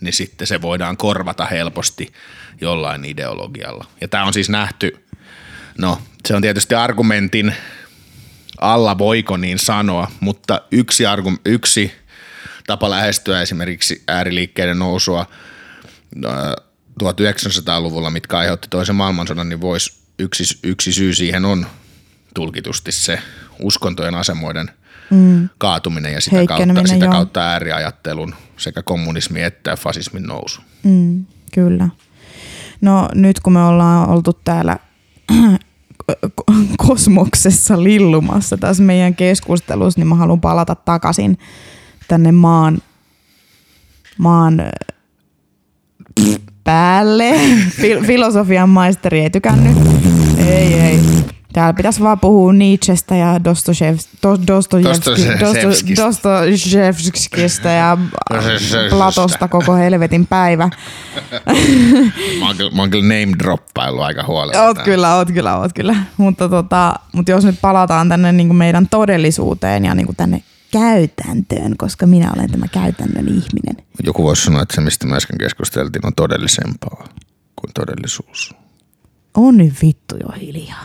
niin 0.00 0.12
sitten 0.12 0.46
se 0.46 0.62
voidaan 0.62 0.96
korvata 0.96 1.46
helposti 1.46 2.12
jollain 2.60 3.04
ideologialla. 3.04 3.84
Ja 4.00 4.08
tämä 4.08 4.24
on 4.24 4.32
siis 4.32 4.48
nähty, 4.48 5.04
no 5.78 5.98
se 6.28 6.34
on 6.34 6.42
tietysti 6.42 6.74
argumentin 6.74 7.54
alla, 8.60 8.98
voiko 8.98 9.36
niin 9.36 9.58
sanoa, 9.58 10.10
mutta 10.20 10.62
yksi, 10.70 11.06
argu, 11.06 11.32
yksi 11.44 11.92
tapa 12.66 12.90
lähestyä 12.90 13.42
esimerkiksi 13.42 14.02
ääriliikkeiden 14.08 14.78
nousua 14.78 15.26
ää, 16.26 16.54
1900-luvulla, 17.02 18.10
mitkä 18.10 18.38
aiheutti 18.38 18.68
toisen 18.70 18.94
maailmansodan, 18.94 19.48
niin 19.48 19.60
voisi 19.60 19.92
yksi, 20.18 20.58
yksi 20.62 20.92
syy 20.92 21.14
siihen 21.14 21.44
on 21.44 21.66
tulkitusti 22.34 22.92
se 22.92 23.18
uskontojen 23.62 24.14
asemoiden 24.14 24.70
mm. 25.10 25.48
kaatuminen 25.58 26.12
ja 26.12 26.20
sitä 26.20 26.46
kautta, 26.46 26.86
sitä 26.86 27.04
joo. 27.04 27.12
kautta 27.12 27.40
ääriajattelun 27.40 28.34
sekä 28.56 28.82
kommunismin 28.82 29.44
että 29.44 29.76
fasismin 29.76 30.22
nousu. 30.22 30.60
Mm, 30.82 31.24
kyllä. 31.54 31.88
No 32.80 33.08
nyt 33.14 33.40
kun 33.40 33.52
me 33.52 33.64
ollaan 33.64 34.08
oltu 34.08 34.32
täällä 34.32 34.78
ko- 36.12 36.54
kosmoksessa 36.86 37.82
lillumassa 37.82 38.56
tässä 38.56 38.82
meidän 38.82 39.14
keskustelussa, 39.14 40.00
niin 40.00 40.08
mä 40.08 40.14
haluan 40.14 40.40
palata 40.40 40.74
takaisin 40.74 41.38
tänne 42.08 42.32
maan, 42.32 42.78
maan 44.18 44.60
äh, 44.60 44.70
päälle. 46.64 47.32
Fil- 47.80 48.06
filosofian 48.06 48.68
maisteri 48.68 49.20
ei 49.20 49.30
tykännyt. 49.30 49.76
Ei, 50.46 50.74
ei. 50.74 51.00
Täällä 51.52 51.72
pitäisi 51.72 52.00
vaan 52.00 52.20
puhua 52.20 52.52
Nietzschestä 52.52 53.16
ja 53.16 53.34
Dostojevs- 53.38 54.08
Do- 54.26 54.42
Dostojevski- 54.46 55.96
Dostojevskista. 55.96 57.68
Ja. 57.68 57.98
Platosta 58.90 59.48
koko 59.48 59.74
helvetin 59.74 60.26
päivä. 60.26 60.68
Mä 62.40 62.46
oon, 62.46 62.56
kyllä- 62.56 62.70
mä 62.70 62.82
oon 62.82 62.90
kyllä 62.90 63.04
name 63.20 63.32
droppailu 63.38 64.00
aika 64.00 64.24
huolella. 64.26 64.62
Oot 64.62 64.78
kyllä, 64.82 65.14
oot 65.16 65.30
kyllä, 65.32 65.56
oot 65.58 65.72
kyllä. 65.72 65.96
Mutta, 66.16 66.48
tota, 66.48 66.94
mutta 67.12 67.30
jos 67.30 67.44
nyt 67.44 67.60
palataan 67.60 68.08
tänne 68.08 68.32
niin 68.32 68.46
kuin 68.48 68.56
meidän 68.56 68.88
todellisuuteen 68.88 69.84
ja 69.84 69.94
niin 69.94 70.06
kuin 70.06 70.16
tänne 70.16 70.42
käytäntöön, 70.70 71.76
koska 71.76 72.06
minä 72.06 72.32
olen 72.36 72.50
tämä 72.50 72.66
käytännön 72.68 73.28
ihminen. 73.28 73.76
Joku 74.04 74.22
voisi 74.24 74.44
sanoa, 74.44 74.62
että 74.62 74.74
se 74.74 74.80
mistä 74.80 75.06
me 75.06 75.16
äsken 75.16 75.38
keskusteltiin 75.38 76.06
on 76.06 76.14
todellisempaa 76.14 77.04
kuin 77.56 77.70
todellisuus. 77.74 78.54
On 79.36 79.56
nyt 79.56 79.74
vittu 79.82 80.16
jo 80.16 80.28
hiljaa. 80.40 80.84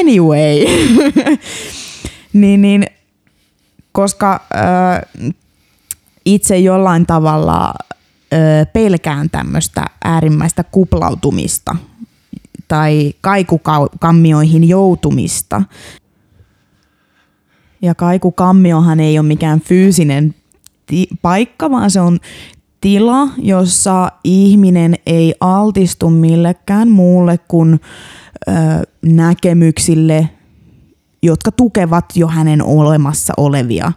Anyway. 0.00 0.64
niin, 2.32 2.62
niin, 2.62 2.86
koska 3.92 4.40
ö, 4.54 5.22
itse 6.24 6.58
jollain 6.58 7.06
tavalla 7.06 7.74
ö, 8.32 8.66
pelkään 8.72 9.30
tämmöistä 9.30 9.84
äärimmäistä 10.04 10.64
kuplautumista 10.64 11.76
tai 12.68 13.14
kaikukammioihin 13.20 14.68
joutumista. 14.68 15.62
Ja 17.82 17.94
kaikukammiohan 17.94 19.00
ei 19.00 19.18
ole 19.18 19.26
mikään 19.26 19.60
fyysinen 19.60 20.34
paikka, 21.22 21.70
vaan 21.70 21.90
se 21.90 22.00
on 22.00 22.18
tila, 22.84 23.28
jossa 23.38 24.12
ihminen 24.24 24.94
ei 25.06 25.34
altistu 25.40 26.10
millekään 26.10 26.90
muulle 26.90 27.38
kuin 27.48 27.80
ö, 28.48 28.52
näkemyksille, 29.02 30.30
jotka 31.22 31.52
tukevat 31.52 32.04
jo 32.14 32.28
hänen 32.28 32.62
olemassa 32.62 33.32
olevia 33.36 33.92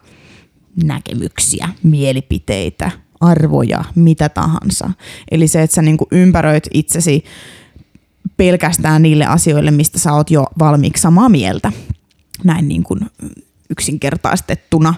näkemyksiä, 0.84 1.70
mielipiteitä, 1.84 2.92
arvoja, 3.20 3.84
mitä 3.96 4.30
tahansa. 4.30 4.92
Eli 5.32 5.48
se, 5.48 5.64
että 5.64 5.76
sä 5.76 5.82
niinku 5.82 6.08
ympäröit 6.12 6.68
itsesi 6.74 7.24
pelkästään 8.38 9.02
niille 9.02 9.26
asioille, 9.26 9.72
mistä 9.72 10.00
sä 10.00 10.14
oot 10.14 10.32
jo 10.32 10.46
valmiiksi 10.60 11.02
samaa 11.02 11.30
mieltä. 11.30 11.72
Näin 12.44 12.68
niin 12.68 12.84
kuin 12.84 13.00
yksinkertaistettuna. 13.70 14.94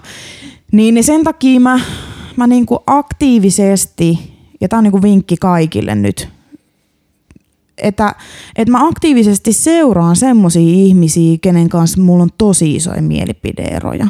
Niin, 0.72 0.94
niin 0.94 1.04
sen 1.04 1.24
takia 1.24 1.60
mä, 1.60 1.80
mä 2.40 2.46
niin 2.46 2.66
kuin 2.66 2.80
aktiivisesti, 2.86 4.18
ja 4.60 4.68
tämä 4.68 4.78
on 4.78 4.84
niin 4.84 4.92
kuin 4.92 5.02
vinkki 5.02 5.36
kaikille 5.36 5.94
nyt, 5.94 6.28
että, 7.78 8.14
että 8.56 8.72
mä 8.72 8.88
aktiivisesti 8.88 9.52
seuraan 9.52 10.16
semmoisia 10.16 10.62
ihmisiä, 10.62 11.38
kenen 11.40 11.68
kanssa 11.68 12.00
mulla 12.00 12.22
on 12.22 12.30
tosi 12.38 12.76
isoja 12.76 13.02
mielipideeroja. 13.02 14.06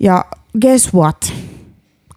Ja 0.00 0.24
guess 0.60 0.94
what? 0.94 1.32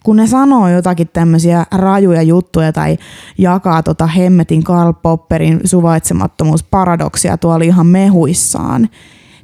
Kun 0.04 0.16
ne 0.16 0.28
sanoo 0.28 0.70
jotakin 0.70 1.10
tämmöisiä 1.14 1.66
rajuja 1.72 2.22
juttuja 2.22 2.74
tai 2.74 2.98
jakaa 3.38 3.84
tota 3.84 4.08
hemmetin 4.08 4.64
Karl 4.64 4.94
Popperin 4.94 5.62
suvaitsemattomuusparadoksia 5.66 7.38
tuolla 7.38 7.66
ihan 7.66 7.88
mehuissaan, 7.88 8.90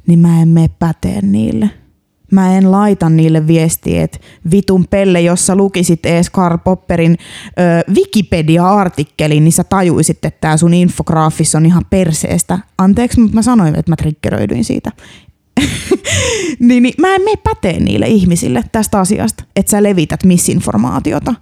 niin 0.06 0.18
mä 0.18 0.42
en 0.42 0.48
mene 0.48 0.70
päteen 0.78 1.32
niille. 1.32 1.81
Mä 2.32 2.56
en 2.56 2.70
laita 2.70 3.10
niille 3.10 3.46
viestiä, 3.46 4.02
että 4.02 4.18
vitun 4.50 4.86
pelle, 4.90 5.20
jos 5.20 5.46
sä 5.46 5.54
lukisit 5.54 6.06
ees 6.06 6.30
Karl 6.30 6.58
Popperin 6.58 7.16
ö, 7.46 7.92
Wikipedia-artikkelin, 7.94 9.44
niin 9.44 9.52
sä 9.52 9.64
tajuisit, 9.64 10.24
että 10.24 10.40
tää 10.40 10.56
sun 10.56 10.74
infograafis 10.74 11.54
on 11.54 11.66
ihan 11.66 11.84
perseestä. 11.90 12.58
Anteeksi, 12.78 13.20
mutta 13.20 13.34
mä 13.34 13.42
sanoin, 13.42 13.74
että 13.78 13.92
mä 13.92 13.96
triggeröidyin 13.96 14.64
siitä. 14.64 14.92
niin, 16.68 16.82
niin 16.82 16.94
mä 16.98 17.14
en 17.14 17.22
mene 17.22 17.36
päteen 17.36 17.84
niille 17.84 18.06
ihmisille 18.06 18.64
tästä 18.72 19.00
asiasta, 19.00 19.44
että 19.56 19.70
sä 19.70 19.82
levität 19.82 20.24
misinformaatiota. 20.24 21.34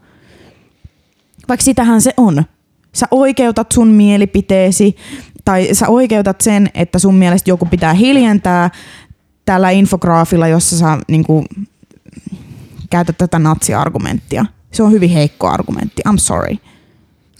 Vaikka 1.48 1.64
sitähän 1.64 2.00
se 2.00 2.14
on. 2.16 2.44
Sä 2.92 3.06
oikeutat 3.10 3.72
sun 3.72 3.88
mielipiteesi 3.88 4.96
tai 5.44 5.68
sä 5.72 5.88
oikeutat 5.88 6.40
sen, 6.40 6.70
että 6.74 6.98
sun 6.98 7.14
mielestä 7.14 7.50
joku 7.50 7.66
pitää 7.66 7.94
hiljentää 7.94 8.70
tällä 9.50 9.70
infograafilla, 9.70 10.48
jossa 10.48 10.78
sä 10.78 10.98
niin 11.08 11.24
kuin, 11.24 11.46
käytät 12.90 13.18
tätä 13.18 13.38
natsiargumenttia. 13.38 14.44
Se 14.72 14.82
on 14.82 14.92
hyvin 14.92 15.10
heikko 15.10 15.48
argumentti. 15.48 16.02
I'm 16.08 16.18
sorry. 16.18 16.56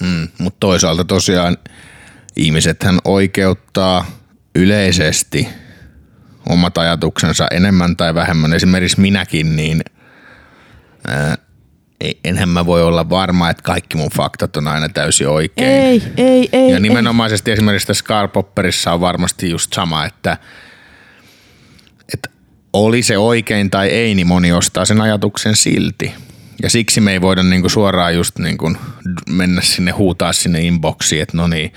Mm, 0.03 0.29
mutta 0.39 0.57
toisaalta 0.61 1.05
tosiaan 1.05 1.57
ihmisethän 2.37 2.99
oikeuttaa 3.05 4.07
yleisesti 4.55 5.49
omat 6.49 6.79
ajatuksensa 6.79 7.47
enemmän 7.51 7.97
tai 7.97 8.15
vähemmän. 8.15 8.53
Esimerkiksi 8.53 9.01
minäkin, 9.01 9.57
niin 9.57 9.81
ää, 11.09 11.39
ei- 12.01 12.21
enhän 12.25 12.49
mä 12.49 12.67
voi 12.67 12.83
olla 12.83 13.11
varma, 13.11 13.51
että 13.51 13.63
kaikki 13.63 13.97
mun 13.97 14.11
faktat 14.17 14.57
on 14.57 14.69
aina 14.69 14.89
täysin 14.89 15.29
oikein. 15.29 15.71
Ei, 15.71 16.03
ei, 16.17 16.49
ei. 16.53 16.71
Ja 16.71 16.81
nimenomaisesti 16.81 17.51
esimerkiksi 17.53 17.87
tässä 17.87 18.29
Popperissa 18.33 18.93
on 18.93 19.01
varmasti 19.01 19.51
just 19.51 19.73
sama, 19.73 20.05
että, 20.05 20.37
että 22.15 22.31
oli 22.73 23.03
se 23.03 23.19
oikein 23.19 23.71
tai 23.71 23.89
ei, 23.89 24.15
niin 24.15 24.27
moni 24.27 24.53
ostaa 24.53 24.85
sen 24.85 25.01
ajatuksen 25.01 25.57
silti. 25.57 26.15
Ja 26.63 26.71
siksi 26.71 27.01
me 27.01 27.13
ei 27.13 27.21
voida 27.21 27.43
niinku 27.43 27.69
suoraan 27.69 28.15
just 28.15 28.39
niinku 28.39 28.73
mennä 29.31 29.63
sinne, 29.63 29.91
huutaa 29.91 30.33
sinne 30.33 30.61
inboxiin, 30.61 31.23
että 31.23 31.37
no 31.37 31.47
niin, 31.47 31.73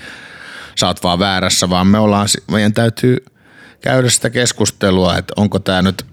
sä 0.74 0.86
oot 0.86 1.02
vaan 1.02 1.18
väärässä, 1.18 1.70
vaan 1.70 1.86
me 1.86 1.98
ollaan, 1.98 2.28
meidän 2.50 2.72
täytyy 2.72 3.24
käydä 3.80 4.08
sitä 4.08 4.30
keskustelua, 4.30 5.18
että 5.18 5.32
onko 5.36 5.58
tämä 5.58 5.82
nyt 5.82 6.06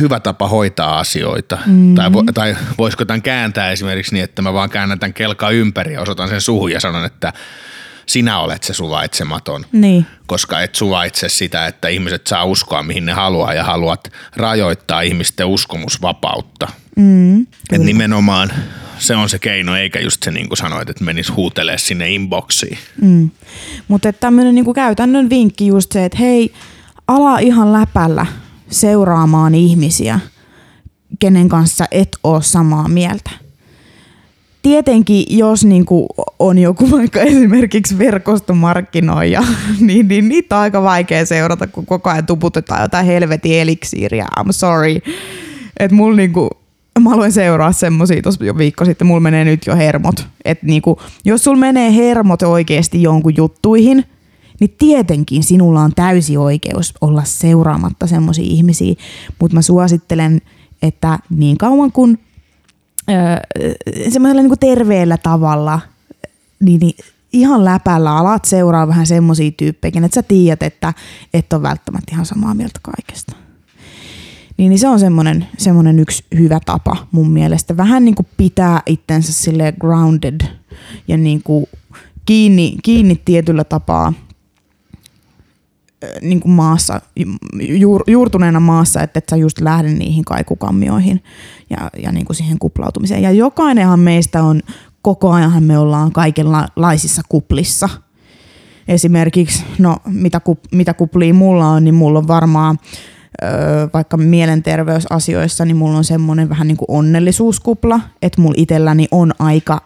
hyvä 0.00 0.20
tapa 0.20 0.48
hoitaa 0.48 0.98
asioita. 0.98 1.58
Mm-hmm. 1.66 1.94
Tai, 1.94 2.12
vo, 2.12 2.22
tai 2.34 2.56
voisiko 2.78 3.04
tämän 3.04 3.22
kääntää 3.22 3.70
esimerkiksi 3.70 4.14
niin, 4.14 4.24
että 4.24 4.42
mä 4.42 4.52
vaan 4.52 4.70
käännän 4.70 4.98
tämän 4.98 5.14
kelkaa 5.14 5.50
ympäri 5.50 5.92
ja 5.92 6.00
osoitan 6.00 6.28
sen 6.28 6.40
suhun 6.40 6.72
ja 6.72 6.80
sanon, 6.80 7.04
että 7.04 7.32
sinä 8.06 8.38
olet 8.38 8.62
se 8.62 8.74
suvaitsematon. 8.74 9.64
Niin. 9.72 10.06
Koska 10.26 10.60
et 10.60 10.74
suvaitse 10.74 11.28
sitä, 11.28 11.66
että 11.66 11.88
ihmiset 11.88 12.26
saa 12.26 12.44
uskoa 12.44 12.82
mihin 12.82 13.06
ne 13.06 13.12
haluaa 13.12 13.54
ja 13.54 13.64
haluat 13.64 14.12
rajoittaa 14.36 15.00
ihmisten 15.00 15.46
uskomusvapautta. 15.46 16.68
Mm, 16.96 17.40
Et 17.72 17.82
nimenomaan 17.82 18.52
se 18.98 19.16
on 19.16 19.28
se 19.28 19.38
keino, 19.38 19.76
eikä 19.76 20.00
just 20.00 20.22
se 20.22 20.30
niin 20.30 20.48
kuin 20.48 20.58
sanoit, 20.58 20.90
että 20.90 21.04
menis 21.04 21.36
huutelee 21.36 21.78
sinne 21.78 22.10
inboxiin. 22.10 22.78
Mm. 23.00 23.30
Mutta 23.88 24.12
tämmöinen 24.12 24.54
niinku 24.54 24.74
käytännön 24.74 25.30
vinkki 25.30 25.66
just 25.66 25.92
se, 25.92 26.04
että 26.04 26.18
hei, 26.18 26.52
ala 27.08 27.38
ihan 27.38 27.72
läpällä 27.72 28.26
seuraamaan 28.70 29.54
ihmisiä, 29.54 30.20
kenen 31.18 31.48
kanssa 31.48 31.84
et 31.90 32.08
ole 32.24 32.42
samaa 32.42 32.88
mieltä. 32.88 33.30
Tietenkin, 34.62 35.24
jos 35.28 35.64
niinku 35.64 36.06
on 36.38 36.58
joku 36.58 36.90
vaikka 36.96 37.20
esimerkiksi 37.20 37.98
verkostomarkkinoija, 37.98 39.42
niin, 39.80 40.08
niin 40.08 40.28
niitä 40.28 40.56
on 40.56 40.62
aika 40.62 40.82
vaikea 40.82 41.26
seurata, 41.26 41.66
kun 41.66 41.86
koko 41.86 42.10
ajan 42.10 42.26
tuputetaan 42.26 42.82
jotain 42.82 43.06
helvetin 43.06 43.60
eliksiiriä. 43.60 44.26
I'm 44.40 44.52
sorry. 44.52 44.98
Että 45.80 45.94
mulla 45.94 46.16
niinku, 46.16 46.50
mä 47.00 47.14
aloin 47.14 47.32
seuraa 47.32 47.72
semmosia 47.72 48.22
tuossa 48.22 48.44
jo 48.44 48.58
viikko 48.58 48.84
sitten, 48.84 49.06
mulla 49.06 49.20
menee 49.20 49.44
nyt 49.44 49.66
jo 49.66 49.76
hermot. 49.76 50.26
Että 50.44 50.66
niinku, 50.66 51.00
jos 51.24 51.44
sulla 51.44 51.58
menee 51.58 51.94
hermot 51.94 52.42
oikeasti 52.42 53.02
jonkun 53.02 53.36
juttuihin, 53.36 54.04
niin 54.60 54.74
tietenkin 54.78 55.42
sinulla 55.42 55.80
on 55.80 55.92
täysi 55.94 56.36
oikeus 56.36 56.94
olla 57.00 57.24
seuraamatta 57.24 58.06
semmoisia 58.06 58.44
ihmisiä, 58.48 58.94
mutta 59.40 59.54
mä 59.54 59.62
suosittelen, 59.62 60.40
että 60.82 61.18
niin 61.30 61.58
kauan 61.58 61.92
kuin 61.92 62.18
öö, 63.10 63.36
semmoisella 64.10 64.42
niinku 64.42 64.56
terveellä 64.56 65.16
tavalla, 65.16 65.80
niin, 66.60 66.80
niin 66.80 66.94
ihan 67.32 67.64
läpällä 67.64 68.16
alat 68.16 68.44
seuraa 68.44 68.88
vähän 68.88 69.06
semmoisia 69.06 69.50
tyyppejä, 69.50 69.92
että 70.04 70.14
sä 70.14 70.22
tiedät, 70.22 70.62
että 70.62 70.94
et 71.34 71.52
ole 71.52 71.62
välttämättä 71.62 72.12
ihan 72.12 72.26
samaa 72.26 72.54
mieltä 72.54 72.80
kaikesta. 72.82 73.36
Niin, 74.56 74.70
niin 74.70 74.78
se 74.78 74.88
on 74.88 75.00
semmoinen, 75.00 75.46
semmoinen 75.58 75.98
yksi 75.98 76.24
hyvä 76.38 76.60
tapa 76.66 77.06
mun 77.12 77.30
mielestä. 77.30 77.76
Vähän 77.76 78.04
niin 78.04 78.14
kuin 78.14 78.26
pitää 78.36 78.82
itsensä 78.86 79.32
sille 79.32 79.74
grounded 79.80 80.40
ja 81.08 81.16
niin 81.16 81.42
kuin 81.42 81.66
kiinni, 82.26 82.76
kiinni 82.82 83.20
tietyllä 83.24 83.64
tapaa 83.64 84.12
niin 86.22 86.40
kuin 86.40 86.52
maassa, 86.52 87.00
juur, 87.60 88.02
juurtuneena 88.06 88.60
maassa, 88.60 89.02
että 89.02 89.18
et 89.18 89.28
sä 89.30 89.36
just 89.36 89.60
lähde 89.60 89.88
niihin 89.88 90.24
kaikukammioihin 90.24 91.22
ja, 91.70 91.90
ja 92.02 92.12
niin 92.12 92.26
kuin 92.26 92.36
siihen 92.36 92.58
kuplautumiseen. 92.58 93.22
Ja 93.22 93.30
jokainenhan 93.30 94.00
meistä 94.00 94.42
on, 94.42 94.60
koko 95.02 95.30
ajanhan 95.30 95.62
me 95.62 95.78
ollaan 95.78 96.12
kaikenlaisissa 96.12 97.22
kuplissa. 97.28 97.88
Esimerkiksi, 98.88 99.64
no 99.78 99.96
mitä, 100.06 100.40
kup, 100.40 100.58
mitä 100.72 100.94
kuplia 100.94 101.34
mulla 101.34 101.68
on, 101.68 101.84
niin 101.84 101.94
mulla 101.94 102.18
on 102.18 102.28
varmaan 102.28 102.78
vaikka 103.94 104.16
mielenterveysasioissa, 104.16 105.64
niin 105.64 105.76
mulla 105.76 105.98
on 105.98 106.04
semmoinen 106.04 106.48
vähän 106.48 106.68
niin 106.68 106.76
kuin 106.76 106.86
onnellisuuskupla, 106.88 108.00
että 108.22 108.42
mulla 108.42 108.54
itselläni 108.56 109.08
on 109.10 109.32
aika 109.38 109.80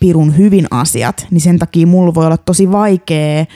pirun 0.00 0.36
hyvin 0.36 0.66
asiat, 0.70 1.26
niin 1.30 1.40
sen 1.40 1.58
takia 1.58 1.86
mulla 1.86 2.14
voi 2.14 2.26
olla 2.26 2.36
tosi 2.36 2.72
vaikea 2.72 3.46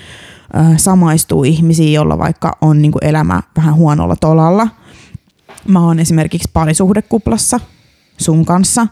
samaistua 0.76 1.44
ihmisiin, 1.44 1.92
joilla 1.92 2.18
vaikka 2.18 2.59
on 2.61 2.82
niin 2.82 2.92
kuin 2.92 3.05
elämä 3.05 3.42
vähän 3.57 3.74
huonolla 3.74 4.16
tolalla. 4.16 4.68
Mä 5.68 5.86
oon 5.86 5.98
esimerkiksi 5.98 6.50
parisuhdekuplassa 6.53 7.61
sun 8.18 8.44
kanssa. 8.44 8.86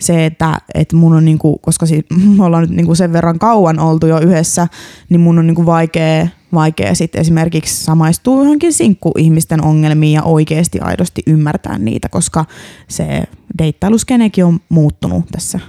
Se, 0.00 0.26
että, 0.26 0.58
että 0.74 0.96
mun 0.96 1.12
on, 1.12 1.24
niin 1.24 1.38
kuin, 1.38 1.58
koska 1.60 1.86
si, 1.86 2.06
me 2.36 2.44
ollaan 2.44 2.62
nyt 2.62 2.70
niin 2.70 2.86
kuin 2.86 2.96
sen 2.96 3.12
verran 3.12 3.38
kauan 3.38 3.78
oltu 3.78 4.06
jo 4.06 4.20
yhdessä, 4.20 4.68
niin 5.08 5.20
mun 5.20 5.38
on 5.38 5.46
niin 5.46 5.54
kuin 5.54 5.66
vaikea, 5.66 6.28
vaikea 6.54 6.94
sit 6.94 7.16
esimerkiksi 7.16 7.84
samaistua 7.84 8.42
johonkin 8.42 8.72
sinkkuihmisten 8.72 9.64
ongelmiin 9.64 10.12
ja 10.12 10.22
oikeasti 10.22 10.80
aidosti 10.80 11.22
ymmärtää 11.26 11.78
niitä, 11.78 12.08
koska 12.08 12.44
se 12.88 13.24
deittailuskenekin 13.58 14.44
on 14.44 14.60
muuttunut 14.68 15.24
tässä 15.32 15.60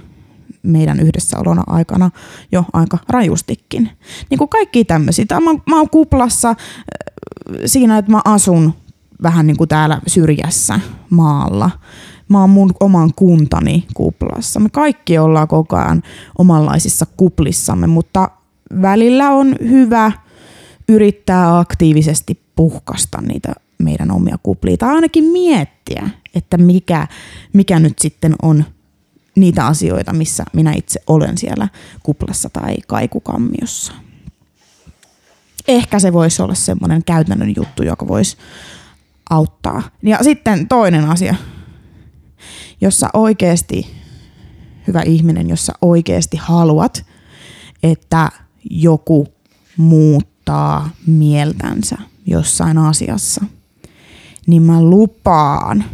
meidän 0.66 1.00
yhdessäolona 1.00 1.64
aikana 1.66 2.10
jo 2.52 2.64
aika 2.72 2.98
rajustikin. 3.08 3.90
Niin 4.30 4.38
kuin 4.38 4.48
kaikki 4.48 4.84
tämmöisiä. 4.84 5.24
Mä, 5.30 5.50
mä 5.66 5.76
oon 5.76 5.90
kuplassa 5.90 6.48
äh, 6.50 6.56
siinä, 7.66 7.98
että 7.98 8.12
mä 8.12 8.20
asun 8.24 8.74
vähän 9.22 9.46
niin 9.46 9.56
kuin 9.56 9.68
täällä 9.68 10.00
syrjässä 10.06 10.80
maalla. 11.10 11.70
Mä 12.28 12.40
oon 12.40 12.50
mun 12.50 12.72
oman 12.80 13.10
kuntani 13.16 13.86
kuplassa. 13.94 14.60
Me 14.60 14.68
kaikki 14.68 15.18
ollaan 15.18 15.48
koko 15.48 15.76
ajan 15.76 16.02
omanlaisissa 16.38 17.06
kuplissamme, 17.16 17.86
mutta 17.86 18.30
välillä 18.82 19.30
on 19.30 19.54
hyvä 19.68 20.12
yrittää 20.88 21.58
aktiivisesti 21.58 22.40
puhkasta 22.56 23.20
niitä 23.20 23.52
meidän 23.78 24.10
omia 24.10 24.38
kuplia 24.42 24.76
tai 24.76 24.94
ainakin 24.94 25.24
miettiä, 25.24 26.10
että 26.34 26.58
mikä, 26.58 27.06
mikä 27.52 27.78
nyt 27.78 27.98
sitten 27.98 28.34
on 28.42 28.64
niitä 29.36 29.66
asioita, 29.66 30.12
missä 30.12 30.44
minä 30.52 30.72
itse 30.72 31.00
olen 31.06 31.38
siellä 31.38 31.68
kuplassa 32.02 32.50
tai 32.50 32.76
kaikukammiossa. 32.86 33.92
Ehkä 35.68 35.98
se 35.98 36.12
voisi 36.12 36.42
olla 36.42 36.54
semmoinen 36.54 37.04
käytännön 37.04 37.54
juttu, 37.56 37.82
joka 37.82 38.08
voisi 38.08 38.36
auttaa. 39.30 39.82
Ja 40.02 40.18
sitten 40.22 40.68
toinen 40.68 41.04
asia, 41.04 41.34
jossa 42.80 43.10
oikeasti, 43.12 43.96
hyvä 44.86 45.02
ihminen, 45.02 45.48
jossa 45.48 45.72
oikeasti 45.82 46.36
haluat, 46.36 47.06
että 47.82 48.28
joku 48.70 49.28
muuttaa 49.76 50.90
mieltänsä 51.06 51.96
jossain 52.26 52.78
asiassa, 52.78 53.44
niin 54.46 54.62
mä 54.62 54.82
lupaan, 54.82 55.84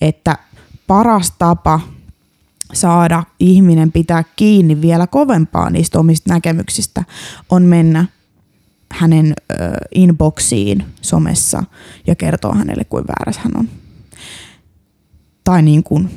että 0.00 0.38
paras 0.86 1.32
tapa– 1.38 1.80
saada 2.72 3.22
ihminen 3.40 3.92
pitää 3.92 4.24
kiinni 4.36 4.80
vielä 4.80 5.06
kovempaa 5.06 5.70
niistä 5.70 5.98
omista 5.98 6.32
näkemyksistä, 6.32 7.04
on 7.50 7.62
mennä 7.62 8.06
hänen 8.92 9.34
ö, 9.50 9.54
inboxiin 9.94 10.84
somessa 11.00 11.62
ja 12.06 12.14
kertoa 12.14 12.54
hänelle, 12.54 12.84
kuin 12.84 13.04
väärässä 13.08 13.40
hän 13.44 13.52
on. 13.56 13.68
Tai 15.44 15.62
niin 15.62 15.82
kuin 15.82 16.10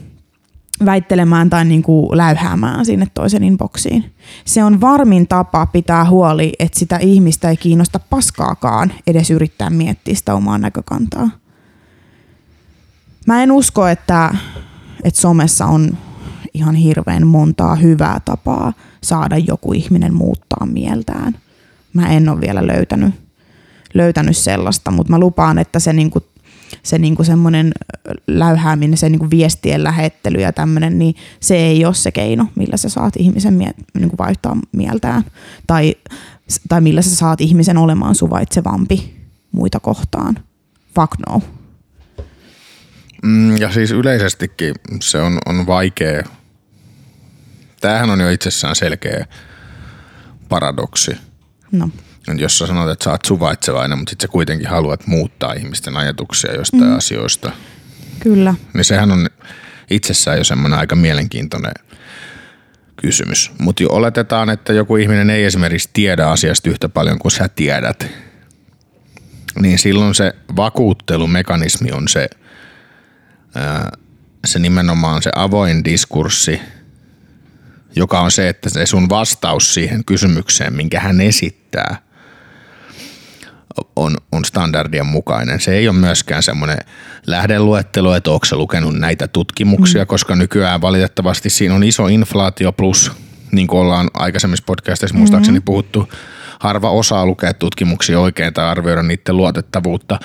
väittelemään 0.85 1.49
tai 1.49 1.65
niin 1.65 1.83
kuin 1.83 2.17
läyhäämään 2.17 2.85
sinne 2.85 3.07
toisen 3.13 3.43
inboxiin. 3.43 4.13
Se 4.45 4.63
on 4.63 4.81
varmin 4.81 5.27
tapa 5.27 5.65
pitää 5.65 6.09
huoli, 6.09 6.53
että 6.59 6.79
sitä 6.79 6.97
ihmistä 6.97 7.49
ei 7.49 7.57
kiinnosta 7.57 7.99
paskaakaan 7.99 8.93
edes 9.07 9.31
yrittää 9.31 9.69
miettiä 9.69 10.15
sitä 10.15 10.35
omaa 10.35 10.57
näkökantaa. 10.57 11.29
Mä 13.27 13.43
en 13.43 13.51
usko, 13.51 13.87
että, 13.87 14.35
että 15.03 15.21
somessa 15.21 15.65
on 15.65 15.97
ihan 16.59 16.75
hirveän 16.75 17.27
montaa 17.27 17.75
hyvää 17.75 18.19
tapaa 18.25 18.73
saada 19.03 19.37
joku 19.37 19.73
ihminen 19.73 20.13
muuttaa 20.13 20.65
mieltään. 20.65 21.37
Mä 21.93 22.09
en 22.09 22.29
ole 22.29 22.41
vielä 22.41 22.67
löytänyt, 22.67 23.13
löytänyt 23.93 24.37
sellaista, 24.37 24.91
mutta 24.91 25.11
mä 25.11 25.19
lupaan, 25.19 25.59
että 25.59 25.79
se 25.79 25.93
niinku, 25.93 26.19
se 26.83 26.97
niinku 26.97 27.23
semmoinen 27.23 27.71
läyhääminen, 28.27 28.97
se 28.97 29.09
niinku 29.09 29.29
viestien 29.29 29.83
lähettely 29.83 30.41
ja 30.41 30.53
tämmöinen, 30.53 30.99
niin 30.99 31.15
se 31.39 31.55
ei 31.55 31.85
ole 31.85 31.93
se 31.93 32.11
keino, 32.11 32.47
millä 32.55 32.77
sä 32.77 32.89
saat 32.89 33.13
ihmisen 33.17 33.53
mie- 33.53 33.73
niinku 33.99 34.17
vaihtaa 34.17 34.57
mieltään. 34.71 35.23
Tai, 35.67 35.95
tai 36.69 36.81
millä 36.81 37.01
sä 37.01 37.15
saat 37.15 37.41
ihmisen 37.41 37.77
olemaan 37.77 38.15
suvaitsevampi 38.15 39.15
muita 39.51 39.79
kohtaan. 39.79 40.39
Fuck 40.95 41.13
no. 41.29 41.41
Mm, 43.23 43.57
ja 43.57 43.71
siis 43.71 43.91
yleisestikin 43.91 44.75
se 45.01 45.21
on, 45.21 45.37
on 45.45 45.67
vaikea 45.67 46.23
Tämähän 47.81 48.09
on 48.09 48.19
jo 48.19 48.29
itsessään 48.29 48.75
selkeä 48.75 49.25
paradoksi. 50.49 51.17
No. 51.71 51.89
Jos 52.37 52.57
sä 52.57 52.67
sanot, 52.67 52.89
että 52.89 53.03
sä 53.03 53.11
oot 53.11 53.25
suvaitsevainen, 53.25 53.97
mutta 53.97 54.09
sitten 54.09 54.27
sä 54.27 54.31
kuitenkin 54.31 54.69
haluat 54.69 55.07
muuttaa 55.07 55.53
ihmisten 55.53 55.97
ajatuksia 55.97 56.55
jostain 56.55 56.83
mm. 56.83 56.97
asioista. 56.97 57.51
Kyllä. 58.19 58.53
Niin 58.73 58.85
sehän 58.85 59.11
on 59.11 59.27
itsessään 59.89 60.37
jo 60.37 60.43
semmoinen 60.43 60.79
aika 60.79 60.95
mielenkiintoinen 60.95 61.73
kysymys. 62.95 63.51
Mutta 63.57 63.83
oletetaan, 63.89 64.49
että 64.49 64.73
joku 64.73 64.95
ihminen 64.95 65.29
ei 65.29 65.43
esimerkiksi 65.43 65.89
tiedä 65.93 66.27
asiasta 66.27 66.69
yhtä 66.69 66.89
paljon 66.89 67.19
kuin 67.19 67.31
sä 67.31 67.49
tiedät. 67.49 68.07
Niin 69.59 69.79
silloin 69.79 70.15
se 70.15 70.33
vakuuttelumekanismi 70.55 71.91
on 71.91 72.07
se, 72.07 72.29
se 74.45 74.59
nimenomaan 74.59 75.21
se 75.21 75.31
avoin 75.35 75.85
diskurssi– 75.85 76.61
joka 77.95 78.19
on 78.19 78.31
se, 78.31 78.49
että 78.49 78.69
se 78.69 78.85
sun 78.85 79.09
vastaus 79.09 79.73
siihen 79.73 80.05
kysymykseen, 80.05 80.73
minkä 80.73 80.99
hän 80.99 81.21
esittää, 81.21 81.97
on, 83.95 84.17
on 84.31 84.45
standardien 84.45 85.05
mukainen. 85.05 85.59
Se 85.59 85.75
ei 85.75 85.87
ole 85.87 85.97
myöskään 85.97 86.43
semmoinen 86.43 86.77
lähdeluettelo, 87.27 88.15
että 88.15 88.31
onko 88.31 88.45
se 88.45 88.55
lukenut 88.55 88.95
näitä 88.95 89.27
tutkimuksia, 89.27 90.03
mm. 90.03 90.07
koska 90.07 90.35
nykyään 90.35 90.81
valitettavasti 90.81 91.49
siinä 91.49 91.75
on 91.75 91.83
iso 91.83 92.07
inflaatio 92.07 92.71
plus, 92.71 93.11
niin 93.51 93.67
kuin 93.67 93.79
ollaan 93.79 94.09
aikaisemmissa 94.13 94.63
podcasteissa 94.65 95.17
muistaakseni 95.17 95.57
mm-hmm. 95.57 95.65
puhuttu, 95.65 96.09
harva 96.59 96.91
osaa 96.91 97.25
lukea 97.25 97.53
tutkimuksia 97.53 98.19
oikein 98.19 98.53
tai 98.53 98.65
arvioida 98.65 99.03
niiden 99.03 99.37
luotettavuutta 99.37 100.19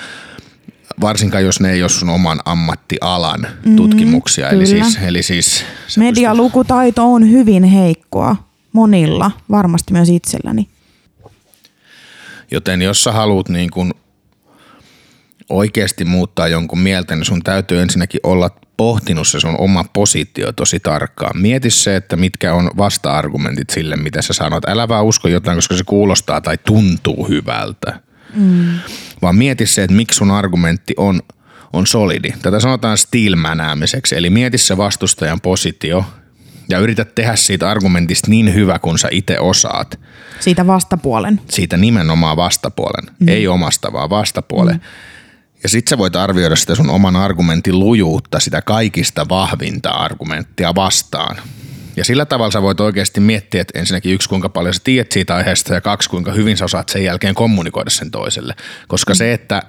varsinkaan 1.01 1.43
jos 1.43 1.59
ne 1.59 1.71
ei 1.71 1.83
ole 1.83 1.89
sun 1.89 2.09
oman 2.09 2.39
ammattialan 2.45 3.39
mm-hmm, 3.39 3.75
tutkimuksia. 3.75 4.49
Eli 4.49 4.65
siis, 4.65 4.99
eli 5.07 5.23
siis 5.23 5.65
Medialukutaito 5.97 7.13
on 7.13 7.31
hyvin 7.31 7.63
heikkoa 7.63 8.35
monilla, 8.71 9.31
varmasti 9.51 9.93
myös 9.93 10.09
itselläni. 10.09 10.67
Joten 12.51 12.81
jos 12.81 13.03
sä 13.03 13.11
haluat 13.11 13.49
niin 13.49 13.71
kun 13.71 13.93
oikeasti 15.49 16.05
muuttaa 16.05 16.47
jonkun 16.47 16.79
mieltä, 16.79 17.15
niin 17.15 17.25
sun 17.25 17.43
täytyy 17.43 17.81
ensinnäkin 17.81 18.19
olla 18.23 18.49
pohtinut 18.77 19.27
se 19.27 19.39
sun 19.39 19.55
oma 19.57 19.85
positio 19.93 20.51
tosi 20.51 20.79
tarkkaan. 20.79 21.41
Mieti 21.41 21.69
se, 21.69 21.95
että 21.95 22.15
mitkä 22.15 22.53
on 22.53 22.71
vasta-argumentit 22.77 23.69
sille, 23.69 23.95
mitä 23.95 24.21
sä 24.21 24.33
sanot. 24.33 24.65
Älä 24.67 24.87
vaan 24.87 25.05
usko 25.05 25.27
jotain, 25.27 25.57
koska 25.57 25.77
se 25.77 25.83
kuulostaa 25.83 26.41
tai 26.41 26.57
tuntuu 26.57 27.27
hyvältä. 27.27 27.99
Mm 28.35 28.79
vaan 29.25 29.35
mieti 29.35 29.65
se, 29.65 29.83
että 29.83 29.95
miksi 29.95 30.17
sun 30.17 30.31
argumentti 30.31 30.93
on, 30.97 31.21
on 31.73 31.87
solidi. 31.87 32.29
Tätä 32.41 32.59
sanotaan 32.59 32.97
stilmänäämiseksi, 32.97 34.15
eli 34.15 34.29
mieti 34.29 34.57
se 34.57 34.77
vastustajan 34.77 35.41
positio 35.41 36.05
ja 36.69 36.79
yritä 36.79 37.05
tehdä 37.05 37.35
siitä 37.35 37.69
argumentista 37.69 38.29
niin 38.29 38.53
hyvä 38.53 38.79
kuin 38.79 38.99
sä 38.99 39.07
itse 39.11 39.39
osaat. 39.39 39.99
Siitä 40.39 40.67
vastapuolen. 40.67 41.41
Siitä 41.49 41.77
nimenomaan 41.77 42.37
vastapuolen, 42.37 43.15
mm. 43.19 43.27
ei 43.27 43.47
omasta 43.47 43.93
vaan 43.93 44.09
vastapuolen. 44.09 44.75
Mm. 44.75 44.81
Ja 45.63 45.69
sit 45.69 45.87
sä 45.87 45.97
voit 45.97 46.15
arvioida 46.15 46.55
sitä 46.55 46.75
sun 46.75 46.89
oman 46.89 47.15
argumentin 47.15 47.79
lujuutta, 47.79 48.39
sitä 48.39 48.61
kaikista 48.61 49.29
vahvinta 49.29 49.89
argumenttia 49.89 50.75
vastaan. 50.75 51.37
Ja 51.97 52.05
sillä 52.05 52.25
tavalla 52.25 52.51
sä 52.51 52.61
voit 52.61 52.79
oikeasti 52.79 53.19
miettiä, 53.19 53.61
että 53.61 53.79
ensinnäkin 53.79 54.13
yksi, 54.13 54.29
kuinka 54.29 54.49
paljon 54.49 54.73
sä 54.73 54.81
tiedät 54.83 55.11
siitä 55.11 55.35
aiheesta 55.35 55.73
ja 55.73 55.81
kaksi, 55.81 56.09
kuinka 56.09 56.31
hyvin 56.31 56.57
sä 56.57 56.65
osaat 56.65 56.89
sen 56.89 57.03
jälkeen 57.03 57.35
kommunikoida 57.35 57.89
sen 57.89 58.11
toiselle. 58.11 58.55
Koska 58.87 59.13
mm. 59.13 59.15
se, 59.15 59.33
että 59.33 59.61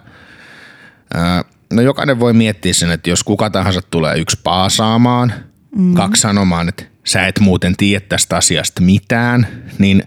ää, 1.14 1.44
no 1.72 1.82
jokainen 1.82 2.20
voi 2.20 2.32
miettiä 2.32 2.72
sen, 2.72 2.90
että 2.90 3.10
jos 3.10 3.24
kuka 3.24 3.50
tahansa 3.50 3.82
tulee 3.82 4.18
yksi 4.18 4.40
paasaamaan, 4.44 5.32
mm. 5.76 5.94
kaksi 5.94 6.22
sanomaan, 6.22 6.68
että 6.68 6.84
sä 7.04 7.26
et 7.26 7.40
muuten 7.40 7.76
tiedä 7.76 8.04
tästä 8.08 8.36
asiasta 8.36 8.82
mitään, 8.82 9.48
niin 9.78 10.02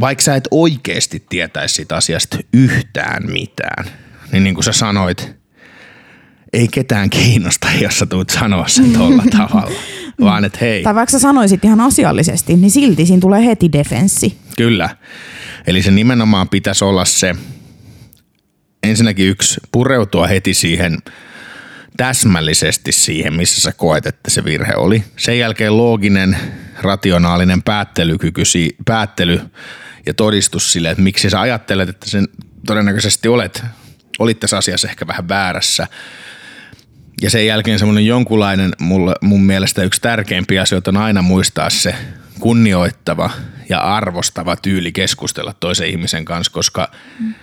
vaikka 0.00 0.22
sä 0.22 0.36
et 0.36 0.48
oikeasti 0.50 1.26
tietäisi 1.28 1.74
siitä 1.74 1.96
asiasta 1.96 2.38
yhtään 2.52 3.30
mitään, 3.32 3.84
niin 4.32 4.44
niin 4.44 4.54
kuin 4.54 4.64
sä 4.64 4.72
sanoit, 4.72 5.40
ei 6.52 6.68
ketään 6.68 7.10
kiinnosta, 7.10 7.68
jos 7.82 7.98
sä 7.98 8.06
tulet 8.06 8.30
sanoa 8.30 8.68
sen 8.68 8.92
tuolla 8.96 9.24
tavalla, 9.30 9.80
vaan 10.20 10.44
että 10.44 10.58
hei. 10.60 10.82
Tai 10.82 10.94
vaikka 10.94 11.10
sä 11.10 11.18
sanoisit 11.18 11.64
ihan 11.64 11.80
asiallisesti, 11.80 12.56
niin 12.56 12.70
silti 12.70 13.06
siinä 13.06 13.20
tulee 13.20 13.46
heti 13.46 13.72
defenssi. 13.72 14.38
Kyllä. 14.56 14.88
Eli 15.66 15.82
se 15.82 15.90
nimenomaan 15.90 16.48
pitäisi 16.48 16.84
olla 16.84 17.04
se, 17.04 17.34
ensinnäkin 18.82 19.28
yksi, 19.28 19.60
pureutua 19.72 20.26
heti 20.26 20.54
siihen 20.54 20.98
täsmällisesti 21.96 22.92
siihen, 22.92 23.34
missä 23.34 23.60
sä 23.60 23.72
koet, 23.72 24.06
että 24.06 24.30
se 24.30 24.44
virhe 24.44 24.74
oli. 24.76 25.04
Sen 25.16 25.38
jälkeen 25.38 25.76
looginen, 25.76 26.36
rationaalinen 26.82 27.62
päättelykyky, 27.62 28.42
päättely 28.84 29.40
ja 30.06 30.14
todistus 30.14 30.72
sille, 30.72 30.90
että 30.90 31.02
miksi 31.02 31.30
sä 31.30 31.40
ajattelet, 31.40 31.88
että 31.88 32.10
sen 32.10 32.28
todennäköisesti 32.66 33.28
olet, 33.28 33.62
olit 34.18 34.40
tässä 34.40 34.56
asiassa 34.56 34.88
ehkä 34.88 35.06
vähän 35.06 35.28
väärässä. 35.28 35.86
Ja 37.20 37.30
sen 37.30 37.46
jälkeen 37.46 37.78
semmoinen 37.78 38.06
jonkunlainen, 38.06 38.72
mulle, 38.78 39.14
mun 39.20 39.42
mielestä 39.42 39.82
yksi 39.82 40.00
tärkeimpiä 40.00 40.62
asioita 40.62 40.90
on 40.90 40.96
aina 40.96 41.22
muistaa 41.22 41.70
se 41.70 41.94
kunnioittava 42.40 43.30
ja 43.68 43.78
arvostava 43.78 44.56
tyyli 44.56 44.92
keskustella 44.92 45.54
toisen 45.60 45.88
ihmisen 45.88 46.24
kanssa, 46.24 46.52
koska 46.52 46.90
mm 47.18 47.34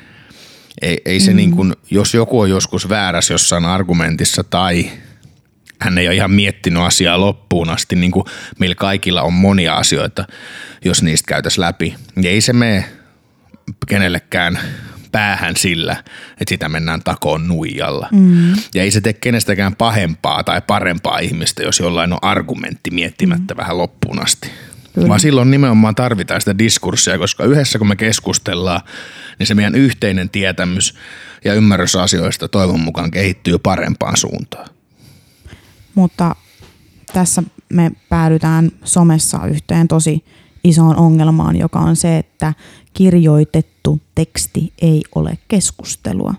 ei, 0.81 1.01
ei 1.05 1.19
se 1.19 1.31
mm. 1.31 1.37
niin 1.37 1.51
kuin, 1.51 1.73
jos 1.91 2.13
joku 2.13 2.39
on 2.39 2.49
joskus 2.49 2.89
väärässä 2.89 3.33
jossain 3.33 3.65
argumentissa 3.65 4.43
tai 4.43 4.91
hän 5.81 5.97
ei 5.97 6.07
ole 6.07 6.15
ihan 6.15 6.31
miettinyt 6.31 6.83
asiaa 6.83 7.21
loppuun 7.21 7.69
asti, 7.69 7.95
niin 7.95 8.11
kuin 8.11 8.25
meillä 8.59 8.75
kaikilla 8.75 9.21
on 9.21 9.33
monia 9.33 9.75
asioita, 9.75 10.27
jos 10.85 11.03
niistä 11.03 11.27
käytäisiin 11.27 11.61
läpi. 11.61 11.95
Ja 12.21 12.29
ei 12.29 12.41
se 12.41 12.53
mene 12.53 12.85
kenellekään 13.87 14.59
päähän 15.17 15.55
sillä, 15.55 16.03
että 16.31 16.49
sitä 16.49 16.69
mennään 16.69 17.03
takoon 17.03 17.47
nuijalla. 17.47 18.09
Mm. 18.11 18.55
Ja 18.75 18.83
ei 18.83 18.91
se 18.91 19.01
tee 19.01 19.13
kenestäkään 19.13 19.75
pahempaa 19.75 20.43
tai 20.43 20.61
parempaa 20.67 21.19
ihmistä, 21.19 21.63
jos 21.63 21.79
jollain 21.79 22.13
on 22.13 22.19
argumentti 22.21 22.91
miettimättä 22.91 23.53
mm. 23.53 23.57
vähän 23.57 23.77
loppuun 23.77 24.21
asti. 24.21 24.49
Kyllä. 24.93 25.07
Vaan 25.07 25.19
silloin 25.19 25.51
nimenomaan 25.51 25.95
tarvitaan 25.95 26.41
sitä 26.41 26.57
diskurssia, 26.57 27.17
koska 27.17 27.43
yhdessä 27.43 27.77
kun 27.77 27.87
me 27.87 27.95
keskustellaan, 27.95 28.81
niin 29.39 29.47
se 29.47 29.55
meidän 29.55 29.75
yhteinen 29.75 30.29
tietämys 30.29 30.95
ja 31.45 31.53
ymmärrys 31.53 31.95
asioista 31.95 32.47
toivon 32.47 32.79
mukaan 32.79 33.11
kehittyy 33.11 33.57
parempaan 33.57 34.17
suuntaan. 34.17 34.69
Mutta 35.95 36.35
tässä 37.13 37.43
me 37.69 37.91
päädytään 38.09 38.71
somessa 38.83 39.39
yhteen 39.47 39.87
tosi 39.87 40.25
isoon 40.63 40.95
ongelmaan, 40.95 41.55
joka 41.55 41.79
on 41.79 41.95
se, 41.95 42.17
että 42.17 42.53
kirjoitettu 42.93 43.76
teksti 44.15 44.73
ei 44.81 45.01
ole 45.15 45.37
keskustelua 45.47 46.33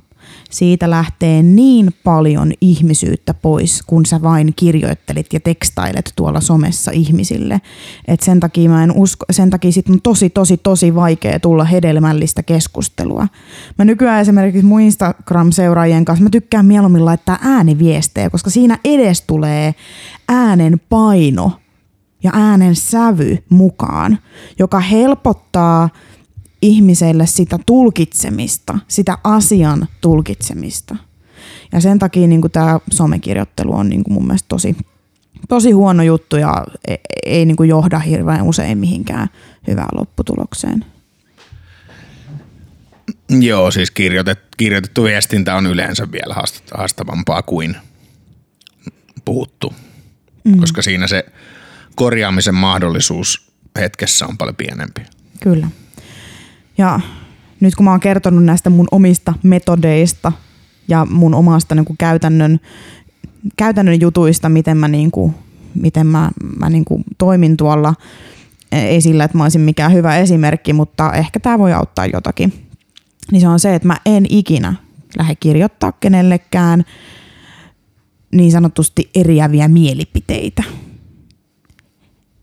siitä 0.51 0.90
lähtee 0.90 1.42
niin 1.42 1.94
paljon 2.05 2.53
ihmisyyttä 2.61 3.34
pois, 3.34 3.82
kun 3.82 4.07
sä 4.07 4.22
vain 4.22 4.53
kirjoittelit 4.57 5.26
ja 5.32 5.40
tekstailet 5.40 6.12
tuolla 6.16 6.40
somessa 6.40 6.90
ihmisille. 6.90 7.61
Et 8.09 8.20
sen 8.20 8.40
takia 8.40 8.70
mä 8.70 8.84
en 8.84 8.92
usko, 8.92 9.26
sen 9.30 9.51
takia 9.51 9.72
sit 9.72 9.88
on 9.88 10.03
tosi, 10.03 10.30
tosi, 10.30 10.57
tosi 10.57 10.94
vaikea 10.94 11.40
tulla 11.40 11.64
hedelmällistä 11.64 12.42
keskustelua. 12.42 13.28
Mä 13.78 13.84
nykyään 13.84 14.20
esimerkiksi 14.20 14.66
mun 14.66 14.80
Instagram-seuraajien 14.80 16.05
kanssa 16.05 16.22
mä 16.22 16.30
tykkään 16.30 16.66
mieluummin 16.66 17.05
laittaa 17.05 17.38
ääniviestejä, 17.42 18.30
koska 18.30 18.51
siinä 18.51 18.78
edes 18.84 19.22
tulee 19.22 19.74
äänen 20.28 20.80
paino 20.88 21.53
ja 22.22 22.30
äänen 22.34 22.76
sävy 22.76 23.38
mukaan, 23.49 24.18
joka 24.59 24.80
helpottaa– 24.80 25.88
ihmiselle 26.62 27.26
sitä 27.26 27.59
tulkitsemista, 27.66 28.78
sitä 28.88 29.18
asian 29.24 29.88
tulkitsemista. 30.00 30.96
Ja 31.72 31.80
sen 31.80 31.98
takia 31.98 32.26
niin 32.26 32.40
tämä 32.52 32.80
somekirjoittelu 32.90 33.74
on 33.74 33.88
niin 33.88 34.04
kuin 34.04 34.14
mun 34.14 34.26
mielestä 34.26 34.48
tosi, 34.48 34.76
tosi 35.48 35.70
huono 35.70 36.02
juttu 36.02 36.36
ja 36.36 36.64
ei, 36.88 36.98
ei 37.26 37.44
niin 37.44 37.56
kuin 37.56 37.68
johda 37.68 37.98
hirveän 37.98 38.42
usein 38.42 38.78
mihinkään 38.78 39.28
hyvään 39.66 39.88
lopputulokseen. 39.92 40.84
Joo, 43.28 43.70
siis 43.70 43.90
kirjoitet, 43.90 44.38
kirjoitettu 44.56 45.04
viestintä 45.04 45.54
on 45.54 45.66
yleensä 45.66 46.12
vielä 46.12 46.34
haastavampaa 46.74 47.42
kuin 47.42 47.76
puhuttu, 49.24 49.74
mm. 50.44 50.61
koska 50.61 50.82
siinä 50.82 51.06
se 51.06 51.24
korjaamisen 51.94 52.54
mahdollisuus 52.54 53.52
hetkessä 53.78 54.26
on 54.26 54.38
paljon 54.38 54.56
pienempi. 54.56 55.00
Kyllä. 55.40 55.68
Ja 56.78 57.00
nyt 57.60 57.74
kun 57.74 57.84
mä 57.84 57.90
oon 57.90 58.00
kertonut 58.00 58.44
näistä 58.44 58.70
mun 58.70 58.88
omista 58.90 59.34
metodeista 59.42 60.32
ja 60.88 61.06
mun 61.10 61.34
omasta 61.34 61.74
niin 61.74 61.84
käytännön, 61.98 62.60
käytännön 63.56 64.00
jutuista, 64.00 64.48
miten 64.48 64.76
mä, 64.76 64.88
niin 64.88 65.10
kuin, 65.10 65.34
miten 65.74 66.06
mä, 66.06 66.30
mä 66.58 66.70
niin 66.70 66.84
kuin 66.84 67.04
toimin 67.18 67.56
tuolla, 67.56 67.94
ei 68.72 69.00
sillä, 69.00 69.24
että 69.24 69.38
mä 69.38 69.44
olisin 69.44 69.60
mikään 69.60 69.92
hyvä 69.92 70.16
esimerkki, 70.16 70.72
mutta 70.72 71.12
ehkä 71.12 71.40
tämä 71.40 71.58
voi 71.58 71.72
auttaa 71.72 72.06
jotakin. 72.06 72.52
Niin 73.32 73.40
se 73.40 73.48
on 73.48 73.60
se, 73.60 73.74
että 73.74 73.88
mä 73.88 73.96
en 74.06 74.26
ikinä 74.28 74.74
lähde 75.18 75.34
kirjoittaa 75.34 75.92
kenellekään 75.92 76.84
niin 78.32 78.52
sanotusti 78.52 79.10
eriäviä 79.14 79.68
mielipiteitä 79.68 80.62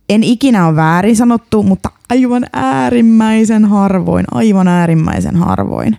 en 0.09 0.23
ikinä 0.23 0.67
ole 0.67 0.75
väärin 0.75 1.15
sanottu, 1.15 1.63
mutta 1.63 1.89
aivan 2.09 2.45
äärimmäisen 2.53 3.65
harvoin, 3.65 4.25
aivan 4.31 4.67
äärimmäisen 4.67 5.35
harvoin. 5.35 5.97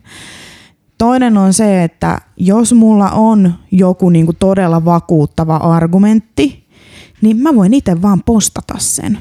Toinen 0.99 1.37
on 1.37 1.53
se, 1.53 1.85
että 1.85 2.19
jos 2.37 2.73
mulla 2.73 3.11
on 3.11 3.55
joku 3.71 4.11
niinku 4.11 4.33
todella 4.33 4.85
vakuuttava 4.85 5.57
argumentti, 5.57 6.67
niin 7.23 7.37
mä 7.37 7.55
voin 7.55 7.75
itse 7.75 8.03
vaan 8.03 8.23
postata 8.23 8.75
sen. 8.79 9.19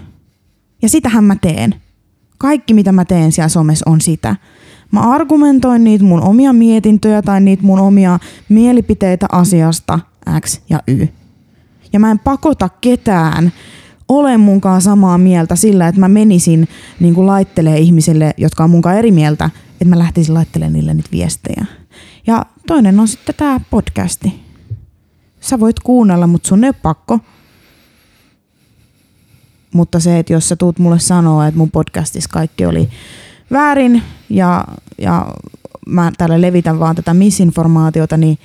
Ja 0.81 0.89
sitähän 0.89 1.23
mä 1.23 1.35
teen. 1.41 1.75
Kaikki 2.37 2.73
mitä 2.73 2.91
mä 2.91 3.05
teen 3.05 3.31
siellä 3.31 3.49
somessa 3.49 3.89
on 3.89 4.01
sitä. 4.01 4.35
Mä 4.91 4.99
argumentoin 4.99 5.83
niitä 5.83 6.05
mun 6.05 6.21
omia 6.21 6.53
mietintöjä 6.53 7.21
tai 7.21 7.41
niitä 7.41 7.63
mun 7.63 7.79
omia 7.79 8.19
mielipiteitä 8.49 9.25
asiasta 9.31 9.99
X 10.39 10.61
ja 10.69 10.79
Y. 10.87 11.07
Ja 11.93 11.99
mä 11.99 12.11
en 12.11 12.19
pakota 12.19 12.69
ketään 12.81 13.51
ole 14.07 14.37
munkaan 14.37 14.81
samaa 14.81 15.17
mieltä 15.17 15.55
sillä, 15.55 15.87
että 15.87 16.01
mä 16.01 16.07
menisin 16.07 16.67
niin 16.99 17.15
kuin 17.15 17.27
laittelee 17.27 17.77
ihmisille, 17.77 18.33
jotka 18.37 18.63
on 18.63 18.69
munkaan 18.69 18.97
eri 18.97 19.11
mieltä, 19.11 19.49
että 19.71 19.85
mä 19.85 19.99
lähtisin 19.99 20.33
laittelemaan 20.33 20.73
niille 20.73 20.93
niitä 20.93 21.09
viestejä. 21.11 21.65
Ja 22.27 22.45
toinen 22.67 22.99
on 22.99 23.07
sitten 23.07 23.35
tämä 23.35 23.59
podcasti. 23.69 24.41
Sä 25.39 25.59
voit 25.59 25.79
kuunnella, 25.79 26.27
mutta 26.27 26.47
sun 26.47 26.63
ei 26.63 26.67
ole 26.67 26.75
pakko. 26.81 27.19
Mutta 29.73 29.99
se, 29.99 30.19
että 30.19 30.33
jos 30.33 30.49
sä 30.49 30.55
tuut 30.55 30.79
mulle 30.79 30.99
sanoa, 30.99 31.47
että 31.47 31.57
mun 31.57 31.71
podcastissa 31.71 32.29
kaikki 32.33 32.65
oli 32.65 32.89
väärin 33.51 34.01
ja, 34.29 34.65
ja 34.97 35.27
mä 35.87 36.11
täällä 36.17 36.41
levitän 36.41 36.79
vaan 36.79 36.95
tätä 36.95 37.13
misinformaatiota, 37.13 38.17
niin 38.17 38.37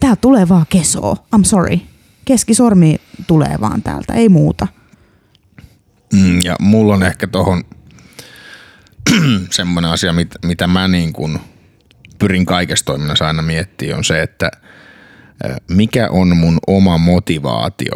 tää 0.00 0.16
tulee 0.16 0.48
vaan 0.48 0.66
kesoo. 0.68 1.16
I'm 1.36 1.44
sorry 1.44 1.78
keskisormi 2.26 2.96
tulee 3.26 3.56
vaan 3.60 3.82
täältä, 3.82 4.14
ei 4.14 4.28
muuta. 4.28 4.68
Mm, 6.12 6.40
ja 6.44 6.56
mulla 6.60 6.94
on 6.94 7.02
ehkä 7.02 7.26
tohon 7.26 7.64
semmoinen 9.50 9.90
asia, 9.90 10.12
mit, 10.12 10.34
mitä 10.44 10.66
mä 10.66 10.88
niin 10.88 11.12
kuin 11.12 11.38
pyrin 12.18 12.46
kaikessa 12.46 12.84
toiminnassa 12.84 13.26
aina 13.26 13.42
miettimään, 13.42 13.98
on 13.98 14.04
se, 14.04 14.22
että 14.22 14.50
mikä 15.68 16.08
on 16.10 16.36
mun 16.36 16.58
oma 16.66 16.98
motivaatio 16.98 17.94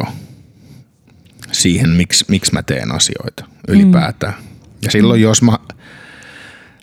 siihen, 1.51 1.89
miksi, 1.89 2.25
miksi 2.27 2.53
mä 2.53 2.63
teen 2.63 2.91
asioita 2.91 3.45
ylipäätään. 3.67 4.33
Mm. 4.33 4.47
Ja 4.81 4.91
silloin, 4.91 5.19
mm. 5.19 5.23
jos 5.23 5.41
mä 5.41 5.57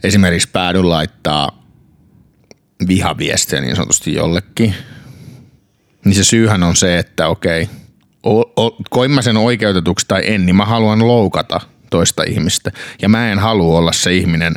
esimerkiksi 0.04 0.48
päädyn 0.52 0.88
laittaa 0.88 1.64
vihaviestejä 2.88 3.62
niin 3.62 3.76
sanotusti 3.76 4.14
jollekin– 4.14 4.74
niin 6.08 6.16
se 6.16 6.24
syyhän 6.24 6.62
on 6.62 6.76
se, 6.76 6.98
että 6.98 7.28
okei, 7.28 7.68
koin 8.90 9.10
mä 9.10 9.22
sen 9.22 9.36
oikeutetuksi 9.36 10.04
tai 10.08 10.22
en, 10.24 10.46
niin 10.46 10.56
mä 10.56 10.64
haluan 10.64 11.08
loukata 11.08 11.60
toista 11.90 12.22
ihmistä. 12.22 12.70
Ja 13.02 13.08
mä 13.08 13.32
en 13.32 13.38
halua 13.38 13.78
olla 13.78 13.92
se 13.92 14.14
ihminen, 14.14 14.54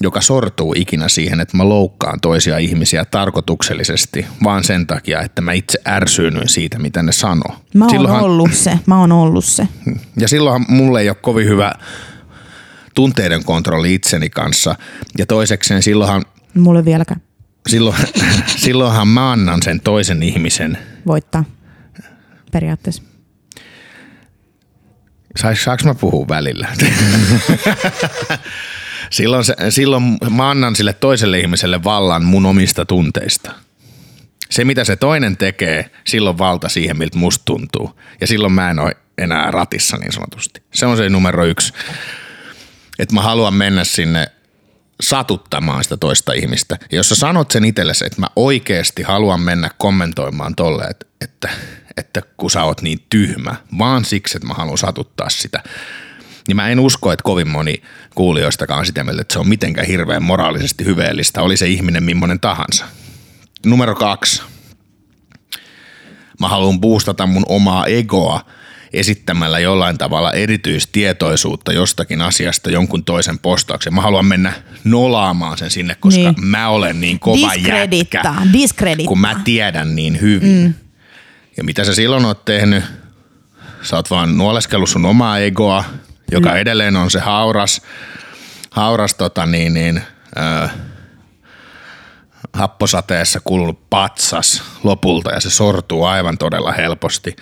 joka 0.00 0.20
sortuu 0.20 0.74
ikinä 0.76 1.08
siihen, 1.08 1.40
että 1.40 1.56
mä 1.56 1.68
loukkaan 1.68 2.20
toisia 2.20 2.58
ihmisiä 2.58 3.04
tarkoituksellisesti, 3.04 4.26
vaan 4.44 4.64
sen 4.64 4.86
takia, 4.86 5.20
että 5.20 5.42
mä 5.42 5.52
itse 5.52 5.78
ärsyynyin 5.88 6.48
siitä, 6.48 6.78
mitä 6.78 7.02
ne 7.02 7.12
sanoo. 7.12 7.56
Mä 7.74 7.84
oon 7.84 7.90
silloinhan, 7.90 8.22
ollut 8.22 8.54
se, 8.54 8.78
mä 8.86 9.00
oon 9.00 9.12
ollut 9.12 9.44
se. 9.44 9.68
Ja 10.16 10.28
silloinhan 10.28 10.66
mulle 10.68 11.00
ei 11.00 11.08
ole 11.08 11.16
kovin 11.20 11.48
hyvä 11.48 11.72
tunteiden 12.94 13.44
kontrolli 13.44 13.94
itseni 13.94 14.30
kanssa. 14.30 14.74
Ja 15.18 15.26
toisekseen 15.26 15.82
silloinhan... 15.82 16.22
Mulle 16.54 16.84
vieläkään. 16.84 17.20
Silloin, 17.68 17.96
silloinhan 18.56 19.08
mä 19.08 19.32
annan 19.32 19.62
sen 19.62 19.80
toisen 19.80 20.22
ihmisen. 20.22 20.78
Voittaa. 21.06 21.44
Periaatteessa. 22.52 23.02
Sais, 25.36 25.64
saaks 25.64 25.84
mä 25.84 25.94
puhua 25.94 26.28
välillä? 26.28 26.68
silloin, 29.10 29.44
se, 29.44 29.56
silloin 29.68 30.18
mä 30.30 30.50
annan 30.50 30.76
sille 30.76 30.92
toiselle 30.92 31.38
ihmiselle 31.38 31.84
vallan 31.84 32.24
mun 32.24 32.46
omista 32.46 32.84
tunteista. 32.84 33.52
Se, 34.50 34.64
mitä 34.64 34.84
se 34.84 34.96
toinen 34.96 35.36
tekee, 35.36 35.90
silloin 36.04 36.38
valta 36.38 36.68
siihen, 36.68 36.98
miltä 36.98 37.18
musta 37.18 37.44
tuntuu. 37.44 38.00
Ja 38.20 38.26
silloin 38.26 38.52
mä 38.52 38.70
en 38.70 38.78
ole 38.78 38.96
enää 39.18 39.50
ratissa 39.50 39.96
niin 39.96 40.12
sanotusti. 40.12 40.62
Se 40.74 40.86
on 40.86 40.96
se 40.96 41.08
numero 41.08 41.44
yksi. 41.44 41.72
Että 42.98 43.14
mä 43.14 43.22
haluan 43.22 43.54
mennä 43.54 43.84
sinne 43.84 44.26
satuttamaan 45.00 45.84
sitä 45.84 45.96
toista 45.96 46.32
ihmistä. 46.32 46.78
Ja 46.90 46.96
jos 46.96 47.08
sä 47.08 47.14
sanot 47.14 47.50
sen 47.50 47.64
itsellesi, 47.64 48.06
että 48.06 48.20
mä 48.20 48.26
oikeasti 48.36 49.02
haluan 49.02 49.40
mennä 49.40 49.70
kommentoimaan 49.78 50.54
tolle, 50.54 50.84
että, 50.84 51.06
että, 51.96 52.22
kun 52.36 52.50
sä 52.50 52.62
oot 52.62 52.82
niin 52.82 52.98
tyhmä, 53.10 53.56
vaan 53.78 54.04
siksi, 54.04 54.36
että 54.36 54.48
mä 54.48 54.54
haluan 54.54 54.78
satuttaa 54.78 55.30
sitä, 55.30 55.62
niin 56.48 56.56
mä 56.56 56.68
en 56.68 56.80
usko, 56.80 57.12
että 57.12 57.22
kovin 57.22 57.48
moni 57.48 57.82
kuulijoistakaan 58.14 58.86
sitä 58.86 59.04
mieltä, 59.04 59.22
että 59.22 59.32
se 59.32 59.38
on 59.38 59.48
mitenkään 59.48 59.86
hirveän 59.86 60.22
moraalisesti 60.22 60.84
hyveellistä, 60.84 61.42
oli 61.42 61.56
se 61.56 61.66
ihminen 61.66 62.02
millainen 62.02 62.40
tahansa. 62.40 62.84
Numero 63.66 63.94
kaksi. 63.94 64.42
Mä 66.40 66.48
haluan 66.48 66.80
boostata 66.80 67.26
mun 67.26 67.44
omaa 67.48 67.86
egoa 67.86 68.40
esittämällä 68.94 69.58
jollain 69.58 69.98
tavalla 69.98 70.32
erityistietoisuutta 70.32 71.72
jostakin 71.72 72.22
asiasta 72.22 72.70
jonkun 72.70 73.04
toisen 73.04 73.38
postauksen. 73.38 73.94
Mä 73.94 74.00
haluan 74.00 74.26
mennä 74.26 74.52
nolaamaan 74.84 75.58
sen 75.58 75.70
sinne, 75.70 75.94
koska 75.94 76.20
niin. 76.20 76.46
mä 76.46 76.68
olen 76.68 77.00
niin 77.00 77.18
kova 77.18 77.54
jätkä, 77.54 77.88
Diskredittaa. 78.52 79.08
kun 79.08 79.20
mä 79.20 79.40
tiedän 79.44 79.96
niin 79.96 80.20
hyvin. 80.20 80.56
Mm. 80.56 80.74
Ja 81.56 81.64
mitä 81.64 81.84
sä 81.84 81.94
silloin 81.94 82.24
oot 82.24 82.44
tehnyt? 82.44 82.84
Sä 83.82 83.96
oot 83.96 84.10
vaan 84.10 84.38
nuoleskellut 84.38 84.88
sun 84.88 85.06
omaa 85.06 85.38
egoa, 85.38 85.84
joka 86.32 86.50
mm. 86.50 86.56
edelleen 86.56 86.96
on 86.96 87.10
se 87.10 87.20
hauras, 87.20 87.82
hauras 88.70 89.14
tota 89.14 89.46
niin, 89.46 89.74
niin, 89.74 90.02
äh, 90.38 90.70
happosateessa 92.54 93.40
kulunut 93.44 93.90
patsas 93.90 94.62
lopulta 94.82 95.30
ja 95.30 95.40
se 95.40 95.50
sortuu 95.50 96.04
aivan 96.04 96.38
todella 96.38 96.72
helposti. 96.72 97.36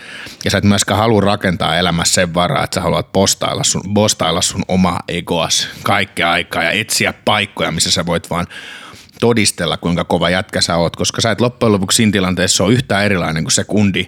Ja 0.44 0.50
sä 0.50 0.58
et 0.58 0.64
myöskään 0.64 1.00
halua 1.00 1.20
rakentaa 1.20 1.76
elämässä 1.76 2.14
sen 2.14 2.34
varaa, 2.34 2.64
että 2.64 2.74
sä 2.74 2.80
haluat 2.80 3.12
postailla 3.12 3.64
sun, 3.64 3.94
postailla 3.94 4.42
sun 4.42 4.62
omaa 4.68 5.00
egoas 5.08 5.68
kaikkea 5.82 6.30
aikaa 6.30 6.62
ja 6.62 6.70
etsiä 6.70 7.14
paikkoja, 7.24 7.72
missä 7.72 7.90
sä 7.90 8.06
voit 8.06 8.30
vaan 8.30 8.46
todistella, 9.20 9.76
kuinka 9.76 10.04
kova 10.04 10.30
jätkä 10.30 10.60
sä 10.60 10.76
oot, 10.76 10.96
koska 10.96 11.20
sä 11.20 11.30
et 11.30 11.40
loppujen 11.40 11.72
lopuksi 11.72 11.96
siinä 11.96 12.12
tilanteessa 12.12 12.64
ole 12.64 12.72
yhtään 12.72 13.04
erilainen 13.04 13.44
kuin 13.44 13.52
se 13.52 13.64
kundi, 13.64 14.06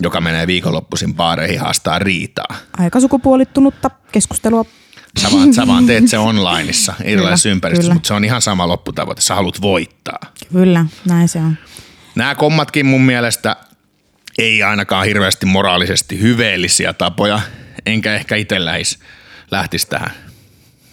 joka 0.00 0.20
menee 0.20 0.46
viikonloppuisin 0.46 1.14
baareihin 1.14 1.60
haastaa 1.60 1.98
riitaa. 1.98 2.56
Aika 2.78 3.00
sukupuolittunutta 3.00 3.90
keskustelua 4.12 4.64
Sä 5.20 5.28
vaan, 5.32 5.54
sä 5.54 5.66
vaan 5.66 5.86
teet 5.86 6.08
se 6.08 6.18
onlineissa 6.28 6.94
erilaisissa 7.04 7.48
ympäristössä, 7.48 7.94
mutta 7.94 8.06
se 8.06 8.14
on 8.14 8.24
ihan 8.24 8.42
sama 8.42 8.68
lopputavoite. 8.68 9.20
Sä 9.20 9.34
haluat 9.34 9.60
voittaa. 9.60 10.18
Kyllä, 10.52 10.86
näin 11.08 11.28
se 11.28 11.38
on. 11.38 11.58
Nämä 12.14 12.34
kommatkin 12.34 12.86
mun 12.86 13.02
mielestä 13.02 13.56
ei 14.38 14.62
ainakaan 14.62 15.06
hirveästi 15.06 15.46
moraalisesti 15.46 16.20
hyveellisiä 16.20 16.92
tapoja, 16.92 17.40
enkä 17.86 18.14
ehkä 18.14 18.36
itse 18.36 18.64
lähis, 18.64 18.98
lähtisi 19.50 19.88
tähän. 19.88 20.10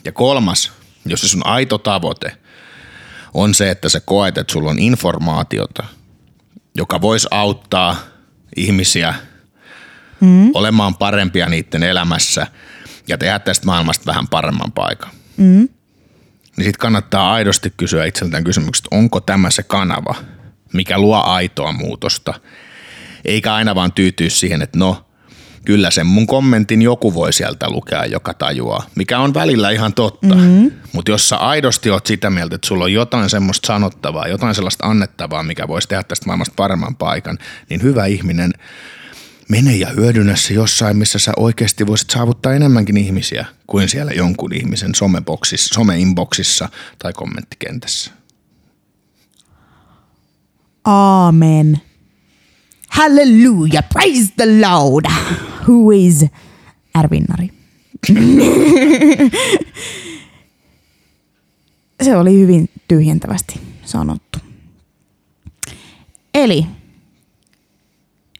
Ja 0.05 0.11
kolmas, 0.11 0.72
jos 1.05 1.22
se 1.22 1.28
sun 1.28 1.45
aito 1.45 1.78
tavoite 1.78 2.38
on 3.34 3.53
se, 3.53 3.72
että 3.72 3.89
sä 3.89 3.99
koet, 3.99 4.38
että 4.38 4.53
sulla 4.53 4.69
on 4.69 4.80
informaatiota, 4.80 5.84
joka 6.76 7.01
voisi 7.01 7.28
auttaa 7.32 7.95
ihmisiä 8.55 9.15
mm. 10.19 10.51
olemaan 10.53 10.95
parempia 10.95 11.49
niiden 11.49 11.84
elämässä– 11.84 12.47
ja 13.12 13.18
tehdä 13.18 13.39
tästä 13.39 13.66
maailmasta 13.66 14.05
vähän 14.05 14.28
paremman 14.28 14.72
paikan. 14.72 15.09
Mm. 15.38 15.70
Niin 16.57 16.66
sitten 16.66 16.80
kannattaa 16.80 17.34
aidosti 17.34 17.74
kysyä 17.78 18.05
itseltään 18.05 18.43
kysymykset, 18.43 18.86
onko 18.91 19.22
tämä 19.22 19.49
se 19.49 19.64
kanava, 19.64 20.16
mikä 20.74 20.99
luo 20.99 21.22
aitoa 21.22 21.72
muutosta, 21.72 22.34
eikä 23.26 23.53
aina 23.53 23.76
vaan 23.76 23.91
tyytyä 23.91 24.30
siihen, 24.30 24.62
että 24.62 24.80
no, 24.80 25.05
kyllä 25.66 25.91
sen 25.91 26.05
mun 26.05 26.28
kommentin 26.28 26.82
joku 26.82 27.14
voi 27.14 27.34
sieltä 27.34 27.70
lukea, 27.70 28.05
joka 28.05 28.34
tajuaa, 28.34 28.86
mikä 28.95 29.20
on 29.20 29.34
välillä 29.34 29.70
ihan 29.70 29.93
totta. 29.93 30.36
Mm-hmm. 30.36 30.72
Mutta 30.93 31.12
jos 31.12 31.30
sä 31.30 31.38
aidosti 31.38 31.89
oot 31.89 32.05
sitä 32.05 32.30
mieltä, 32.30 32.55
että 32.55 32.68
sulla 32.68 32.84
on 32.84 32.93
jotain 32.93 33.30
semmoista 33.30 33.68
sanottavaa, 33.68 34.28
jotain 34.28 34.55
sellaista 34.55 34.88
annettavaa, 34.88 35.43
mikä 35.43 35.68
voisi 35.68 35.88
tehdä 35.88 36.03
tästä 36.03 36.26
maailmasta 36.26 36.53
paremman 36.55 36.95
paikan, 36.95 37.38
niin 37.70 37.82
hyvä 37.82 38.05
ihminen– 38.05 38.53
mene 39.52 39.76
ja 39.76 39.89
hyödynnä 39.89 40.36
se 40.36 40.54
jossain, 40.54 40.97
missä 40.97 41.20
sä 41.20 41.32
oikeasti 41.38 41.88
voisit 41.88 42.10
saavuttaa 42.10 42.54
enemmänkin 42.54 42.97
ihmisiä 42.97 43.45
kuin 43.68 43.89
siellä 43.89 44.12
jonkun 44.12 44.54
ihmisen 44.54 44.95
someboksissa, 44.95 45.76
some-inboxissa 45.76 46.70
tai 46.99 47.14
kommenttikentässä. 47.14 48.12
Amen. 50.84 51.82
Hallelujah, 52.89 53.84
praise 53.93 54.34
the 54.38 54.45
Lord. 54.62 55.06
Who 55.68 55.91
is 55.91 56.26
Ervinnari? 56.99 57.49
Se 62.04 62.18
oli 62.18 62.39
hyvin 62.39 62.70
tyhjentävästi 62.88 63.62
sanottu. 63.86 64.39
Eli 66.34 66.66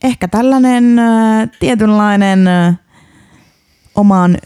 ehkä 0.04 0.28
tällainen 0.28 1.00
äh, 1.00 1.50
tietynlainen 1.60 2.48
äh, 2.48 2.76
oman 3.96 4.38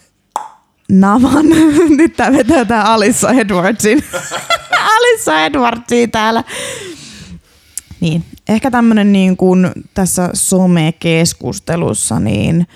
navan. 0.90 1.46
Nyt 1.98 2.16
tää 2.16 2.32
vetää 2.32 2.66
tää 2.66 2.84
Alissa 2.84 3.32
Edwardsin. 3.32 4.04
Alissa 4.96 5.42
Edwardsin 5.42 6.12
täällä. 6.12 6.44
Niin, 8.00 8.24
ehkä 8.50 8.72
tämmönen 8.72 9.12
niin 9.12 9.38
kuin 9.38 9.72
tässä 9.94 10.30
somekeskustelussa 10.34 12.20
niin, 12.20 12.68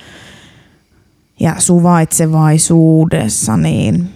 ja 1.39 1.55
suvaitsevaisuudessa 1.57 3.57
niin 3.57 4.09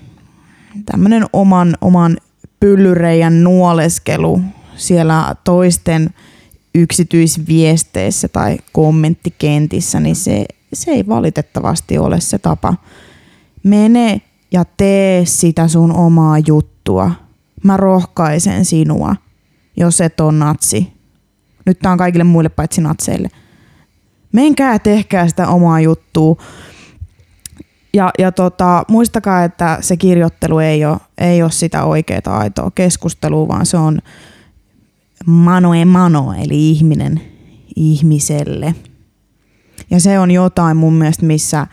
tämmönen 0.86 1.26
oman, 1.34 1.78
oman 1.82 2.18
pyllyreijän 2.60 3.44
nuoleskelu 3.44 4.42
siellä 4.76 5.36
toisten– 5.44 6.10
yksityisviesteissä 6.76 8.28
tai 8.28 8.58
kommenttikentissä, 8.72 10.00
niin 10.00 10.16
se, 10.16 10.46
se 10.74 10.92
ei 10.92 11.08
valitettavasti 11.08 11.98
ole 11.98 12.20
se 12.20 12.40
tapa. 12.40 12.76
Mene 13.64 14.22
ja 14.52 14.66
tee 14.78 15.26
sitä 15.26 15.68
sun 15.68 15.96
omaa 15.96 16.40
juttua. 16.48 17.12
Mä 17.64 17.78
rohkaisen 17.78 18.66
sinua, 18.66 19.16
jos 19.78 20.02
et 20.02 20.20
on 20.20 20.40
natsi. 20.40 20.94
Nyt 21.66 21.80
tää 21.80 21.92
on 21.92 21.98
kaikille 21.98 22.24
muille 22.24 22.50
paitsi 22.50 22.82
natseille. 22.82 23.30
Menkää 24.32 24.80
tehkää 24.80 25.28
sitä 25.28 25.48
omaa 25.48 25.80
juttua. 25.80 26.36
Ja, 27.94 28.12
ja 28.20 28.32
tota, 28.32 28.84
muistakaa, 28.88 29.44
että 29.44 29.78
se 29.82 29.98
kirjoittelu 29.98 30.60
ei 30.60 30.86
ole, 30.86 30.98
ei 31.18 31.44
ole 31.44 31.52
sitä 31.52 31.84
oikeaa 31.84 32.22
aitoa 32.40 32.72
keskustelua, 32.76 33.48
vaan 33.48 33.66
se 33.66 33.78
on 33.78 34.00
mano 35.26 35.74
e 35.74 35.86
mano, 35.86 36.34
eli 36.34 36.72
ihminen 36.72 37.22
ihmiselle. 37.76 38.76
Ja 39.90 40.00
se 40.00 40.20
on 40.20 40.32
jotain 40.32 40.78
mun 40.78 40.94
mielestä, 40.94 41.26
missä 41.26 41.68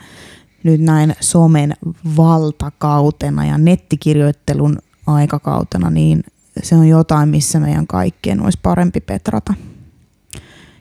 nyt 0.63 0.81
näin 0.81 1.15
somen 1.19 1.73
valtakautena 2.17 3.45
ja 3.45 3.57
nettikirjoittelun 3.57 4.77
aikakautena, 5.07 5.89
niin 5.89 6.23
se 6.63 6.75
on 6.75 6.87
jotain, 6.87 7.29
missä 7.29 7.59
meidän 7.59 7.87
kaikkien 7.87 8.41
olisi 8.41 8.59
parempi 8.63 9.01
petrata. 9.01 9.53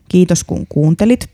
Kiitos 0.08 0.44
kun 0.44 0.66
kuuntelit. 0.68 1.30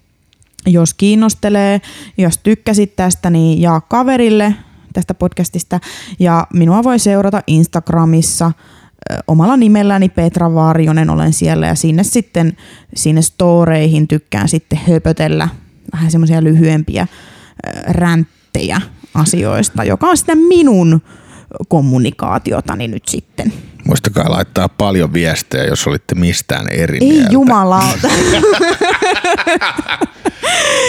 Jos 0.66 0.94
kiinnostelee, 0.94 1.80
jos 2.18 2.38
tykkäsit 2.38 2.96
tästä, 2.96 3.30
niin 3.30 3.60
jaa 3.60 3.80
kaverille 3.80 4.54
tästä 4.92 5.14
podcastista. 5.14 5.80
Ja 6.18 6.46
minua 6.52 6.82
voi 6.82 6.98
seurata 6.98 7.42
Instagramissa– 7.46 8.52
omalla 9.28 9.56
nimelläni 9.56 10.08
Petra 10.08 10.54
Varjonen 10.54 11.10
olen 11.10 11.32
siellä 11.32 11.66
ja 11.66 11.74
sinne 11.74 12.02
sitten 12.02 12.56
sinne 12.94 13.22
storeihin 13.22 14.08
tykkään 14.08 14.48
sitten 14.48 14.80
höpötellä 14.88 15.48
vähän 15.92 16.10
semmoisia 16.10 16.44
lyhyempiä 16.44 17.06
ränttejä 17.88 18.80
asioista, 19.14 19.84
joka 19.84 20.06
on 20.06 20.16
sitten 20.16 20.38
minun 20.38 21.02
kommunikaatiotani 21.68 22.88
nyt 22.88 23.08
sitten. 23.08 23.52
Muistakaa 23.86 24.30
laittaa 24.30 24.68
paljon 24.68 25.12
viestejä, 25.12 25.64
jos 25.64 25.86
olitte 25.86 26.14
mistään 26.14 26.68
eri 26.68 26.98
Ei 27.00 27.08
mieltä. 27.08 27.32
jumalauta. 27.32 28.08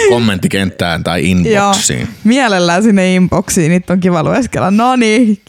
kommenttikenttään 0.09 1.03
tai 1.03 1.29
inboxiin. 1.31 1.99
Joo, 1.99 2.07
mielellään 2.23 2.83
sinne 2.83 3.15
inboxiin, 3.15 3.71
nyt 3.71 3.89
on 3.89 3.99
kiva 3.99 4.23
lueskella. 4.23 4.71
No 4.71 4.95
niin, 4.95 5.39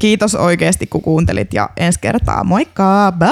kiitos 0.00 0.34
oikeasti 0.34 0.86
kun 0.86 1.02
kuuntelit 1.02 1.54
ja 1.54 1.70
ensi 1.76 2.00
kertaa. 2.00 2.44
Moikka, 2.44 3.12
bye! 3.18 3.28